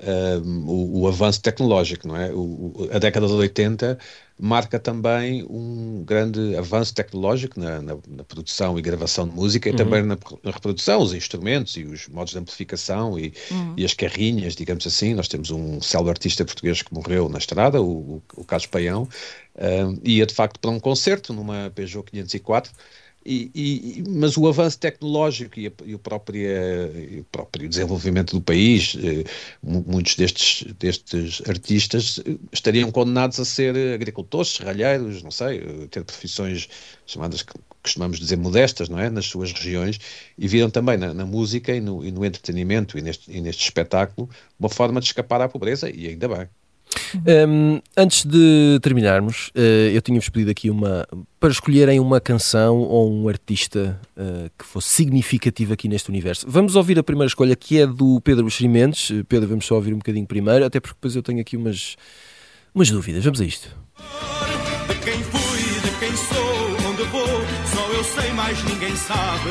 um, 0.02 0.68
o, 0.68 1.00
o, 1.00 1.08
avanço 1.08 1.40
tecnológico, 1.40 2.08
não 2.08 2.16
é? 2.16 2.32
O, 2.32 2.88
a 2.92 2.98
década 2.98 3.26
de 3.26 3.32
80 3.32 3.98
marca 4.38 4.78
também 4.78 5.44
um 5.48 6.02
grande 6.04 6.56
avanço 6.56 6.92
tecnológico 6.92 7.60
na, 7.60 7.80
na, 7.80 7.96
na 8.08 8.24
produção 8.24 8.76
e 8.76 8.82
gravação 8.82 9.28
de 9.28 9.34
música 9.34 9.68
uhum. 9.68 9.74
e 9.74 9.78
também 9.78 10.02
na, 10.02 10.18
na, 10.42 10.50
reprodução, 10.50 11.00
os 11.00 11.14
instrumentos 11.14 11.76
e 11.76 11.84
os 11.84 12.08
modos 12.08 12.32
de 12.32 12.38
amplificação 12.38 13.16
e, 13.16 13.32
uhum. 13.50 13.74
e, 13.76 13.84
as 13.84 13.94
carrinhas, 13.94 14.56
digamos 14.56 14.86
assim. 14.86 15.14
Nós 15.14 15.28
temos 15.28 15.50
um 15.50 15.80
célebre 15.80 16.10
artista 16.10 16.44
português 16.44 16.82
que 16.82 16.92
morreu 16.92 17.28
na 17.28 17.38
estrada, 17.38 17.80
o, 17.80 18.20
o 18.36 18.44
Carlos 18.44 18.66
Paião, 18.66 19.08
um, 19.56 19.98
ia 20.02 20.26
de 20.26 20.34
facto 20.34 20.58
para 20.58 20.70
um 20.70 20.80
concerto 20.80 21.32
numa 21.32 21.70
Peugeot 21.74 22.10
504 22.10 22.72
e, 23.24 23.50
e, 23.54 24.04
mas 24.08 24.36
o 24.36 24.48
avanço 24.48 24.78
tecnológico 24.78 25.58
e, 25.58 25.68
a, 25.68 25.72
e, 25.84 25.94
o 25.94 25.98
próprio, 25.98 26.40
e, 26.40 27.20
o 27.20 27.24
próprio, 27.24 27.68
desenvolvimento 27.68 28.34
do 28.34 28.40
país, 28.40 28.96
eh, 28.98 29.24
muitos 29.62 30.16
destes, 30.16 30.64
destes 30.78 31.42
artistas 31.48 32.20
eh, 32.26 32.36
estariam 32.52 32.90
condenados 32.90 33.38
a 33.38 33.44
ser 33.44 33.76
agricultores, 33.94 34.54
serralheiros, 34.54 35.22
não 35.22 35.30
sei, 35.30 35.58
eh, 35.58 35.86
ter 35.90 36.04
profissões 36.04 36.68
chamadas, 37.06 37.44
costumamos 37.82 38.18
dizer, 38.18 38.36
modestas, 38.36 38.88
não 38.88 38.98
é? 38.98 39.08
Nas 39.08 39.26
suas 39.26 39.52
regiões, 39.52 39.98
e 40.36 40.48
viram 40.48 40.70
também 40.70 40.96
na, 40.96 41.14
na 41.14 41.26
música 41.26 41.74
e 41.74 41.80
no, 41.80 42.02
no 42.02 42.24
entretenimento 42.24 42.98
e 42.98 43.02
neste, 43.02 43.30
neste 43.40 43.64
espetáculo 43.64 44.28
uma 44.58 44.68
forma 44.68 45.00
de 45.00 45.06
escapar 45.06 45.40
à 45.40 45.48
pobreza, 45.48 45.90
e 45.90 46.08
ainda 46.08 46.28
bem. 46.28 46.48
Um, 47.48 47.80
antes 47.96 48.24
de 48.24 48.78
terminarmos, 48.82 49.50
uh, 49.56 49.60
eu 49.92 50.00
tinha-vos 50.02 50.28
pedido 50.28 50.50
aqui 50.50 50.70
uma 50.70 51.06
para 51.38 51.50
escolherem 51.50 51.98
uma 51.98 52.20
canção 52.20 52.78
ou 52.78 53.12
um 53.12 53.28
artista 53.28 54.00
uh, 54.16 54.50
que 54.56 54.64
fosse 54.64 54.88
significativo 54.88 55.72
aqui 55.72 55.88
neste 55.88 56.08
universo. 56.08 56.46
Vamos 56.48 56.76
ouvir 56.76 56.98
a 56.98 57.02
primeira 57.02 57.26
escolha 57.26 57.56
que 57.56 57.80
é 57.80 57.86
do 57.86 58.20
Pedro 58.20 58.44
Buxerimentos. 58.44 59.10
Uh, 59.10 59.24
Pedro, 59.24 59.48
vamos 59.48 59.66
só 59.66 59.74
ouvir 59.74 59.92
um 59.92 59.98
bocadinho 59.98 60.26
primeiro, 60.26 60.64
até 60.64 60.80
porque 60.80 60.94
depois 60.94 61.16
eu 61.16 61.22
tenho 61.22 61.40
aqui 61.40 61.56
umas, 61.56 61.96
umas 62.74 62.90
dúvidas. 62.90 63.24
Vamos 63.24 63.40
a 63.40 63.44
isto. 63.44 63.68
De 64.88 64.94
quem 65.04 65.22
fui, 65.22 65.60
de 65.80 65.98
quem 65.98 66.16
sou, 66.16 66.90
onde 66.90 67.02
vou, 67.04 67.26
só 67.66 67.92
eu 67.92 68.04
sei, 68.04 68.32
mais 68.32 68.62
ninguém 68.64 68.94
sabe. 68.96 69.50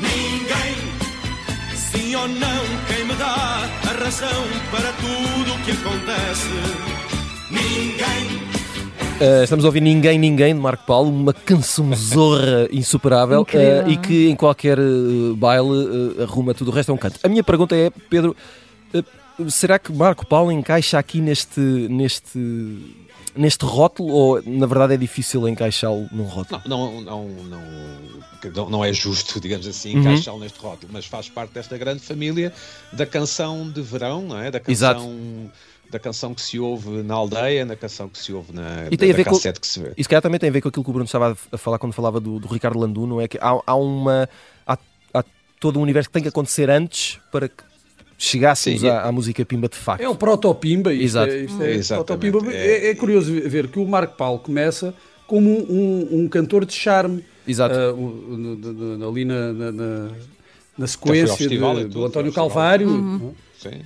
Ninguém 0.00 0.83
sim 1.94 2.14
ou 2.16 2.28
não, 2.28 2.64
quem 2.88 3.04
me 3.06 3.14
dá 3.14 3.26
a 3.26 4.04
razão 4.04 4.44
para 4.70 4.92
tudo 4.94 5.54
o 5.54 5.64
que 5.64 5.70
acontece? 5.70 6.48
Ninguém. 7.50 8.44
Uh, 9.20 9.44
estamos 9.44 9.64
a 9.64 9.68
ouvir 9.68 9.80
Ninguém 9.80 10.18
Ninguém 10.18 10.54
de 10.54 10.60
Marco 10.60 10.84
Paulo, 10.84 11.08
uma 11.08 11.32
canção 11.32 11.94
zorra 11.94 12.68
insuperável 12.72 13.42
uh, 13.42 13.88
e 13.88 13.96
que 13.96 14.28
em 14.28 14.34
qualquer 14.34 14.78
uh, 14.78 15.36
baile 15.36 16.16
arruma 16.20 16.52
tudo 16.52 16.70
o 16.70 16.74
resto 16.74 16.90
é 16.90 16.94
um 16.94 16.98
canto. 16.98 17.20
A 17.22 17.28
minha 17.28 17.44
pergunta 17.44 17.76
é, 17.76 17.90
Pedro, 18.10 18.36
será 19.48 19.78
que 19.78 19.92
Marco 19.92 20.26
Paulo 20.26 20.50
encaixa 20.50 20.98
aqui 20.98 21.20
neste, 21.20 21.60
neste 21.60 22.38
neste 23.36 23.64
rótulo 23.64 24.12
ou 24.12 24.42
na 24.44 24.66
verdade 24.66 24.94
é 24.94 24.96
difícil 24.96 25.48
encaixá-lo 25.48 26.08
num 26.12 26.24
rótulo? 26.24 26.62
Não, 26.66 27.00
não, 27.00 27.24
não, 27.24 28.68
não, 28.70 28.84
é 28.84 28.92
justo, 28.92 29.40
digamos 29.40 29.66
assim, 29.66 29.94
uhum. 29.94 30.00
encaixá-lo 30.00 30.40
neste 30.40 30.58
rótulo, 30.58 30.92
mas 30.92 31.06
faz 31.06 31.28
parte 31.28 31.52
desta 31.52 31.76
grande 31.78 32.00
família 32.00 32.52
da 32.92 33.06
canção 33.06 33.70
de 33.70 33.80
verão, 33.80 34.22
não 34.22 34.38
é? 34.38 34.50
Da 34.50 34.60
canção. 34.60 34.72
Exato 34.72 35.10
da 35.90 35.98
canção 35.98 36.34
que 36.34 36.40
se 36.40 36.58
ouve 36.58 37.02
na 37.02 37.14
aldeia, 37.14 37.64
na 37.64 37.76
canção 37.76 38.08
que 38.08 38.18
se 38.18 38.32
ouve 38.32 38.52
na 38.52 38.86
e 38.90 38.96
tem 38.96 39.08
da, 39.08 39.14
a 39.14 39.16
ver 39.16 39.24
com, 39.24 39.38
que 39.38 39.66
se 39.66 39.80
vê. 39.80 39.92
Isso 39.96 40.08
calhar 40.08 40.22
também 40.22 40.40
tem 40.40 40.48
a 40.48 40.52
ver 40.52 40.60
com 40.60 40.68
aquilo 40.68 40.82
que 40.82 40.90
o 40.90 40.92
Bruno 40.92 41.04
estava 41.04 41.36
a 41.52 41.58
falar 41.58 41.78
quando 41.78 41.92
falava 41.92 42.18
do, 42.18 42.40
do 42.40 42.48
Ricardo 42.48 42.78
Landu, 42.78 43.06
não 43.06 43.20
é? 43.20 43.28
Que 43.28 43.38
há, 43.38 43.60
há 43.64 43.74
uma. 43.76 44.28
Há, 44.66 44.76
há 45.12 45.24
todo 45.60 45.78
um 45.78 45.82
universo 45.82 46.08
que 46.08 46.14
tem 46.14 46.22
que 46.22 46.28
acontecer 46.28 46.68
antes 46.68 47.20
para 47.30 47.48
que 47.48 47.62
chegássemos 48.24 48.80
Sim, 48.80 48.88
à, 48.88 49.02
à, 49.02 49.12
música 49.12 49.44
Pimba 49.44 49.68
de 49.68 49.76
facto. 49.76 50.02
É 50.02 50.08
um 50.08 50.14
proto-Pimba. 50.14 50.92
Exato. 50.92 51.32
É, 51.32 51.44
isto 51.44 51.92
é, 51.92 51.96
proto 51.96 52.14
-pimba. 52.14 52.52
É, 52.52 52.90
é, 52.90 52.94
curioso 52.94 53.32
ver 53.32 53.68
que 53.68 53.78
o 53.78 53.86
Marco 53.86 54.16
Paulo 54.16 54.38
começa 54.38 54.94
como 55.26 55.48
um, 55.50 55.62
um, 55.70 56.20
um 56.20 56.28
cantor 56.28 56.64
de 56.64 56.72
charme. 56.72 57.24
Exato. 57.46 57.74
Uh, 57.74 59.08
ali 59.08 59.24
na, 59.24 59.52
na, 59.52 59.72
na, 59.72 60.08
na 60.78 60.86
sequência 60.86 61.48
de, 61.48 61.58
do 61.86 62.04
António 62.04 62.32
Calvário. 62.32 62.88
Uhum. 62.88 63.32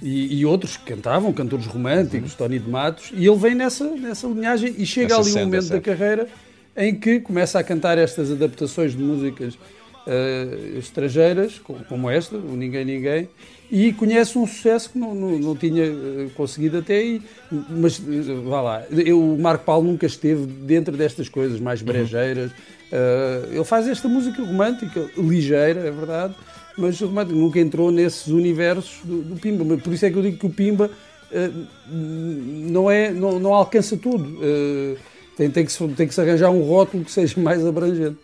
E, 0.03 0.41
e, 0.41 0.45
outros 0.45 0.77
que 0.77 0.93
cantavam, 0.93 1.33
cantores 1.33 1.67
românticos, 1.67 2.33
uhum. 2.33 2.39
Tony 2.39 2.59
de 2.59 2.69
Matos, 2.69 3.13
e 3.15 3.25
ele 3.25 3.37
vem 3.37 3.55
nessa, 3.55 3.85
nessa 3.85 4.27
linhagem 4.27 4.75
e 4.77 4.85
chega 4.85 5.15
Essa 5.15 5.21
ali 5.21 5.41
um 5.41 5.45
momento 5.47 5.69
da 5.69 5.81
carreira 5.81 6.29
em 6.77 6.95
que 6.95 7.21
começa 7.21 7.61
a 7.61 7.63
cantar 7.63 7.97
estas 7.97 8.31
adaptações 8.33 8.97
de 8.97 9.03
músicas 9.03 9.55
uh, 9.55 10.79
estrangeiras, 10.79 11.61
como 11.89 12.11
esta, 12.11 12.37
o 12.37 12.57
Ninguém 12.57 12.85
Ninguém, 12.85 13.29
e 13.71 13.93
conhece 13.93 14.39
um 14.39 14.47
sucesso 14.47 14.91
que 14.91 14.99
não, 14.99 15.15
não, 15.15 15.39
não 15.39 15.57
tinha 15.57 15.85
eh, 15.85 16.29
conseguido 16.35 16.79
até 16.79 16.97
aí. 16.97 17.23
Mas 17.69 18.01
eh, 18.01 18.35
vá 18.45 18.63
lá, 18.63 18.85
eu, 18.91 19.21
o 19.21 19.39
Marco 19.39 19.65
Paulo 19.65 19.87
nunca 19.87 20.07
esteve 20.07 20.47
dentro 20.47 20.97
destas 20.97 21.29
coisas 21.29 21.61
mais 21.61 21.81
uhum. 21.81 21.87
brejeiras. 21.87 22.51
Uh, 22.51 23.53
ele 23.53 23.65
faz 23.65 23.87
esta 23.87 24.09
música 24.09 24.43
romântica, 24.43 25.11
ligeira, 25.19 25.81
é 25.81 25.91
verdade, 25.91 26.35
mas 26.79 26.99
nunca 27.01 27.61
entrou 27.61 27.91
nesses 27.91 28.29
universos 28.29 29.01
do, 29.05 29.21
do, 29.21 29.37
Pimba. 29.37 29.77
Por 29.77 29.93
isso 29.93 30.07
é 30.07 30.11
que 30.11 30.17
eu 30.17 30.23
digo 30.23 30.39
que 30.39 30.47
o 30.47 30.51
Pimba 30.51 30.91
uh, 31.31 31.67
não, 31.91 32.91
é, 32.91 33.11
não, 33.11 33.39
não 33.39 33.53
alcança 33.53 33.99
tudo. 33.99 34.39
Uh, 34.39 34.97
tem, 35.37 35.51
tem, 35.51 35.67
que 35.67 35.71
se, 35.71 35.87
tem 35.89 36.09
que 36.09 36.15
se 36.15 36.21
arranjar 36.23 36.51
um 36.51 36.63
rótulo 36.63 37.05
que 37.05 37.13
seja 37.13 37.39
mais 37.41 37.65
abrangente. 37.67 38.17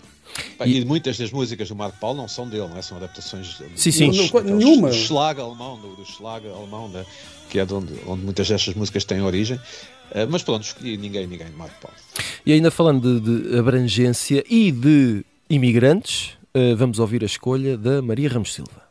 E, 0.64 0.78
e, 0.78 0.84
muitas 0.84 1.16
das 1.18 1.30
músicas 1.30 1.68
do 1.68 1.76
Marco 1.76 1.98
Paulo 1.98 2.16
não 2.16 2.28
são 2.28 2.48
dele, 2.48 2.68
não 2.68 2.76
é? 2.76 2.82
são 2.82 2.96
adaptações 2.96 3.60
sim, 3.76 3.90
sim. 3.90 4.10
Dos, 4.10 4.32
nenhuma. 4.44 4.88
do 4.88 4.94
Schlag 4.94 5.40
alemão, 5.40 5.78
do, 5.78 5.96
do 5.96 6.04
Schlag 6.04 6.46
alemão, 6.48 6.90
da, 6.90 7.04
que 7.48 7.58
é 7.58 7.64
de 7.64 7.74
onde, 7.74 7.92
onde 8.06 8.24
muitas 8.24 8.48
destas 8.48 8.74
músicas 8.74 9.04
têm 9.04 9.20
origem. 9.22 9.56
Uh, 9.56 10.26
mas 10.28 10.42
pronto, 10.42 10.64
escolhi 10.64 10.96
ninguém, 10.96 11.26
ninguém 11.26 11.48
de 11.48 11.56
Marco 11.56 11.74
Paulo. 11.80 11.96
E 12.44 12.52
ainda 12.52 12.70
falando 12.70 13.20
de, 13.20 13.50
de 13.50 13.58
abrangência 13.58 14.44
e 14.48 14.70
de 14.70 15.24
imigrantes, 15.48 16.32
uh, 16.54 16.76
vamos 16.76 16.98
ouvir 16.98 17.22
a 17.22 17.26
escolha 17.26 17.76
da 17.76 18.02
Maria 18.02 18.28
Ramos 18.28 18.52
Silva. 18.52 18.84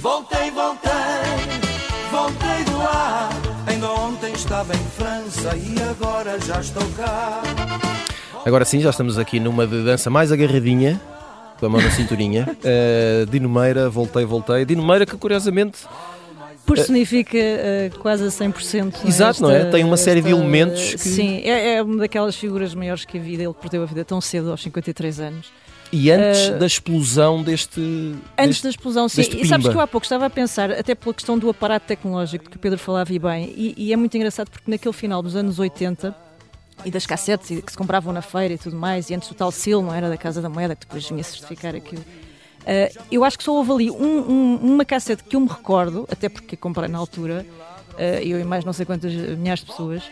Voltei, 0.00 0.50
voltei, 0.50 0.90
voltei 2.10 2.64
do 2.64 2.80
ar. 2.80 3.30
Ainda 3.66 3.90
ontem 3.90 4.32
estava 4.32 4.74
em 4.74 4.84
França 4.96 5.56
e 5.56 5.80
agora 5.82 6.38
já 6.40 6.60
estou 6.60 6.86
cá. 6.92 7.42
Agora 8.44 8.64
sim, 8.64 8.80
já 8.80 8.90
estamos 8.90 9.18
aqui 9.18 9.38
numa 9.38 9.66
de 9.66 9.84
dança 9.84 10.08
mais 10.08 10.32
agarradinha, 10.32 11.00
com 11.58 11.66
a 11.66 11.68
mão 11.68 11.80
na 11.80 11.90
cinturinha. 11.90 12.48
Uh, 12.48 13.26
Dino 13.30 13.48
Meira, 13.48 13.90
voltei, 13.90 14.24
voltei. 14.24 14.64
Dino 14.64 14.86
Meira 14.86 15.04
que 15.04 15.16
curiosamente 15.16 15.80
personifica 16.66 17.38
uh, 17.38 17.98
quase 17.98 18.24
a 18.24 18.28
100%. 18.28 19.06
Exato, 19.06 19.42
não 19.42 19.50
é? 19.50 19.66
Tem 19.66 19.84
uma 19.84 19.96
série 19.96 20.20
esta, 20.20 20.30
de 20.30 20.36
elementos. 20.36 20.94
Que... 20.94 20.98
Sim, 20.98 21.40
é, 21.44 21.74
é, 21.74 21.82
uma 21.82 21.98
daquelas 21.98 22.34
figuras 22.34 22.74
maiores 22.74 23.04
que 23.04 23.18
a 23.18 23.20
vida. 23.20 23.42
Ele 23.42 23.54
perdeu 23.54 23.82
a 23.82 23.86
vida 23.86 24.04
tão 24.04 24.20
cedo, 24.20 24.50
aos 24.50 24.62
53 24.62 25.20
anos. 25.20 25.46
E 25.92 26.10
antes 26.10 26.48
uh, 26.48 26.58
da 26.58 26.66
explosão 26.66 27.42
deste. 27.42 27.80
Antes 28.38 28.46
deste, 28.46 28.62
da 28.62 28.70
explosão, 28.70 29.08
sim. 29.08 29.20
E 29.20 29.46
sabes 29.46 29.68
que 29.68 29.74
eu 29.74 29.80
há 29.80 29.86
pouco 29.86 30.04
estava 30.04 30.26
a 30.26 30.30
pensar, 30.30 30.70
até 30.70 30.94
pela 30.94 31.12
questão 31.12 31.36
do 31.36 31.50
aparato 31.50 31.86
tecnológico 31.86 32.48
que 32.48 32.56
o 32.56 32.60
Pedro 32.60 32.78
falava 32.78 33.12
e 33.12 33.18
bem, 33.18 33.52
e, 33.56 33.74
e 33.76 33.92
é 33.92 33.96
muito 33.96 34.16
engraçado 34.16 34.50
porque 34.50 34.70
naquele 34.70 34.94
final 34.94 35.20
dos 35.20 35.34
anos 35.34 35.58
80 35.58 36.29
e 36.84 36.90
das 36.90 37.06
cassetes 37.06 37.60
que 37.60 37.72
se 37.72 37.78
compravam 37.78 38.12
na 38.12 38.22
feira 38.22 38.54
e 38.54 38.58
tudo 38.58 38.76
mais, 38.76 39.10
e 39.10 39.14
antes 39.14 39.28
do 39.28 39.34
tal 39.34 39.50
selo, 39.50 39.82
não 39.82 39.94
era 39.94 40.08
da 40.08 40.16
Casa 40.16 40.40
da 40.40 40.48
Moeda, 40.48 40.74
que 40.74 40.86
depois 40.86 41.08
vinha 41.08 41.22
certificar 41.22 41.74
aquilo. 41.74 42.02
Uh, 42.60 43.04
eu 43.10 43.24
acho 43.24 43.38
que 43.38 43.44
só 43.44 43.54
houve 43.54 43.72
ali 43.72 43.90
um, 43.90 44.30
um, 44.30 44.56
uma 44.56 44.84
cassete 44.84 45.24
que 45.24 45.34
eu 45.34 45.40
me 45.40 45.48
recordo, 45.48 46.06
até 46.10 46.28
porque 46.28 46.56
comprei 46.56 46.88
na 46.88 46.98
altura, 46.98 47.46
uh, 47.94 48.00
eu 48.22 48.38
e 48.38 48.44
mais 48.44 48.64
não 48.64 48.72
sei 48.72 48.84
quantas 48.84 49.12
milhares 49.12 49.64
de 49.64 49.70
pessoas, 49.70 50.02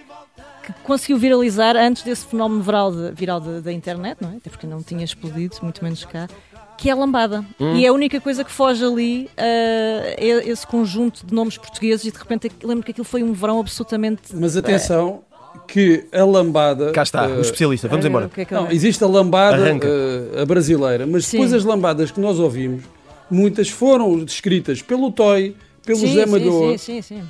que 0.64 0.72
conseguiu 0.82 1.18
viralizar 1.18 1.76
antes 1.76 2.02
desse 2.02 2.26
fenómeno 2.26 2.62
viral, 2.62 2.92
de, 2.92 3.12
viral 3.12 3.40
de, 3.40 3.60
da 3.60 3.72
internet, 3.72 4.18
não 4.20 4.32
é? 4.32 4.36
até 4.36 4.50
porque 4.50 4.66
não 4.66 4.82
tinha 4.82 5.04
explodido, 5.04 5.56
muito 5.62 5.82
menos 5.82 6.04
cá, 6.04 6.28
que 6.76 6.88
é 6.88 6.92
a 6.92 6.94
lambada. 6.94 7.44
Hum. 7.60 7.76
E 7.76 7.84
é 7.84 7.88
a 7.88 7.92
única 7.92 8.20
coisa 8.20 8.44
que 8.44 8.52
foge 8.52 8.84
ali 8.84 9.30
uh, 9.36 10.48
esse 10.48 10.66
conjunto 10.66 11.26
de 11.26 11.34
nomes 11.34 11.58
portugueses 11.58 12.06
e 12.06 12.12
de 12.12 12.18
repente 12.18 12.50
lembro 12.62 12.84
que 12.84 12.92
aquilo 12.92 13.04
foi 13.04 13.22
um 13.22 13.32
verão 13.32 13.60
absolutamente. 13.60 14.34
Mas 14.34 14.56
atenção, 14.56 15.22
que 15.68 16.06
a 16.10 16.24
lambada. 16.24 16.90
Cá 16.92 17.02
está, 17.02 17.28
uh, 17.28 17.38
o 17.38 17.40
especialista, 17.42 17.86
vamos 17.86 18.04
embora. 18.04 18.30
É 18.36 18.46
não, 18.50 18.70
existe 18.70 19.04
a 19.04 19.06
lambada 19.06 19.74
uh, 19.74 20.40
a 20.40 20.46
brasileira, 20.46 21.06
mas 21.06 21.26
sim. 21.26 21.36
depois 21.36 21.52
as 21.52 21.62
lambadas 21.62 22.10
que 22.10 22.18
nós 22.18 22.38
ouvimos, 22.38 22.82
muitas 23.30 23.68
foram 23.68 24.24
descritas 24.24 24.80
pelo 24.82 25.12
Toy, 25.12 25.54
pelo 25.84 25.98
sim, 25.98 26.14
Zé 26.14 26.26
Malhoa. 26.26 26.78
Sim, 26.78 27.02
sim, 27.02 27.02
sim. 27.02 27.22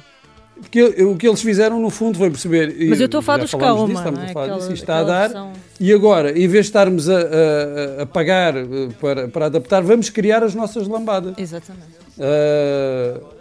Porque 0.60 0.82
o 0.82 1.16
que 1.16 1.28
eles 1.28 1.40
fizeram, 1.40 1.80
no 1.80 1.90
fundo, 1.90 2.18
foi 2.18 2.30
perceber. 2.30 2.74
Mas 2.88 2.98
eu 2.98 3.06
estou 3.06 3.20
a 3.20 3.22
falar 3.22 3.38
dos 3.38 3.52
Calma. 3.52 3.86
Disso, 3.86 3.98
estamos 3.98 4.20
é? 4.20 4.24
a 4.24 4.28
falar 4.32 4.44
aquela, 4.46 4.60
disso, 4.60 4.72
está 4.72 4.98
a 4.98 5.02
dar. 5.04 5.52
E 5.78 5.92
agora, 5.92 6.30
em 6.30 6.48
vez 6.48 6.66
de 6.66 6.70
estarmos 6.70 7.08
a, 7.08 7.16
a, 7.16 8.02
a 8.02 8.06
pagar 8.06 8.56
eh, 8.56 8.64
para, 9.00 9.28
para 9.28 9.46
adaptar, 9.46 9.82
vamos 9.82 10.10
criar 10.10 10.42
as 10.42 10.56
nossas 10.56 10.88
lambadas. 10.88 11.34
Exatamente. 11.38 11.86
Uh, 12.18 13.37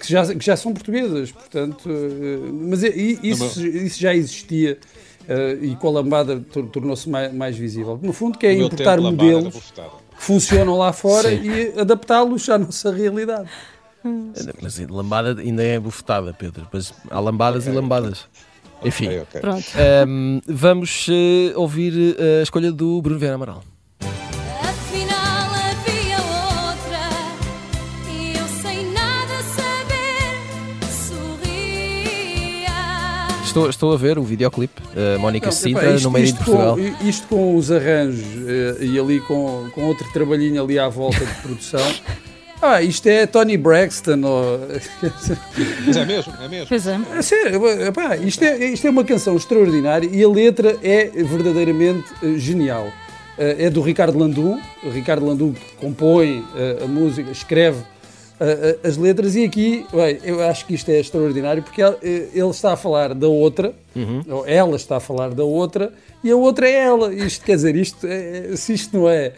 que 0.00 0.10
já, 0.10 0.26
que 0.34 0.44
já 0.44 0.56
são 0.56 0.72
portuguesas, 0.72 1.32
portanto, 1.32 1.88
eh, 1.88 2.50
mas 2.52 2.82
isso, 2.82 3.66
isso 3.66 4.00
já 4.00 4.14
existia 4.14 4.78
uh, 5.28 5.64
e 5.64 5.74
com 5.76 5.88
a 5.88 5.90
lambada 5.90 6.40
tornou-se 6.72 7.08
mais, 7.08 7.32
mais, 7.32 7.56
visível. 7.56 7.98
No 8.02 8.12
fundo, 8.12 8.38
que 8.38 8.46
é 8.46 8.52
importar 8.52 9.00
modelos 9.00 9.72
que 9.72 9.82
funcionam 10.16 10.76
lá 10.76 10.92
fora 10.92 11.30
Sim. 11.30 11.42
e 11.42 11.80
adaptá-los 11.80 12.48
à 12.48 12.58
nossa 12.58 12.92
realidade. 12.92 13.48
Mas 14.60 14.78
lambada 14.78 15.40
ainda 15.40 15.62
é 15.62 15.80
bufetada, 15.80 16.34
Pedro. 16.34 16.68
Mas 16.70 16.92
há 17.10 17.18
lambadas 17.18 17.66
e 17.66 17.70
lambadas. 17.70 18.26
Enfim, 18.84 19.06
Ok, 19.06 19.20
ok. 19.20 19.40
Pronto. 19.40 19.64
Ahm, 19.78 20.40
vamos 20.46 21.06
eh, 21.08 21.56
ouvir 21.56 22.14
a 22.20 22.42
escolha 22.42 22.70
do 22.70 23.00
Bruno 23.00 23.18
Vieira 23.18 23.36
Amaral. 23.36 23.64
Estou, 33.54 33.70
estou 33.70 33.92
a 33.92 33.96
ver 33.96 34.18
o 34.18 34.24
videoclipe, 34.24 34.82
a 35.14 35.16
Mónica 35.16 35.52
Sintra, 35.52 35.96
no 36.00 36.10
meio 36.10 36.26
de 36.26 36.34
Portugal. 36.34 36.76
Com, 36.76 37.08
isto 37.08 37.28
com 37.28 37.56
os 37.56 37.70
arranjos 37.70 38.26
eh, 38.48 38.84
e 38.84 38.98
ali 38.98 39.20
com, 39.20 39.70
com 39.72 39.84
outro 39.84 40.12
trabalhinho 40.12 40.60
ali 40.60 40.76
à 40.76 40.88
volta 40.88 41.24
de 41.24 41.34
produção. 41.34 41.80
Ah, 42.62 42.80
isto 42.80 43.06
é 43.06 43.26
Tony 43.26 43.58
Braxton. 43.58 44.22
Ou... 44.22 44.58
Mas 45.86 45.96
é 45.98 46.06
mesmo, 46.06 46.32
é 46.40 46.48
mesmo. 46.48 46.66
Pois 46.66 46.86
é. 46.86 46.98
É 47.14 47.20
sério, 47.20 47.68
epá, 47.82 48.16
isto, 48.16 48.42
é, 48.42 48.56
isto 48.68 48.86
é 48.86 48.90
uma 48.90 49.04
canção 49.04 49.36
extraordinária 49.36 50.08
e 50.10 50.24
a 50.24 50.28
letra 50.28 50.78
é 50.82 51.10
verdadeiramente 51.10 52.06
eh, 52.22 52.38
genial. 52.38 52.90
É 53.36 53.68
do 53.68 53.82
Ricardo 53.82 54.18
Landum, 54.18 54.58
o 54.82 54.88
Ricardo 54.88 55.26
Landum 55.26 55.52
que 55.52 55.76
compõe 55.76 56.44
a 56.82 56.86
música, 56.86 57.30
escreve 57.32 57.78
as 58.82 58.96
letras 58.96 59.36
e 59.36 59.44
aqui, 59.44 59.86
bem, 59.92 60.18
eu 60.24 60.42
acho 60.42 60.66
que 60.66 60.74
isto 60.74 60.90
é 60.90 60.98
extraordinário 60.98 61.62
porque 61.62 61.80
ele, 61.80 61.96
eh, 62.02 62.28
ele 62.34 62.50
está 62.50 62.72
a 62.72 62.76
falar 62.76 63.14
da 63.14 63.28
outra, 63.28 63.72
ou 64.28 64.46
ela 64.46 64.74
está 64.76 64.96
a 64.96 65.00
falar 65.00 65.32
da 65.32 65.44
outra 65.44 65.92
e 66.22 66.30
a 66.30 66.36
outra 66.36 66.68
é 66.68 66.84
ela. 66.84 67.14
Isto 67.14 67.44
quer 67.44 67.54
dizer, 67.56 67.76
isto, 67.76 68.06
é- 68.06 68.56
se 68.56 68.72
isto 68.72 68.96
não 68.98 69.08
é, 69.08 69.32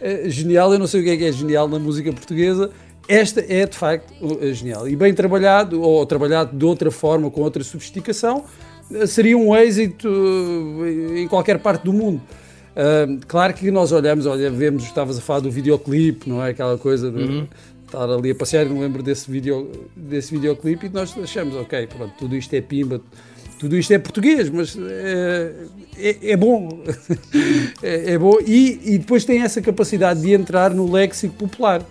eh, 0.00 0.24
genial, 0.28 0.72
eu 0.72 0.78
não 0.80 0.86
sei 0.88 1.00
o 1.00 1.04
que 1.04 1.10
é 1.10 1.16
que 1.16 1.24
é 1.26 1.32
genial 1.32 1.68
na 1.68 1.78
música 1.78 2.12
portuguesa. 2.12 2.70
Esta 3.08 3.40
é 3.48 3.66
de 3.66 3.76
facto 3.76 4.12
genial 4.52 4.88
e 4.88 4.94
bem 4.96 5.14
trabalhado, 5.14 5.80
ou 5.80 6.04
trabalhado 6.04 6.56
de 6.56 6.64
outra 6.64 6.90
forma, 6.90 7.30
com 7.30 7.40
outra 7.40 7.62
sofisticação, 7.64 8.44
seria 9.06 9.36
um 9.38 9.54
êxito 9.56 10.08
em 11.16 11.26
qualquer 11.28 11.58
parte 11.58 11.84
do 11.84 11.92
mundo. 11.92 12.20
Uh, 12.70 13.18
claro 13.26 13.52
que 13.52 13.68
nós 13.70 13.90
olhamos, 13.90 14.26
olha, 14.26 14.48
vemos, 14.48 14.84
estavas 14.84 15.18
a 15.18 15.20
falar 15.20 15.40
do 15.40 15.50
videoclipe, 15.50 16.30
não 16.30 16.42
é? 16.42 16.50
Aquela 16.50 16.78
coisa 16.78 17.10
de 17.10 17.48
estar 17.90 18.08
ali 18.08 18.30
a 18.30 18.34
passear, 18.34 18.66
eu 18.66 18.72
me 18.72 18.80
lembro 18.80 19.02
desse, 19.02 19.30
video, 19.30 19.70
desse 19.96 20.32
videoclipe 20.32 20.86
e 20.86 20.88
nós 20.88 21.14
achamos, 21.20 21.56
ok, 21.56 21.86
pronto, 21.88 22.12
tudo 22.18 22.36
isto 22.36 22.54
é 22.54 22.60
pimba, 22.60 23.00
tudo 23.58 23.76
isto 23.76 23.92
é 23.92 23.98
português, 23.98 24.48
mas 24.48 24.76
é, 24.78 25.52
é, 25.98 26.16
é 26.32 26.36
bom. 26.36 26.68
é, 27.82 28.12
é 28.12 28.18
bom 28.18 28.38
e, 28.46 28.80
e 28.94 28.98
depois 28.98 29.24
tem 29.24 29.42
essa 29.42 29.60
capacidade 29.60 30.20
de 30.20 30.32
entrar 30.32 30.70
no 30.72 30.90
léxico 30.90 31.34
popular. 31.34 31.82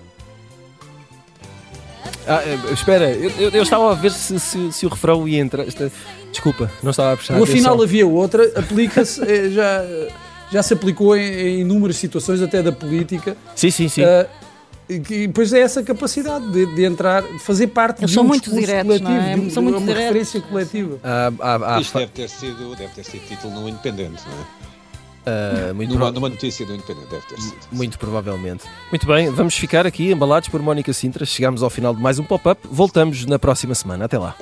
Ah, 2.28 2.42
eh, 2.46 2.74
espera, 2.74 3.10
eu, 3.12 3.30
eu- 3.40 3.50
eu 3.50 3.64
estava 3.64 3.92
a 3.92 3.96
ver 3.96 4.12
se, 4.12 4.40
se- 4.40 4.72
se 4.72 4.86
o 4.86 4.90
refrão 4.90 5.28
ia 5.28 5.40
entrar. 5.40 5.68
Esta- 5.68 5.92
Desculpa, 6.32 6.72
não 6.84 6.92
estava 6.92 7.14
a 7.14 7.18
prestar 7.18 7.38
No 7.40 7.46
final 7.46 7.82
havia 7.82 8.06
outra, 8.06 8.44
aplica-se, 8.56 9.20
eh, 9.24 9.50
já, 9.50 9.84
já 10.52 10.62
se 10.62 10.74
aplicou 10.74 11.18
em, 11.18 11.24
em 11.24 11.60
inúmeras 11.62 11.96
situações, 11.98 12.40
até 12.42 12.62
da 12.62 12.72
política. 12.72 13.36
Sim, 13.56 13.72
sim, 13.72 13.90
sim. 13.90 14.04
Ah, 14.04 14.28
e 14.90 15.28
depois 15.28 15.54
é 15.54 15.60
essa 15.60 15.84
capacidade 15.84 16.50
de, 16.52 16.66
de 16.76 16.84
entrar, 16.84 17.22
de 17.22 17.40
fazer 17.40 17.68
parte 17.68 18.00
Eles 18.02 18.12
de 18.12 18.20
um 18.20 18.24
muito 18.24 18.50
diretos, 18.52 18.84
coletivo, 18.88 19.10
não 19.10 19.16
é? 19.20 19.34
de, 19.36 19.40
um- 19.42 19.48
de 19.48 19.60
muito 19.60 19.78
uma 19.78 19.80
diretos. 19.82 20.04
referência 20.04 20.42
coletiva. 20.42 21.00
Há- 21.04 21.32
há- 21.40 21.76
há 21.76 21.82
Isto 21.82 21.98
deve 22.00 22.12
ter, 22.12 22.30
sido, 22.30 22.76
deve 22.76 22.94
ter 22.94 23.04
sido 23.04 23.28
título 23.28 23.54
no 23.62 23.70
Independente, 23.70 24.24
não 24.28 24.34
é? 24.42 24.46
ah, 25.70 25.74
muito, 25.74 25.94
Numa, 25.94 26.12
numa 26.12 26.30
notícia 26.30 26.66
do 26.66 26.74
Independente, 26.74 27.08
deve 27.12 27.26
ter 27.28 27.40
sido. 27.40 27.58
muito 27.72 28.00
provavelmente. 28.00 28.64
Muito 28.92 29.06
bem, 29.06 29.30
vamos 29.30 29.54
ficar 29.56 29.86
aqui 29.86 30.12
embalados 30.12 30.50
por 30.50 30.62
Mónica 30.62 30.92
Sintra. 30.92 31.26
Chegamos 31.26 31.62
ao 31.62 31.70
final 31.70 31.94
de 31.94 32.02
mais 32.02 32.18
um 32.18 32.24
pop-up. 32.24 32.60
Voltamos 32.72 33.26
na 33.26 33.38
próxima 33.38 33.76
semana. 33.76 34.06
Até 34.06 34.18
lá. 34.18 34.36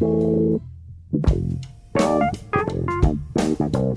Thank 0.00 0.62
you. 3.74 3.87